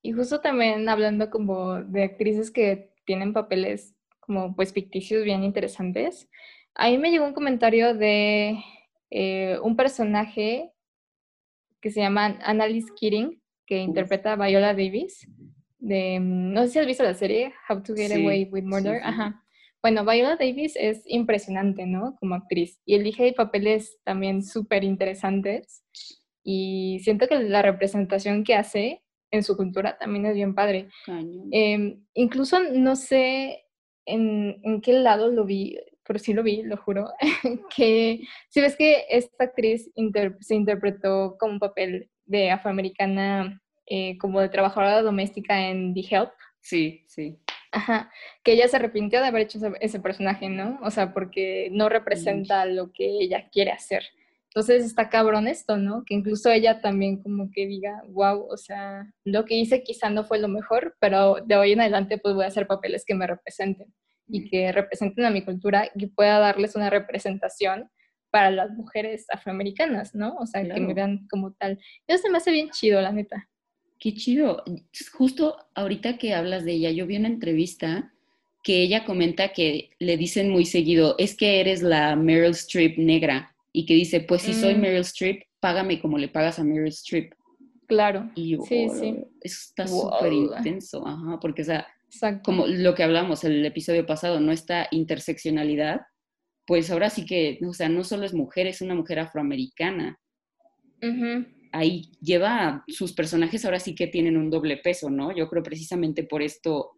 Y 0.01 0.11
justo 0.11 0.41
también 0.41 0.88
hablando 0.89 1.29
como 1.29 1.81
de 1.83 2.03
actrices 2.03 2.51
que 2.51 2.91
tienen 3.05 3.33
papeles 3.33 3.94
como 4.26 4.55
pues 4.55 4.73
ficticios 4.73 5.23
bien 5.23 5.43
interesantes. 5.43 6.30
Ahí 6.73 6.97
me 6.97 7.11
llegó 7.11 7.26
un 7.26 7.34
comentario 7.34 7.93
de 7.93 8.57
eh, 9.09 9.57
un 9.63 9.76
personaje 9.76 10.71
que 11.82 11.91
se 11.91 12.01
llama 12.01 12.38
Annalise 12.43 12.91
Keating, 12.99 13.41
que 13.65 13.78
interpreta 13.78 14.34
a 14.34 14.36
Viola 14.36 14.73
Davis. 14.73 15.28
De, 15.78 16.19
mm, 16.19 16.53
no 16.53 16.63
sé 16.63 16.69
si 16.69 16.80
has 16.80 16.88
visto 16.88 17.03
la 17.03 17.13
serie 17.13 17.53
How 17.69 17.82
to 17.84 17.95
Get 17.95 18.11
Away 18.11 18.49
with 18.51 18.63
Murder. 18.63 19.01
Ajá. 19.03 19.41
Bueno, 19.82 20.03
Viola 20.03 20.36
Davis 20.36 20.76
es 20.76 21.03
impresionante, 21.05 21.86
¿no? 21.86 22.15
Como 22.19 22.34
actriz. 22.34 22.82
Y 22.86 22.95
elige 22.95 23.34
papeles 23.34 23.99
también 24.03 24.43
súper 24.43 24.84
interesantes. 24.84 25.84
Y 26.43 26.99
siento 27.03 27.28
que 27.28 27.39
la 27.39 27.61
representación 27.61 28.43
que 28.43 28.55
hace 28.55 29.03
en 29.32 29.43
su 29.43 29.55
cultura 29.55 29.97
también 29.97 30.26
es 30.26 30.34
bien 30.34 30.55
padre. 30.55 30.89
Eh, 31.51 31.97
incluso 32.15 32.63
no 32.63 32.95
sé 32.95 33.64
en, 34.06 34.60
en 34.64 34.82
qué 34.82 34.93
lado 34.93 35.30
lo 35.30 35.45
vi, 35.45 35.80
pero 36.06 36.20
sí 36.20 36.34
lo 36.34 36.43
vi, 36.43 36.64
lo 36.64 36.78
juro, 36.78 37.12
que 37.76 38.22
si 38.49 38.62
ves 38.62 38.76
que 38.76 39.06
esta 39.10 39.45
actriz 39.45 39.91
se 40.39 40.56
interpretó 40.56 41.38
como 41.39 41.53
un 41.53 41.60
papel 41.60 42.10
de 42.26 42.51
afroamericana, 42.51 43.62
eh, 43.88 44.18
como 44.18 44.41
de 44.41 44.49
trabajadora 44.49 45.01
doméstica 45.01 45.70
en 45.70 45.93
The 45.93 46.06
Help. 46.10 46.32
Sí, 46.62 47.03
sí. 47.08 47.38
Ajá, 47.72 48.10
que 48.43 48.53
ella 48.53 48.68
se 48.68 48.78
arrepintió 48.78 49.20
de 49.20 49.28
haber 49.28 49.43
hecho 49.43 49.60
ese, 49.82 49.99
personaje, 49.99 50.47
¿no? 50.47 50.80
O 50.82 50.89
sea, 50.91 51.14
porque 51.14 51.68
no 51.72 51.89
representa 51.89 52.66
lo 52.66 52.93
que 52.93 53.06
ella 53.06 53.49
quiere 53.51 53.72
hacer. 53.72 54.03
Entonces 54.56 54.86
está 54.86 55.10
cabrón 55.10 55.49
esto, 55.49 55.76
¿no? 55.76 56.06
Que 56.06 56.14
incluso 56.14 56.49
ella 56.49 56.80
también 56.80 57.22
como 57.22 57.51
que 57.51 57.68
diga, 57.68 58.01
wow, 58.08 58.47
o 58.49 58.56
sea, 58.56 59.12
lo 59.26 59.43
que 59.43 59.56
hice 59.56 59.84
quizá 59.84 60.10
no 60.10 60.24
fue 60.24 60.39
lo 60.39 60.47
mejor, 60.47 60.95
pero 61.01 61.36
de 61.45 61.58
hoy 61.58 61.74
en 61.74 61.82
adelante 61.82 62.18
pues 62.18 62.36
voy 62.36 62.45
a 62.45 62.47
hacer 62.47 62.66
papeles 62.66 63.03
que 63.06 63.16
me 63.16 63.28
representen 63.28 63.93
y 64.30 64.49
que 64.49 64.72
representen 64.72 65.26
a 65.26 65.30
mi 65.30 65.43
cultura 65.43 65.91
y 65.93 66.06
pueda 66.08 66.39
darles 66.39 66.74
una 66.78 66.89
representación 66.89 67.91
para 68.32 68.49
las 68.49 68.72
mujeres 68.72 69.26
afroamericanas, 69.30 70.16
¿no? 70.16 70.36
O 70.38 70.45
sea, 70.45 70.64
que 70.64 70.80
me 70.80 70.93
vean 70.93 71.28
como 71.30 71.51
tal. 71.51 71.78
Eso 72.08 72.24
se 72.24 72.30
me 72.30 72.38
hace 72.38 72.51
bien 72.51 72.70
chido, 72.70 73.01
la 73.01 73.12
neta. 73.12 73.49
Qué 73.99 74.14
chido. 74.14 74.64
Justo 75.12 75.58
ahorita 75.76 76.18
que 76.18 76.34
hablas 76.34 76.64
de 76.64 76.72
ella, 76.72 76.91
yo 76.91 77.06
vi 77.06 77.18
una 77.18 77.28
entrevista 77.28 78.14
que 78.64 78.82
ella 78.82 79.03
comenta 79.03 79.49
que 79.49 79.89
le 79.99 80.16
dicen 80.16 80.49
muy 80.49 80.64
seguido, 80.66 81.16
es 81.18 81.36
que 81.36 81.60
eres 81.60 81.82
la 81.82 82.16
Meryl 82.16 82.51
Streep 82.51 82.97
negra 82.97 83.55
y 83.76 83.86
que 83.86 83.93
dice, 83.93 84.21
pues 84.21 84.43
si 84.43 84.53
soy 84.53 84.76
mm. 84.76 84.80
Meryl 84.80 85.01
Streep, 85.01 85.43
págame 85.59 85.99
como 85.99 86.17
le 86.17 86.30
pagas 86.30 86.59
a 86.59 86.63
Meryl 86.63 86.88
Streep. 86.88 87.34
Claro. 87.88 88.32
Y 88.34 88.55
sí, 88.67 88.88
sí. 88.89 89.17
Eso 89.41 89.59
está 89.69 89.86
súper 89.86 90.32
intenso, 90.32 91.05
ajá, 91.05 91.39
porque 91.41 91.63
o 91.63 91.65
sea, 91.65 91.86
como 92.41 92.67
lo 92.67 92.95
que 92.95 93.03
hablamos 93.03 93.43
el 93.43 93.65
episodio 93.65 94.05
pasado, 94.05 94.39
¿no? 94.39 94.53
Esta 94.53 94.88
interseccionalidad, 94.91 96.01
pues 96.65 96.89
ahora 96.89 97.09
sí 97.09 97.26
que, 97.26 97.59
o 97.67 97.73
sea, 97.73 97.89
no 97.89 98.05
solo 98.05 98.26
es 98.26 98.34
mujer, 98.34 98.65
es 98.65 98.82
una 98.82 98.95
mujer 98.95 99.19
afroamericana. 99.19 100.19
Ahí 101.73 102.09
lleva, 102.21 102.84
sus 102.88 103.11
personajes 103.11 103.65
ahora 103.65 103.80
sí 103.80 103.93
que 103.93 104.07
tienen 104.07 104.38
un 104.38 104.49
doble 104.49 104.78
peso, 104.78 105.09
¿no? 105.09 105.36
Yo 105.36 105.49
creo 105.49 105.61
precisamente 105.61 106.23
por 106.23 106.41
esto 106.41 106.93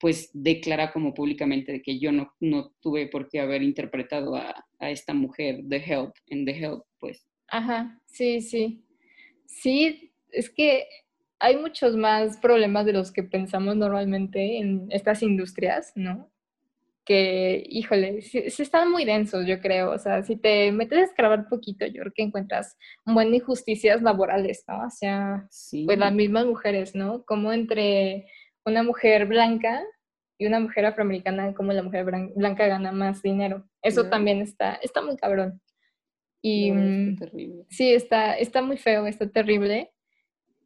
pues 0.00 0.30
declara 0.32 0.92
como 0.92 1.12
públicamente 1.12 1.72
de 1.72 1.82
que 1.82 1.98
yo 1.98 2.10
no, 2.10 2.32
no 2.40 2.72
tuve 2.80 3.06
por 3.06 3.28
qué 3.28 3.38
haber 3.38 3.62
interpretado 3.62 4.34
a, 4.34 4.64
a, 4.78 4.90
esta 4.90 5.12
mujer 5.12 5.60
The 5.68 5.76
Help, 5.76 6.14
en 6.26 6.46
The 6.46 6.58
Help, 6.58 6.84
pues. 6.98 7.28
Ajá, 7.48 8.00
sí, 8.06 8.40
sí. 8.40 8.82
Sí, 9.44 10.12
es 10.30 10.48
que 10.48 10.86
hay 11.38 11.56
muchos 11.56 11.96
más 11.96 12.38
problemas 12.38 12.86
de 12.86 12.94
los 12.94 13.12
que 13.12 13.22
pensamos 13.22 13.76
normalmente 13.76 14.58
en 14.58 14.86
estas 14.90 15.22
industrias, 15.22 15.92
¿no? 15.94 16.30
Que, 17.04 17.64
híjole, 17.68 18.22
sí, 18.22 18.38
están 18.38 18.90
muy 18.90 19.04
densos, 19.04 19.46
yo 19.46 19.60
creo. 19.60 19.90
O 19.90 19.98
sea, 19.98 20.22
si 20.22 20.36
te 20.36 20.70
metes 20.70 20.98
a 20.98 21.04
escarbar 21.04 21.48
poquito, 21.48 21.86
yo 21.86 22.02
creo 22.02 22.12
que 22.14 22.22
encuentras 22.22 22.76
un 23.04 23.14
buen 23.14 23.34
injusticias 23.34 24.00
laborales, 24.00 24.64
¿no? 24.68 24.86
O 24.86 24.90
sea, 24.90 25.48
pues 25.84 25.98
las 25.98 26.12
mismas 26.12 26.46
mujeres, 26.46 26.94
¿no? 26.94 27.24
Como 27.24 27.52
entre 27.52 28.26
una 28.64 28.82
mujer 28.82 29.26
blanca 29.26 29.82
y 30.38 30.46
una 30.46 30.60
mujer 30.60 30.86
afroamericana, 30.86 31.54
como 31.54 31.72
la 31.72 31.82
mujer 31.82 32.04
blanca 32.34 32.66
gana 32.66 32.92
más 32.92 33.22
dinero. 33.22 33.68
Eso 33.82 34.08
también 34.08 34.40
está, 34.40 34.74
está 34.76 35.02
muy 35.02 35.16
cabrón. 35.16 35.60
Y 36.42 36.72
mm, 36.72 37.18
sí, 37.68 37.92
está, 37.92 38.34
está 38.38 38.62
muy 38.62 38.78
feo, 38.78 39.06
está 39.06 39.28
terrible. 39.28 39.90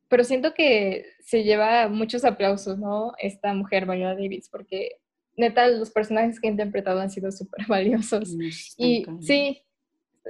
Pero 0.09 0.23
siento 0.23 0.55
que 0.55 1.07
se 1.21 1.43
lleva 1.43 1.89
muchos 1.89 2.25
aplausos, 2.25 2.79
¿no? 2.79 3.15
Esta 3.19 3.53
mujer, 3.53 3.85
Viola 3.87 4.15
Davis, 4.15 4.49
porque 4.49 5.01
neta, 5.37 5.67
los 5.69 5.91
personajes 5.91 6.41
que 6.41 6.49
ha 6.49 6.51
interpretado 6.51 7.01
han 7.01 7.11
sido 7.11 7.33
súper 7.33 7.67
valiosos. 7.69 8.37
y 8.77 9.05
sí, 9.21 9.63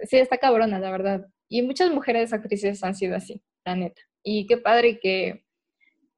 sí, 0.04 0.16
está 0.16 0.38
cabrona, 0.38 0.78
la 0.78 0.90
verdad. 0.90 1.26
Y 1.48 1.62
muchas 1.62 1.90
mujeres 1.92 2.32
actrices 2.32 2.82
han 2.82 2.94
sido 2.94 3.16
así, 3.16 3.42
la 3.64 3.76
neta. 3.76 4.00
Y 4.22 4.46
qué 4.46 4.56
padre 4.56 4.98
que, 4.98 5.44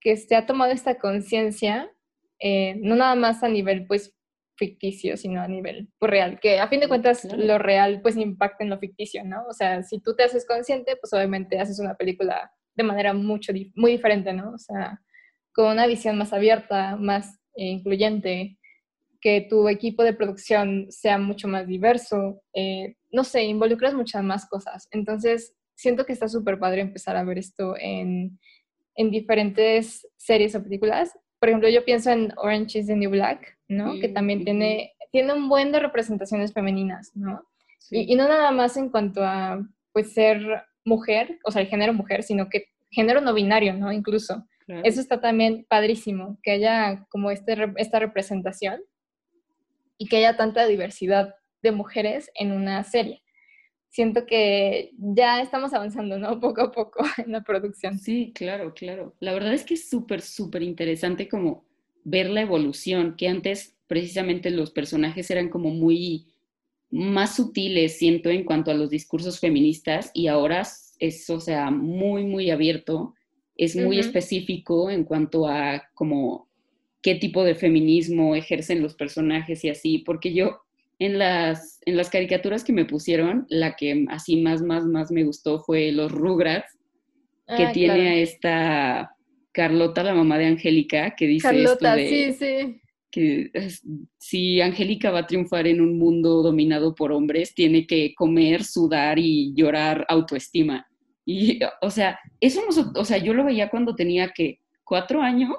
que 0.07 0.17
se 0.17 0.37
ha 0.37 0.47
tomado 0.47 0.71
esta 0.71 1.01
conciencia, 1.01 1.91
eh, 2.39 2.77
no 2.77 2.95
nada 2.95 3.17
más 3.17 3.43
a 3.43 3.49
nivel 3.49 3.89
pues 3.89 4.15
ficticio, 4.57 5.17
sino 5.17 5.43
a 5.43 5.49
nivel 5.49 5.89
pues, 5.99 6.09
real, 6.09 6.39
que 6.39 6.61
a 6.61 6.69
fin 6.69 6.79
de 6.79 6.87
cuentas 6.87 7.25
lo 7.25 7.59
real 7.59 8.01
pues 8.03 8.17
impacta 8.17 8.63
en 8.63 8.71
lo 8.71 8.79
ficticio, 8.79 9.25
¿no? 9.25 9.45
O 9.49 9.53
sea, 9.53 9.83
si 9.83 9.99
tú 9.99 10.15
te 10.15 10.23
haces 10.23 10.47
consciente, 10.47 10.95
pues 10.95 11.13
obviamente 11.13 11.59
haces 11.59 11.81
una 11.81 11.97
película 11.97 12.53
de 12.77 12.85
manera 12.85 13.15
mucho, 13.15 13.53
muy 13.75 13.91
diferente, 13.91 14.33
¿no? 14.33 14.53
O 14.53 14.59
sea, 14.59 15.01
con 15.53 15.73
una 15.73 15.89
visión 15.89 16.17
más 16.17 16.33
abierta, 16.33 16.95
más 16.95 17.41
eh, 17.57 17.65
incluyente, 17.65 18.59
que 19.21 19.41
tu 19.51 19.69
equipo 19.69 20.05
de 20.05 20.13
producción 20.13 20.87
sea 20.89 21.19
mucho 21.19 21.49
más 21.49 21.67
diverso, 21.67 22.45
eh, 22.55 22.95
no 23.11 23.25
sé, 23.25 23.43
involucras 23.43 23.93
muchas 23.93 24.23
más 24.23 24.49
cosas. 24.49 24.87
Entonces, 24.93 25.57
siento 25.75 26.07
que 26.07 26.13
está 26.13 26.29
súper 26.29 26.61
padre 26.61 26.83
empezar 26.83 27.17
a 27.17 27.25
ver 27.25 27.39
esto 27.39 27.75
en, 27.77 28.39
en 28.97 29.11
diferentes 29.11 30.07
series 30.17 30.55
o 30.55 30.63
películas. 30.63 31.17
Por 31.39 31.49
ejemplo, 31.49 31.69
yo 31.69 31.85
pienso 31.85 32.11
en 32.11 32.33
Orange 32.37 32.81
is 32.81 32.87
the 32.87 32.97
New 32.97 33.11
Black, 33.11 33.59
¿no? 33.69 33.95
que 34.01 34.09
también 34.09 34.45
tiene, 34.45 34.95
tiene 35.13 35.33
un 35.33 35.49
buen 35.49 35.73
de 35.73 35.81
representaciones 35.81 36.53
femeninas, 36.53 37.13
¿no? 37.15 37.43
Y, 37.91 38.13
y, 38.13 38.17
no 38.17 38.27
nada 38.27 38.51
más 38.51 38.77
en 38.77 38.89
cuanto 38.89 39.23
a, 39.23 39.65
pues, 39.93 40.13
ser 40.13 40.65
mujer, 40.85 41.39
o 41.45 41.53
sea, 41.53 41.63
el 41.63 41.69
género 41.69 41.93
mujer, 41.93 42.25
sino 42.25 42.49
que 42.49 42.65
género 42.91 43.21
no 43.21 43.35
binario, 43.35 43.75
¿no? 43.75 43.93
Incluso. 43.93 44.47
Eso 44.83 45.01
está 45.01 45.21
también 45.21 45.65
padrísimo, 45.69 46.39
que 46.43 46.51
haya 46.51 47.07
como 47.09 47.31
este, 47.31 47.57
esta 47.77 48.01
representación 48.01 48.81
y 49.97 50.09
que 50.09 50.17
haya 50.17 50.37
tanta 50.37 50.67
diversidad 50.67 51.37
de 51.63 51.71
mujeres 51.71 52.33
en 52.35 52.51
una 52.51 52.83
serie. 52.83 53.23
Siento 53.89 54.27
que 54.27 54.93
ya 54.99 55.41
estamos 55.41 55.73
avanzando, 55.73 56.19
¿no? 56.19 56.41
Poco 56.41 56.63
a 56.63 56.73
poco 56.73 57.05
en 57.19 57.33
la 57.33 57.43
producción. 57.43 57.99
Sí, 57.99 58.33
claro, 58.35 58.75
claro. 58.75 59.15
La 59.21 59.33
verdad 59.33 59.55
es 59.55 59.65
que 59.65 59.75
es 59.75 59.89
súper, 59.89 60.21
súper 60.21 60.63
interesante 60.63 61.29
como 61.29 61.65
ver 62.05 62.31
la 62.31 62.43
evolución, 62.43 63.17
que 63.17 63.29
antes 63.29 63.75
precisamente 63.87 64.51
los 64.51 64.71
personajes 64.71 65.31
eran 65.31 65.49
como 65.49 65.71
muy 65.71 66.27
más 66.91 67.37
sutiles, 67.37 67.99
siento, 67.99 68.31
en 68.31 68.45
cuanto 68.45 68.71
a 68.71 68.75
los 68.75 68.91
discursos 68.91 69.41
feministas 69.41 70.11
y 70.15 70.29
ahora 70.29 70.67
es, 70.99 71.31
o 71.31 71.41
sea, 71.41 71.71
muy, 71.71 72.25
muy 72.25 72.51
abierto, 72.51 73.15
es 73.57 73.75
muy 73.75 73.99
específico 73.99 74.91
en 74.91 75.05
cuanto 75.05 75.49
a 75.49 75.89
como 75.95 76.49
qué 77.03 77.15
tipo 77.15 77.43
de 77.45 77.55
feminismo 77.55 78.35
ejercen 78.35 78.83
los 78.83 78.95
personajes 78.95 79.65
y 79.65 79.71
así, 79.71 79.99
porque 79.99 80.33
yo 80.35 80.66
en 80.99 81.19
las, 81.19 81.81
en 81.85 81.97
las 81.97 82.11
caricaturas 82.11 82.65
que 82.65 82.73
me 82.73 82.85
pusieron, 82.85 83.47
la 83.49 83.77
que 83.77 84.07
así 84.09 84.37
más, 84.37 84.63
más, 84.63 84.85
más 84.85 85.11
me 85.11 85.25
gustó 85.25 85.61
fue 85.61 85.93
Los 85.93 86.13
Rugrats, 86.13 86.79
que 87.57 87.65
ah, 87.65 87.73
tiene 87.73 88.09
a 88.09 88.15
esta 88.17 89.17
Carlota, 89.53 90.03
la 90.03 90.15
mamá 90.15 90.39
de 90.39 90.47
Angélica, 90.47 91.15
que 91.15 91.27
dice 91.27 91.49
Carlota, 91.49 91.99
esto 91.99 92.15
sí, 92.15 92.33
sí. 92.33 92.81
Que 93.11 93.51
si 94.19 94.61
Angélica 94.61 95.11
va 95.11 95.21
a 95.21 95.27
triunfar 95.27 95.67
en 95.67 95.81
un 95.81 95.99
mundo 95.99 96.43
dominado 96.43 96.95
por 96.95 97.13
hombres, 97.13 97.55
tiene 97.55 97.87
que 97.87 98.15
comer, 98.15 98.65
sudar 98.65 99.19
y 99.19 99.55
llorar 99.55 100.05
autoestima. 100.09 100.87
Y, 101.25 101.61
o 101.81 101.91
sea, 101.91 102.19
eso 102.41 102.61
no, 102.69 103.01
o 103.01 103.05
sea, 103.05 103.19
yo 103.19 103.33
lo 103.33 103.45
veía 103.45 103.71
cuando 103.71 103.95
tenía 103.95 104.33
que 104.33 104.61
cuatro 104.85 105.21
años 105.23 105.57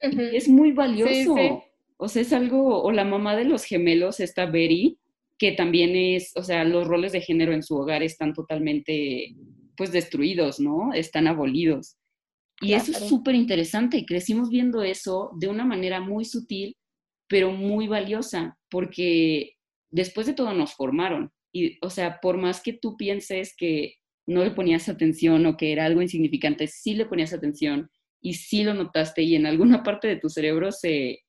es 0.00 0.48
muy 0.48 0.72
valioso. 0.72 1.64
O 2.02 2.08
sea, 2.08 2.22
es 2.22 2.32
algo, 2.32 2.82
o 2.82 2.92
la 2.92 3.04
mamá 3.04 3.36
de 3.36 3.44
los 3.44 3.64
gemelos, 3.64 4.20
esta 4.20 4.46
Betty, 4.46 4.98
que 5.38 5.52
también 5.52 5.94
es, 5.94 6.32
o 6.34 6.42
sea, 6.42 6.64
los 6.64 6.86
roles 6.86 7.12
de 7.12 7.20
género 7.20 7.52
en 7.52 7.62
su 7.62 7.76
hogar 7.76 8.02
están 8.02 8.32
totalmente, 8.32 9.34
pues, 9.76 9.92
destruidos, 9.92 10.60
¿no? 10.60 10.94
Están 10.94 11.26
abolidos. 11.26 11.98
Y 12.62 12.72
eso 12.72 12.92
es 12.92 13.08
súper 13.08 13.34
interesante. 13.34 14.04
Crecimos 14.06 14.48
viendo 14.48 14.82
eso 14.82 15.30
de 15.38 15.48
una 15.48 15.64
manera 15.66 16.00
muy 16.00 16.24
sutil, 16.24 16.74
pero 17.28 17.52
muy 17.52 17.86
valiosa, 17.86 18.58
porque 18.70 19.56
después 19.90 20.26
de 20.26 20.34
todo 20.34 20.54
nos 20.54 20.74
formaron. 20.74 21.30
Y, 21.52 21.78
o 21.84 21.90
sea, 21.90 22.18
por 22.20 22.38
más 22.38 22.62
que 22.62 22.72
tú 22.72 22.96
pienses 22.96 23.54
que 23.56 23.96
no 24.26 24.42
le 24.42 24.52
ponías 24.52 24.88
atención 24.88 25.44
o 25.44 25.56
que 25.56 25.72
era 25.72 25.84
algo 25.84 26.00
insignificante, 26.00 26.66
sí 26.66 26.94
le 26.94 27.06
ponías 27.06 27.32
atención 27.32 27.90
y 28.22 28.34
sí 28.34 28.64
lo 28.64 28.72
notaste 28.72 29.22
y 29.22 29.34
en 29.34 29.46
alguna 29.46 29.82
parte 29.84 30.08
de 30.08 30.16
tu 30.16 30.28
cerebro 30.28 30.72
se, 30.72 31.20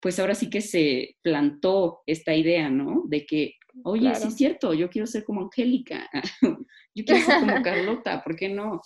pues 0.00 0.18
ahora 0.18 0.34
sí 0.34 0.50
que 0.50 0.60
se 0.60 1.16
plantó 1.22 2.02
esta 2.06 2.34
idea, 2.34 2.70
¿no? 2.70 3.04
De 3.06 3.26
que, 3.26 3.54
oye, 3.84 4.14
sí 4.14 4.28
es 4.28 4.36
cierto, 4.36 4.74
yo 4.74 4.88
quiero 4.88 5.06
ser 5.06 5.24
como 5.24 5.42
Angélica, 5.42 6.08
yo 6.94 7.04
quiero 7.04 7.24
ser 7.24 7.40
como 7.40 7.62
Carlota, 7.62 8.22
¿por 8.22 8.36
qué 8.36 8.48
no? 8.48 8.80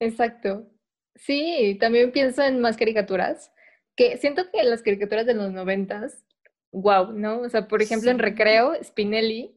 Exacto. 0.00 0.66
Sí, 1.14 1.76
también 1.80 2.12
pienso 2.12 2.42
en 2.42 2.60
más 2.60 2.76
caricaturas, 2.76 3.52
que 3.96 4.16
siento 4.16 4.50
que 4.50 4.62
las 4.62 4.82
caricaturas 4.82 5.26
de 5.26 5.34
los 5.34 5.52
noventas, 5.52 6.24
wow, 6.72 7.12
¿no? 7.12 7.40
O 7.40 7.48
sea, 7.48 7.68
por 7.68 7.82
ejemplo, 7.82 8.10
en 8.10 8.18
Recreo, 8.18 8.72
Spinelli, 8.82 9.54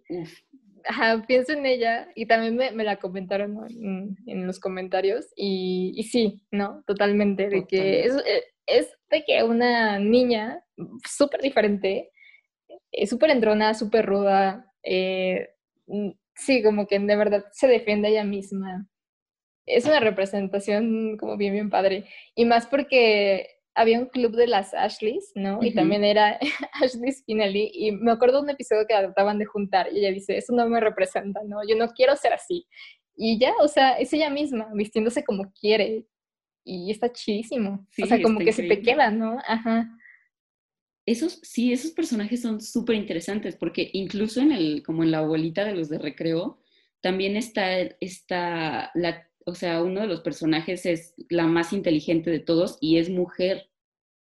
Ajá, 0.86 1.24
pienso 1.28 1.54
en 1.54 1.66
ella 1.66 2.10
y 2.16 2.26
también 2.26 2.56
me, 2.76 2.84
la 2.84 2.98
comentaron 2.98 3.58
en, 4.26 4.48
los 4.48 4.60
comentarios 4.60 5.28
y, 5.36 6.08
sí, 6.12 6.42
¿no? 6.52 6.84
Totalmente, 6.86 7.50
de 7.50 7.66
que 7.66 8.06
es, 8.06 8.16
eh, 8.16 8.44
es, 8.66 8.90
de 9.14 9.24
que 9.24 9.44
una 9.44 10.00
niña 10.00 10.64
súper 11.10 11.42
diferente, 11.42 12.12
eh, 12.92 13.08
súper 13.08 13.30
entrona, 13.30 13.74
súper 13.74 14.06
ruda, 14.06 14.74
eh, 14.84 15.50
mm, 15.88 16.12
sí, 16.36 16.64
como 16.64 16.88
que 16.88 17.00
de 17.00 17.16
verdad 17.16 17.46
se 17.52 17.68
defiende 17.68 18.10
ella 18.10 18.24
misma. 18.24 18.88
Es 19.66 19.86
una 19.86 20.00
representación 20.00 21.18
como 21.18 21.38
bien, 21.38 21.54
bien 21.54 21.70
padre. 21.70 22.06
Y 22.36 22.46
más 22.46 22.68
porque 22.68 23.48
había 23.76 24.00
un 24.00 24.08
club 24.08 24.36
de 24.36 24.48
las 24.48 24.74
Ashleys, 24.74 25.32
¿no? 25.36 25.60
Y 25.64 25.74
también 25.74 26.04
era 26.04 26.40
Ashley 26.84 27.12
Spinelli. 27.12 27.72
Y 27.74 27.92
me 27.92 28.12
acuerdo 28.12 28.38
de 28.38 28.44
un 28.44 28.50
episodio 28.50 28.86
que 28.88 28.94
trataban 28.96 29.40
de 29.40 29.46
juntar 29.46 29.92
y 29.92 30.00
ella 30.00 30.12
dice, 30.12 30.38
eso 30.38 30.54
no 30.54 30.68
me 30.68 30.80
representa, 30.80 31.42
¿no? 31.46 31.60
Yo 31.68 31.76
no 31.76 31.88
quiero 31.90 32.16
ser 32.16 32.34
así. 32.34 32.68
Y 33.16 33.40
ya, 33.40 33.54
o 33.60 33.68
sea, 33.68 33.94
es 33.94 34.12
ella 34.14 34.30
misma, 34.30 34.70
vistiéndose 34.74 35.24
como 35.24 35.52
quiere. 35.60 36.06
Y 36.64 36.92
está 36.92 37.12
chidísimo. 37.12 37.88
o 38.02 38.06
sea, 38.06 38.22
como 38.22 38.40
que 38.40 38.54
se 38.54 38.64
te 38.64 38.82
queda, 38.82 39.12
¿no? 39.12 39.38
Ajá. 39.48 39.90
Esos, 41.06 41.40
sí, 41.44 41.74
esos 41.74 41.92
personajes 41.92 42.42
son 42.42 42.62
súper 42.62 42.96
interesantes 42.96 43.58
porque 43.58 43.90
incluso 43.92 44.40
en 44.40 44.54
el, 44.54 44.84
como 44.84 45.04
en 45.04 45.12
la 45.12 45.18
abuelita 45.20 45.66
de 45.66 45.76
los 45.76 45.90
de 45.90 45.98
recreo, 45.98 46.62
también 47.02 47.36
está, 47.36 47.82
está 48.00 48.92
la 48.94 49.28
o 49.46 49.56
sea, 49.56 49.82
uno 49.82 50.02
de 50.02 50.08
los 50.08 50.22
personajes 50.22 50.86
es 50.86 51.14
la 51.30 51.48
más 51.48 51.74
inteligente 51.74 52.30
de 52.30 52.40
todos 52.40 52.78
y 52.82 52.98
es 52.98 53.10
mujer, 53.10 53.70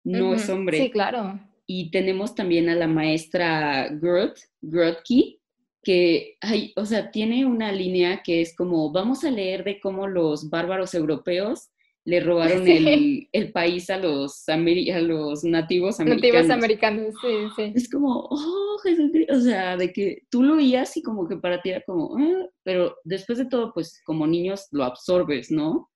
no 0.04 0.34
es 0.34 0.50
hombre. 0.50 0.78
Sí, 0.78 0.92
claro. 0.92 1.40
Y 1.66 1.92
tenemos 1.92 2.36
también 2.36 2.70
a 2.70 2.76
la 2.76 2.88
maestra 2.88 3.90
Groth, 3.90 4.40
Grotke, 4.62 5.40
que, 5.84 6.38
hay, 6.42 6.74
o 6.76 6.86
sea, 6.86 7.12
tiene 7.12 7.46
una 7.46 7.72
línea 7.72 8.22
que 8.24 8.42
es 8.42 8.56
como, 8.56 8.92
vamos 8.92 9.24
a 9.24 9.32
leer 9.32 9.64
de 9.64 9.80
cómo 9.80 10.08
los 10.08 10.50
bárbaros 10.50 10.94
europeos 10.94 11.70
le 12.10 12.20
robaron 12.22 12.68
el, 12.68 13.52
país 13.54 13.88
a 13.92 13.98
los, 13.98 14.50
a 14.50 14.58
los 14.58 15.44
nativos 15.44 16.00
americanos. 16.00 16.34
Nativos 16.34 16.50
americanos, 16.50 17.14
sí, 17.22 17.28
sí. 17.56 17.74
Es 17.76 17.88
como, 17.88 18.28
oh, 18.32 18.80
Jesucristo, 18.84 19.36
o 19.36 19.40
sea, 19.40 19.78
de 19.78 19.94
que 19.94 20.24
tú 20.32 20.42
lo 20.42 20.56
oías 20.56 20.98
y 20.98 21.04
como 21.04 21.28
que 21.28 21.38
para 21.38 21.62
ti 21.62 21.70
era 21.70 21.84
como, 21.86 22.18
ah", 22.18 22.48
pero 22.64 22.96
después 23.04 23.38
de 23.38 23.46
todo, 23.46 23.72
pues 23.76 24.02
como 24.04 24.26
niños 24.26 24.68
lo 24.72 24.86
absorbes, 24.86 25.52
¿no? 25.52 25.92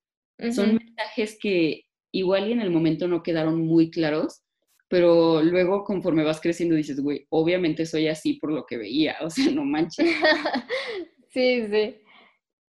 Son 0.51 0.75
mensajes 0.75 1.37
que 1.41 1.85
igual 2.11 2.47
y 2.47 2.51
en 2.51 2.61
el 2.61 2.69
momento 2.69 3.07
no 3.07 3.23
quedaron 3.23 3.65
muy 3.65 3.89
claros, 3.89 4.43
pero 4.89 5.41
luego 5.41 5.83
conforme 5.83 6.23
vas 6.23 6.39
creciendo 6.39 6.75
dices, 6.75 6.99
güey, 7.01 7.25
obviamente 7.29 7.87
soy 7.87 8.07
así 8.07 8.35
por 8.35 8.51
lo 8.51 8.67
que 8.67 8.77
veía, 8.77 9.15
o 9.21 9.31
sea, 9.31 9.49
no 9.51 9.65
manches. 9.65 10.07
sí, 11.29 11.65
sí. 11.71 11.95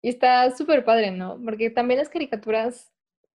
Y 0.01 0.09
está 0.09 0.51
súper 0.57 0.83
padre, 0.87 1.11
¿no? 1.11 1.39
Porque 1.45 1.69
también 1.69 1.99
las 1.99 2.09
caricaturas 2.09 2.94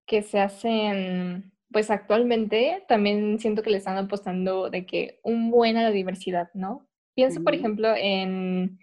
que 0.10 0.24
se 0.24 0.40
hacen, 0.40 1.54
pues 1.72 1.92
actualmente 1.92 2.84
también 2.88 3.38
siento 3.40 3.62
que 3.62 3.70
le 3.70 3.78
están 3.78 3.96
apostando 3.96 4.72
de 4.72 4.88
que 4.88 5.20
un 5.24 5.52
buen 5.52 5.78
a 5.78 5.84
la 5.84 5.92
diversidad, 5.92 6.50
¿no? 6.56 6.90
Pienso, 7.14 7.44
por 7.44 7.54
ejemplo, 7.54 7.94
en 7.96 8.80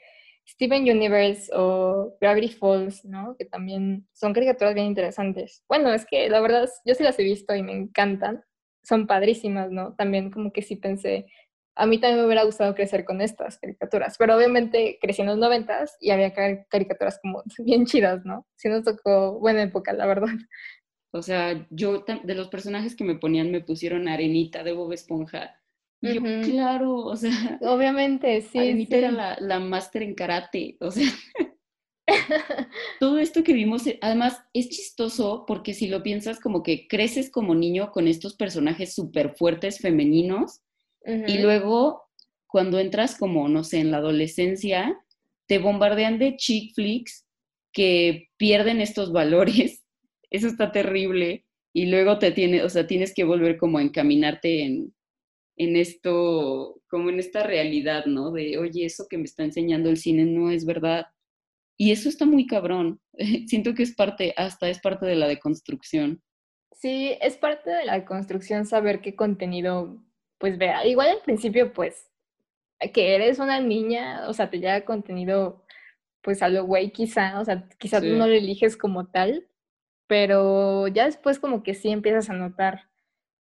Steven 0.48 0.82
Universe 0.84 1.50
o 1.52 2.16
Gravity 2.20 2.48
Falls, 2.50 3.04
¿no? 3.04 3.34
Que 3.36 3.44
también 3.44 4.06
son 4.12 4.32
caricaturas 4.32 4.74
bien 4.74 4.86
interesantes. 4.86 5.64
Bueno, 5.68 5.92
es 5.92 6.06
que 6.06 6.28
la 6.28 6.40
verdad 6.40 6.68
yo 6.84 6.94
sí 6.94 7.02
las 7.02 7.18
he 7.18 7.24
visto 7.24 7.56
y 7.56 7.62
me 7.64 7.72
encantan. 7.72 8.44
Son 8.84 9.08
padrísimas, 9.08 9.72
¿no? 9.72 9.96
También 9.96 10.30
como 10.30 10.52
que 10.52 10.62
sí 10.62 10.76
pensé, 10.76 11.26
a 11.76 11.86
mí 11.86 11.98
también 12.00 12.20
me 12.20 12.26
hubiera 12.26 12.44
gustado 12.44 12.74
crecer 12.74 13.04
con 13.04 13.20
estas 13.20 13.58
caricaturas, 13.58 14.16
pero 14.18 14.34
obviamente 14.34 14.98
crecí 15.00 15.20
en 15.20 15.28
los 15.28 15.38
noventas 15.38 15.96
y 16.00 16.10
había 16.10 16.32
caricaturas 16.32 17.18
como 17.20 17.42
bien 17.58 17.84
chidas, 17.84 18.24
¿no? 18.24 18.46
Sí 18.56 18.68
nos 18.68 18.82
tocó 18.82 19.38
buena 19.38 19.62
época, 19.62 19.92
la 19.92 20.06
verdad. 20.06 20.28
O 21.16 21.22
sea, 21.22 21.66
yo 21.70 22.04
de 22.22 22.34
los 22.34 22.48
personajes 22.48 22.94
que 22.94 23.04
me 23.04 23.16
ponían 23.16 23.50
me 23.50 23.60
pusieron 23.60 24.08
Arenita 24.08 24.62
de 24.62 24.72
Bob 24.72 24.92
Esponja. 24.92 25.60
Y 26.00 26.14
yo, 26.14 26.22
claro, 26.22 26.96
o 26.96 27.16
sea. 27.16 27.58
Obviamente, 27.62 28.42
sí. 28.42 28.58
Arenita 28.58 28.96
era 28.96 29.10
la, 29.10 29.36
la 29.40 29.60
máster 29.60 30.02
en 30.02 30.14
karate, 30.14 30.76
o 30.80 30.90
sea. 30.90 31.08
todo 33.00 33.18
esto 33.18 33.42
que 33.42 33.52
vimos, 33.52 33.86
eh, 33.86 33.98
además 34.00 34.40
es 34.52 34.68
chistoso 34.68 35.44
porque 35.46 35.74
si 35.74 35.88
lo 35.88 36.02
piensas 36.02 36.40
como 36.40 36.62
que 36.62 36.86
creces 36.88 37.30
como 37.30 37.54
niño 37.54 37.90
con 37.90 38.06
estos 38.06 38.34
personajes 38.34 38.94
súper 38.94 39.34
fuertes 39.36 39.78
femeninos 39.78 40.60
y 41.04 41.38
luego 41.38 42.08
cuando 42.48 42.80
entras 42.80 43.16
como, 43.16 43.48
no 43.48 43.62
sé, 43.62 43.78
en 43.78 43.92
la 43.92 43.98
adolescencia, 43.98 44.98
te 45.46 45.58
bombardean 45.58 46.18
de 46.18 46.36
chick 46.36 46.74
flicks 46.74 47.24
que 47.72 48.30
pierden 48.36 48.80
estos 48.80 49.12
valores 49.12 49.84
eso 50.30 50.46
está 50.48 50.72
terrible. 50.72 51.44
Y 51.72 51.86
luego 51.86 52.18
te 52.18 52.32
tiene, 52.32 52.62
o 52.62 52.68
sea, 52.68 52.86
tienes 52.86 53.14
que 53.14 53.24
volver 53.24 53.58
como 53.58 53.78
a 53.78 53.82
encaminarte 53.82 54.62
en, 54.64 54.94
en 55.56 55.76
esto, 55.76 56.80
como 56.88 57.10
en 57.10 57.18
esta 57.18 57.42
realidad, 57.42 58.06
¿no? 58.06 58.30
De, 58.30 58.58
oye, 58.58 58.86
eso 58.86 59.06
que 59.08 59.18
me 59.18 59.24
está 59.24 59.44
enseñando 59.44 59.90
el 59.90 59.96
cine 59.96 60.24
no 60.24 60.50
es 60.50 60.64
verdad. 60.64 61.06
Y 61.78 61.92
eso 61.92 62.08
está 62.08 62.24
muy 62.24 62.46
cabrón. 62.46 63.00
Siento 63.46 63.74
que 63.74 63.82
es 63.82 63.94
parte, 63.94 64.32
hasta 64.36 64.68
es 64.68 64.80
parte 64.80 65.06
de 65.06 65.16
la 65.16 65.28
deconstrucción. 65.28 66.22
Sí, 66.72 67.16
es 67.20 67.36
parte 67.36 67.70
de 67.70 67.84
la 67.84 67.94
deconstrucción 67.94 68.66
saber 68.66 69.00
qué 69.00 69.14
contenido, 69.14 70.02
pues 70.38 70.58
vea. 70.58 70.86
Igual 70.86 71.08
al 71.08 71.22
principio, 71.22 71.72
pues, 71.72 72.10
que 72.92 73.14
eres 73.14 73.38
una 73.38 73.60
niña, 73.60 74.28
o 74.28 74.34
sea, 74.34 74.50
te 74.50 74.58
llega 74.58 74.84
contenido, 74.84 75.64
pues 76.22 76.42
a 76.42 76.48
lo 76.48 76.64
güey 76.64 76.90
quizá, 76.90 77.40
o 77.40 77.44
sea, 77.44 77.66
quizá 77.78 78.00
tú 78.00 78.08
no 78.08 78.26
lo 78.26 78.34
eliges 78.34 78.76
como 78.76 79.06
tal, 79.06 79.46
pero 80.06 80.88
ya 80.88 81.06
después 81.06 81.38
como 81.38 81.62
que 81.62 81.74
sí 81.74 81.90
empiezas 81.90 82.30
a 82.30 82.34
notar 82.34 82.88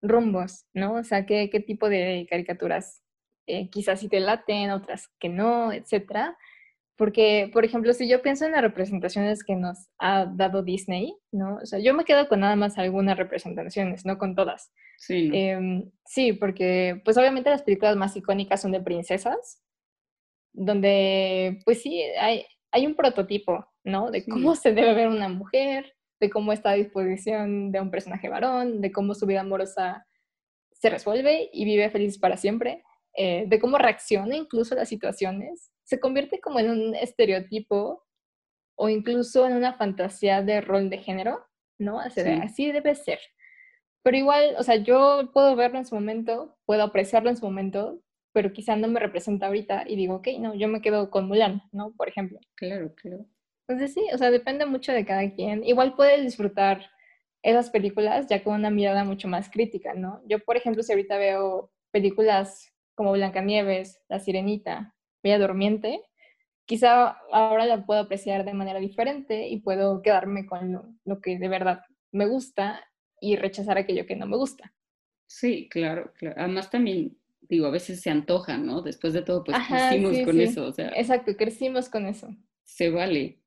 rumbos, 0.02 0.66
¿no? 0.74 0.96
O 0.96 1.04
sea, 1.04 1.26
qué, 1.26 1.50
qué 1.50 1.60
tipo 1.60 1.90
de 1.90 2.28
caricaturas 2.30 3.04
eh, 3.48 3.70
quizás 3.70 4.00
sí 4.00 4.08
te 4.08 4.20
laten, 4.20 4.72
otras 4.72 5.10
que 5.20 5.30
no, 5.30 5.74
etcétera. 5.74 6.38
Porque, 6.96 7.50
por 7.52 7.66
ejemplo, 7.66 7.92
si 7.94 8.08
yo 8.08 8.22
pienso 8.22 8.46
en 8.46 8.52
las 8.52 8.62
representaciones 8.62 9.44
que 9.44 9.56
nos 9.56 9.90
ha 9.98 10.26
dado 10.26 10.62
Disney, 10.62 11.16
¿no? 11.32 11.56
O 11.56 11.66
sea, 11.66 11.80
yo 11.80 11.94
me 11.94 12.06
quedo 12.06 12.28
con 12.28 12.42
nada 12.42 12.56
más 12.56 12.78
algunas 12.78 13.18
representaciones, 13.18 14.06
no 14.06 14.18
con 14.18 14.36
todas. 14.36 14.72
Sí. 14.98 15.32
Em, 15.34 15.90
sí, 16.06 16.34
porque, 16.34 17.02
pues 17.04 17.18
obviamente 17.18 17.50
las 17.50 17.64
películas 17.64 17.96
más 17.96 18.16
icónicas 18.16 18.62
son 18.62 18.72
de 18.72 18.82
princesas, 18.82 19.62
donde, 20.54 21.60
pues 21.66 21.82
sí, 21.82 22.00
hay, 22.20 22.46
hay 22.72 22.86
un 22.86 22.96
prototipo, 22.96 23.66
¿no? 23.84 24.12
De 24.12 24.24
cómo 24.26 24.56
se 24.56 24.72
debe 24.74 24.94
ver 24.94 25.08
una 25.08 25.30
mujer, 25.30 25.96
de 26.24 26.30
cómo 26.30 26.54
está 26.54 26.70
a 26.70 26.76
disposición 26.76 27.74
de 27.74 27.82
un 27.82 27.92
personaje 27.92 28.30
varón, 28.30 28.80
de 28.80 28.94
cómo 28.94 29.14
su 29.14 29.26
vida 29.26 29.42
amorosa 29.42 30.08
se 30.72 30.90
resuelve 30.90 31.50
y 31.52 31.66
vive 31.66 31.90
feliz 31.90 32.18
para 32.18 32.38
siempre, 32.38 32.82
eh, 33.18 33.44
de 33.46 33.60
cómo 33.60 33.78
reacciona 33.78 34.38
incluso 34.38 34.74
a 34.74 34.78
las 34.78 34.88
situaciones 34.88 35.74
se 35.84 36.00
convierte 36.00 36.40
como 36.40 36.60
en 36.60 36.70
un 36.70 36.96
estereotipo 36.96 38.06
o 38.76 38.90
incluso 38.90 39.46
en 39.46 39.54
una 39.54 39.74
fantasía 39.74 40.42
de 40.42 40.62
rol 40.62 40.90
de 40.90 40.98
género, 41.00 41.46
¿no? 41.78 42.00
Así, 42.00 42.22
así 42.22 42.72
debe 42.72 42.96
ser. 42.96 43.20
Pero 44.02 44.18
igual, 44.18 44.56
o 44.58 44.64
sea, 44.64 44.78
yo 44.78 45.30
puedo 45.34 45.56
verlo 45.58 45.78
en 45.80 45.86
su 45.86 45.96
momento, 45.96 46.58
puedo 46.66 46.84
apreciarlo 46.84 47.30
en 47.30 47.38
su 47.38 47.46
momento, 47.46 48.02
pero 48.32 48.54
quizá 48.54 48.76
no 48.76 48.88
me 48.88 49.00
representa 49.00 49.48
ahorita 49.48 49.84
y 49.88 49.96
digo, 49.96 50.16
ok, 50.16 50.30
no, 50.40 50.56
yo 50.56 50.68
me 50.70 50.82
quedo 50.82 51.12
con 51.12 51.28
Mulan, 51.28 51.64
¿no? 51.74 51.94
Por 51.96 52.08
ejemplo. 52.10 52.40
Claro, 52.56 52.94
claro. 52.96 53.26
Entonces 53.68 53.94
sí, 53.94 54.06
o 54.14 54.18
sea, 54.18 54.32
depende 54.32 54.66
mucho 54.66 54.92
de 54.92 55.06
cada 55.06 55.32
quien. 55.32 55.64
Igual 55.64 55.96
puedes 55.96 56.24
disfrutar 56.24 56.90
esas 57.42 57.70
películas 57.70 58.28
ya 58.28 58.44
con 58.44 58.56
una 58.56 58.70
mirada 58.70 59.04
mucho 59.04 59.28
más 59.28 59.50
crítica, 59.50 59.94
¿no? 59.94 60.22
Yo, 60.28 60.40
por 60.40 60.58
ejemplo, 60.58 60.82
si 60.82 60.92
ahorita 60.92 61.18
veo 61.18 61.72
películas 61.92 62.74
como 62.96 63.12
Blancanieves, 63.12 64.02
La 64.08 64.20
Sirenita, 64.20 64.96
Bella 65.22 65.40
Durmiente, 65.40 66.02
quizá 66.66 67.18
ahora 67.32 67.66
la 67.66 67.86
puedo 67.86 68.02
apreciar 68.02 68.46
de 68.46 68.54
manera 68.54 68.80
diferente 68.80 69.48
y 69.48 69.60
puedo 69.60 70.02
quedarme 70.02 70.46
con 70.46 71.00
lo, 71.04 71.22
que 71.22 71.38
de 71.38 71.48
verdad 71.48 71.82
me 72.12 72.26
gusta 72.26 72.82
y 73.20 73.36
rechazar 73.36 73.78
aquello 73.78 74.06
que 74.06 74.16
no 74.16 74.26
me 74.26 74.38
gusta. 74.38 74.74
Sí, 75.28 75.68
claro, 75.70 76.14
claro. 76.18 76.36
Además 76.38 76.70
también, 76.70 77.18
digo, 77.42 77.68
a 77.68 77.72
veces 77.72 78.02
se 78.02 78.10
antoja, 78.10 78.58
¿no? 78.58 78.82
Después 78.82 79.14
de 79.14 79.22
todo, 79.22 79.44
pues 79.44 79.58
crecimos 79.68 80.18
con 80.26 80.40
eso. 80.40 80.66
O 80.66 80.72
sea, 80.72 80.90
Exacto, 80.96 81.36
crecimos 81.36 81.90
con 81.90 82.06
eso. 82.06 82.30
Se 82.64 82.90
vale, 82.90 83.43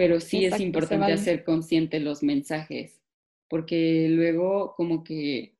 pero 0.00 0.18
sí 0.18 0.46
es 0.46 0.58
importante 0.60 1.12
hacer 1.12 1.44
consciente 1.44 2.00
los 2.00 2.22
mensajes, 2.22 3.02
porque 3.50 4.08
luego 4.08 4.72
como 4.74 5.04
que 5.04 5.58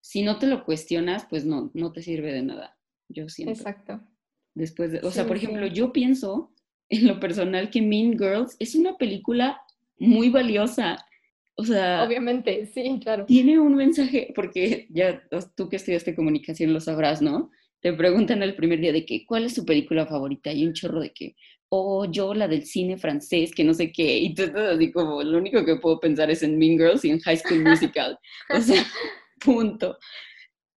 si 0.00 0.22
no 0.22 0.38
te 0.38 0.46
lo 0.46 0.64
cuestionas, 0.64 1.26
pues 1.28 1.44
no, 1.44 1.72
no 1.74 1.90
te 1.90 2.00
sirve 2.00 2.32
de 2.32 2.42
nada, 2.42 2.78
yo 3.08 3.28
siento. 3.28 3.58
Exacto. 3.58 4.00
Después 4.54 4.92
de, 4.92 5.00
o 5.00 5.10
sea, 5.10 5.26
por 5.26 5.36
ejemplo, 5.36 5.66
yo 5.66 5.92
pienso 5.92 6.54
en 6.90 7.08
lo 7.08 7.18
personal 7.18 7.70
que 7.70 7.82
Mean 7.82 8.12
Girls 8.12 8.54
es 8.60 8.76
una 8.76 8.96
película 8.96 9.60
muy 9.98 10.28
valiosa. 10.28 11.04
O 11.56 11.64
sea, 11.64 12.04
obviamente, 12.04 12.66
sí, 12.66 13.00
claro. 13.02 13.26
Tiene 13.26 13.58
un 13.58 13.74
mensaje, 13.74 14.32
porque 14.32 14.86
ya 14.90 15.24
tú 15.56 15.68
que 15.68 15.74
estudiaste 15.74 16.14
comunicación 16.14 16.72
lo 16.72 16.78
sabrás, 16.78 17.20
¿no? 17.20 17.50
Te 17.80 17.92
preguntan 17.92 18.44
el 18.44 18.54
primer 18.54 18.78
día 18.78 18.92
de 18.92 19.04
que, 19.04 19.26
¿cuál 19.26 19.44
es 19.44 19.54
tu 19.54 19.64
película 19.64 20.06
favorita? 20.06 20.52
Y 20.52 20.64
un 20.66 20.72
chorro 20.72 21.00
de 21.00 21.12
que, 21.12 21.34
oh, 21.74 22.04
yo 22.04 22.34
la 22.34 22.48
del 22.48 22.66
cine 22.66 22.98
francés, 22.98 23.54
que 23.54 23.64
no 23.64 23.72
sé 23.72 23.90
qué. 23.90 24.18
Y 24.18 24.34
estás 24.38 24.54
así 24.54 24.92
como, 24.92 25.22
lo 25.22 25.38
único 25.38 25.64
que 25.64 25.76
puedo 25.76 25.98
pensar 25.98 26.30
es 26.30 26.42
en 26.42 26.58
Mean 26.58 26.76
Girls 26.76 27.02
y 27.02 27.10
en 27.10 27.18
High 27.20 27.38
School 27.38 27.64
Musical. 27.64 28.18
o 28.50 28.60
sea, 28.60 28.84
punto. 29.42 29.96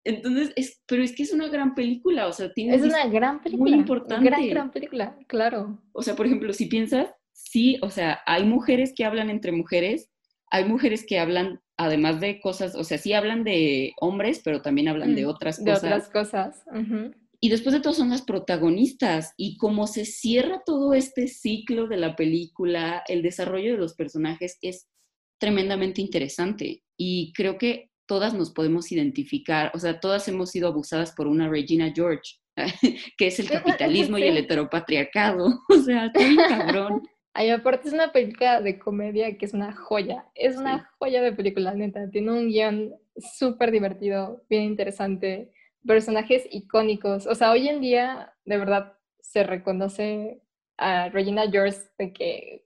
Entonces, 0.05 0.53
es, 0.55 0.80
pero 0.86 1.03
es 1.03 1.12
que 1.12 1.24
es 1.24 1.32
una 1.32 1.49
gran 1.49 1.74
película, 1.74 2.28
o 2.28 2.32
sea, 2.32 2.53
tiene... 2.53 2.76
Es 2.76 2.82
una 2.82 3.09
gran 3.09 3.42
película. 3.42 3.70
Muy 3.70 3.80
importante. 3.80 4.24
Gran, 4.24 4.49
gran 4.49 4.70
película, 4.70 5.18
claro. 5.26 5.82
O 5.92 6.03
sea, 6.03 6.14
por 6.14 6.26
ejemplo, 6.26 6.53
si 6.53 6.66
piensas, 6.66 7.09
sí, 7.32 7.76
o 7.82 7.90
sea, 7.90 8.20
hay 8.24 8.45
mujeres 8.45 8.92
que 8.95 9.05
hablan 9.05 9.30
entre 9.30 9.51
mujeres, 9.51 10.12
hay 10.49 10.64
mujeres 10.64 11.05
que 11.05 11.18
hablan, 11.18 11.61
además 11.76 12.20
de 12.20 12.40
cosas, 12.40 12.76
o 12.76 12.84
sea, 12.84 12.99
sí 12.99 13.14
hablan 13.14 13.42
de 13.42 13.95
hombres, 14.01 14.42
pero 14.45 14.62
también 14.62 14.86
hablan 14.86 15.16
de 15.16 15.24
mm, 15.24 15.28
otras 15.28 15.59
cosas. 15.59 15.82
De 15.82 15.88
otras 15.88 16.09
cosas. 16.09 16.64
Y 17.45 17.51
después 17.51 17.74
de 17.74 17.82
todo 17.82 17.92
son 17.92 18.09
las 18.09 18.22
protagonistas. 18.22 19.34
Y 19.36 19.59
como 19.59 19.86
se 19.86 20.07
cierra 20.07 20.62
todo 20.64 20.95
este 20.95 21.28
ciclo 21.28 21.86
de 21.88 21.99
la 21.99 22.16
película, 22.16 23.05
el 23.07 23.20
desarrollo 23.20 23.72
de 23.72 23.78
los 23.78 23.92
personajes 23.92 24.57
es 24.62 24.88
tremendamente 25.38 26.01
interesante. 26.01 26.82
Y 26.97 27.34
creo 27.34 27.59
que 27.59 27.90
todas 28.07 28.32
nos 28.32 28.51
podemos 28.51 28.90
identificar, 28.92 29.70
o 29.74 29.78
sea, 29.78 30.01
todas 30.01 30.26
hemos 30.26 30.53
sido 30.53 30.68
abusadas 30.68 31.12
por 31.12 31.26
una 31.26 31.51
Regina 31.51 31.92
George, 31.95 32.40
que 33.18 33.26
es 33.26 33.38
el 33.38 33.51
capitalismo 33.51 34.16
y 34.16 34.22
el 34.22 34.38
heteropatriarcado, 34.38 35.61
o 35.68 35.82
sea, 35.82 36.07
estoy 36.07 36.36
cabrón. 36.36 37.03
Ay, 37.34 37.51
aparte 37.51 37.88
es 37.88 37.92
una 37.92 38.11
película 38.11 38.62
de 38.62 38.78
comedia 38.78 39.36
que 39.36 39.45
es 39.45 39.53
una 39.53 39.74
joya, 39.74 40.24
es 40.34 40.57
una 40.57 40.90
joya 40.99 41.20
de 41.20 41.32
película, 41.32 41.74
neta, 41.74 42.09
tiene 42.09 42.32
un 42.32 42.49
guion 42.49 42.95
súper 43.36 43.70
divertido, 43.70 44.42
bien 44.49 44.62
interesante, 44.62 45.53
personajes 45.87 46.47
icónicos, 46.51 47.26
o 47.26 47.35
sea, 47.35 47.51
hoy 47.51 47.68
en 47.68 47.80
día, 47.80 48.35
de 48.45 48.59
verdad, 48.59 48.97
se 49.20 49.43
reconoce 49.45 50.43
a 50.76 51.09
Regina 51.09 51.51
George 51.51 51.78
de 51.99 52.12
que 52.12 52.64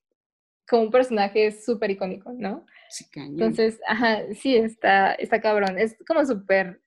como 0.69 0.83
un 0.83 0.91
personaje 0.91 1.51
súper 1.53 1.91
icónico, 1.91 2.33
¿no? 2.33 2.67
Entonces, 3.15 3.81
ajá, 3.87 4.23
sí, 4.35 4.57
está, 4.57 5.13
está 5.15 5.41
cabrón. 5.41 5.79
Es 5.79 5.97
como 6.07 6.25
súper 6.25 6.83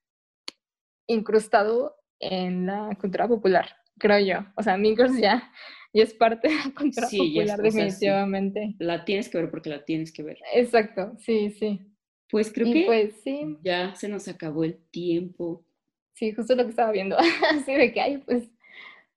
incrustado 1.07 1.95
en 2.19 2.67
la 2.67 2.95
cultura 2.99 3.27
popular, 3.27 3.75
creo 3.97 4.19
yo. 4.19 4.45
O 4.55 4.63
sea, 4.63 4.77
Mingers 4.77 5.17
ya, 5.19 5.51
ya 5.93 6.03
es 6.03 6.13
parte 6.13 6.49
de 6.49 6.55
la 6.55 6.73
cultura 6.75 7.07
popular, 7.07 7.59
definitivamente. 7.61 8.75
La 8.79 9.03
tienes 9.03 9.29
que 9.29 9.39
ver 9.39 9.49
porque 9.49 9.69
la 9.69 9.83
tienes 9.83 10.11
que 10.11 10.23
ver. 10.23 10.37
Exacto, 10.53 11.15
sí, 11.19 11.51
sí. 11.51 11.81
Pues 12.29 12.51
creo 12.51 12.71
que 12.71 12.83
pues, 12.85 13.21
sí. 13.23 13.57
ya 13.61 13.93
se 13.95 14.07
nos 14.07 14.27
acabó 14.27 14.63
el 14.63 14.77
tiempo. 14.89 15.65
Sí, 16.13 16.31
justo 16.33 16.55
lo 16.55 16.63
que 16.63 16.69
estaba 16.69 16.91
viendo. 16.91 17.17
Así 17.51 17.73
de 17.73 17.93
que, 17.93 18.01
ay, 18.01 18.17
pues, 18.19 18.49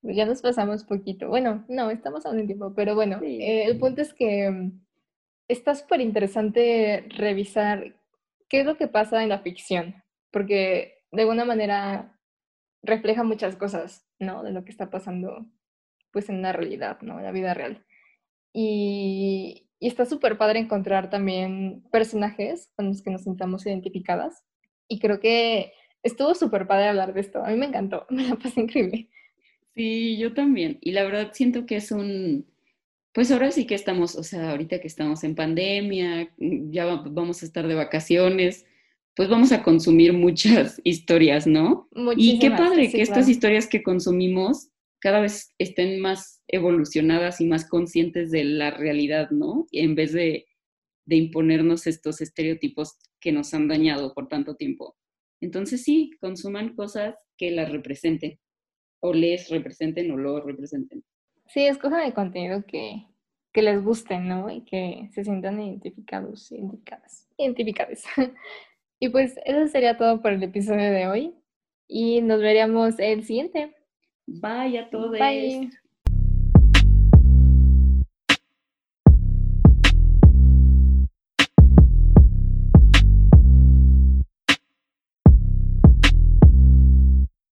pues 0.02 0.16
ya 0.16 0.26
nos 0.26 0.42
pasamos 0.42 0.84
poquito. 0.84 1.28
Bueno, 1.28 1.64
no, 1.68 1.90
estamos 1.90 2.26
aún 2.26 2.38
en 2.40 2.46
tiempo, 2.46 2.74
pero 2.74 2.94
bueno, 2.94 3.20
eh, 3.22 3.64
el 3.64 3.78
punto 3.78 4.02
es 4.02 4.14
que 4.14 4.50
mm, 4.50 4.80
está 5.48 5.74
súper 5.74 6.00
interesante 6.00 7.06
revisar 7.10 7.96
qué 8.48 8.60
es 8.60 8.66
lo 8.66 8.76
que 8.76 8.88
pasa 8.88 9.22
en 9.22 9.28
la 9.30 9.40
ficción, 9.40 10.02
porque 10.30 11.02
de 11.12 11.22
alguna 11.22 11.44
manera 11.44 12.18
refleja 12.82 13.22
muchas 13.24 13.56
cosas, 13.56 14.06
¿no? 14.18 14.42
De 14.42 14.52
lo 14.52 14.64
que 14.64 14.70
está 14.70 14.90
pasando, 14.90 15.46
pues, 16.12 16.28
en 16.28 16.42
la 16.42 16.52
realidad, 16.52 17.00
¿no? 17.02 17.18
En 17.18 17.24
la 17.24 17.32
vida 17.32 17.54
real. 17.54 17.84
Y, 18.52 19.68
y 19.80 19.88
está 19.88 20.06
súper 20.06 20.38
padre 20.38 20.60
encontrar 20.60 21.10
también 21.10 21.82
personajes 21.90 22.70
con 22.76 22.88
los 22.88 23.02
que 23.02 23.10
nos 23.10 23.22
sintamos 23.24 23.66
identificadas. 23.66 24.44
Y 24.88 24.98
creo 25.00 25.20
que 25.20 25.72
estuvo 26.04 26.34
súper 26.34 26.66
padre 26.66 26.88
hablar 26.88 27.12
de 27.12 27.20
esto. 27.20 27.44
A 27.44 27.50
mí 27.50 27.56
me 27.56 27.66
encantó, 27.66 28.06
me 28.10 28.28
la 28.28 28.36
pasé 28.36 28.60
increíble. 28.60 29.08
Sí, 29.74 30.16
yo 30.18 30.34
también. 30.34 30.78
Y 30.80 30.92
la 30.92 31.02
verdad 31.02 31.30
siento 31.32 31.66
que 31.66 31.76
es 31.76 31.90
un, 31.90 32.46
pues 33.12 33.32
ahora 33.32 33.50
sí 33.50 33.66
que 33.66 33.74
estamos, 33.74 34.14
o 34.14 34.22
sea, 34.22 34.52
ahorita 34.52 34.80
que 34.80 34.86
estamos 34.86 35.24
en 35.24 35.34
pandemia, 35.34 36.32
ya 36.38 36.84
vamos 36.84 37.42
a 37.42 37.46
estar 37.46 37.66
de 37.66 37.74
vacaciones, 37.74 38.66
pues 39.16 39.28
vamos 39.28 39.50
a 39.52 39.62
consumir 39.62 40.12
muchas 40.12 40.80
historias, 40.84 41.46
¿no? 41.46 41.88
y 42.16 42.38
qué 42.38 42.50
padre 42.50 42.90
que 42.90 43.02
estas 43.02 43.28
historias 43.28 43.66
que 43.66 43.82
consumimos 43.82 44.68
cada 45.00 45.20
vez 45.20 45.54
estén 45.58 46.00
más 46.00 46.42
evolucionadas 46.48 47.40
y 47.40 47.46
más 47.46 47.68
conscientes 47.68 48.30
de 48.30 48.44
la 48.44 48.70
realidad, 48.70 49.30
¿no? 49.30 49.66
En 49.70 49.94
vez 49.94 50.12
de, 50.12 50.46
de 51.04 51.16
imponernos 51.16 51.86
estos 51.86 52.20
estereotipos 52.20 52.96
que 53.20 53.30
nos 53.30 53.52
han 53.54 53.68
dañado 53.68 54.14
por 54.14 54.28
tanto 54.28 54.56
tiempo. 54.56 54.96
Entonces 55.44 55.82
sí, 55.82 56.10
consuman 56.20 56.74
cosas 56.74 57.16
que 57.36 57.50
las 57.50 57.70
representen, 57.70 58.38
o 59.00 59.12
les 59.12 59.50
representen 59.50 60.10
o 60.10 60.16
lo 60.16 60.40
representen. 60.40 61.04
Sí, 61.48 61.66
escojan 61.66 62.00
el 62.00 62.14
contenido 62.14 62.64
que, 62.66 63.04
que 63.52 63.60
les 63.60 63.84
guste, 63.84 64.18
¿no? 64.18 64.50
Y 64.50 64.62
que 64.62 65.10
se 65.12 65.22
sientan 65.22 65.60
identificados, 65.60 66.50
identificadas, 66.50 67.28
identificadas. 67.36 68.04
y 68.98 69.10
pues 69.10 69.38
eso 69.44 69.66
sería 69.68 69.98
todo 69.98 70.22
por 70.22 70.32
el 70.32 70.42
episodio 70.42 70.90
de 70.90 71.08
hoy. 71.08 71.34
Y 71.86 72.22
nos 72.22 72.40
veríamos 72.40 72.98
el 72.98 73.24
siguiente. 73.24 73.74
Bye 74.26 74.78
a 74.78 74.88
todos. 74.88 75.10
Bye. 75.10 75.70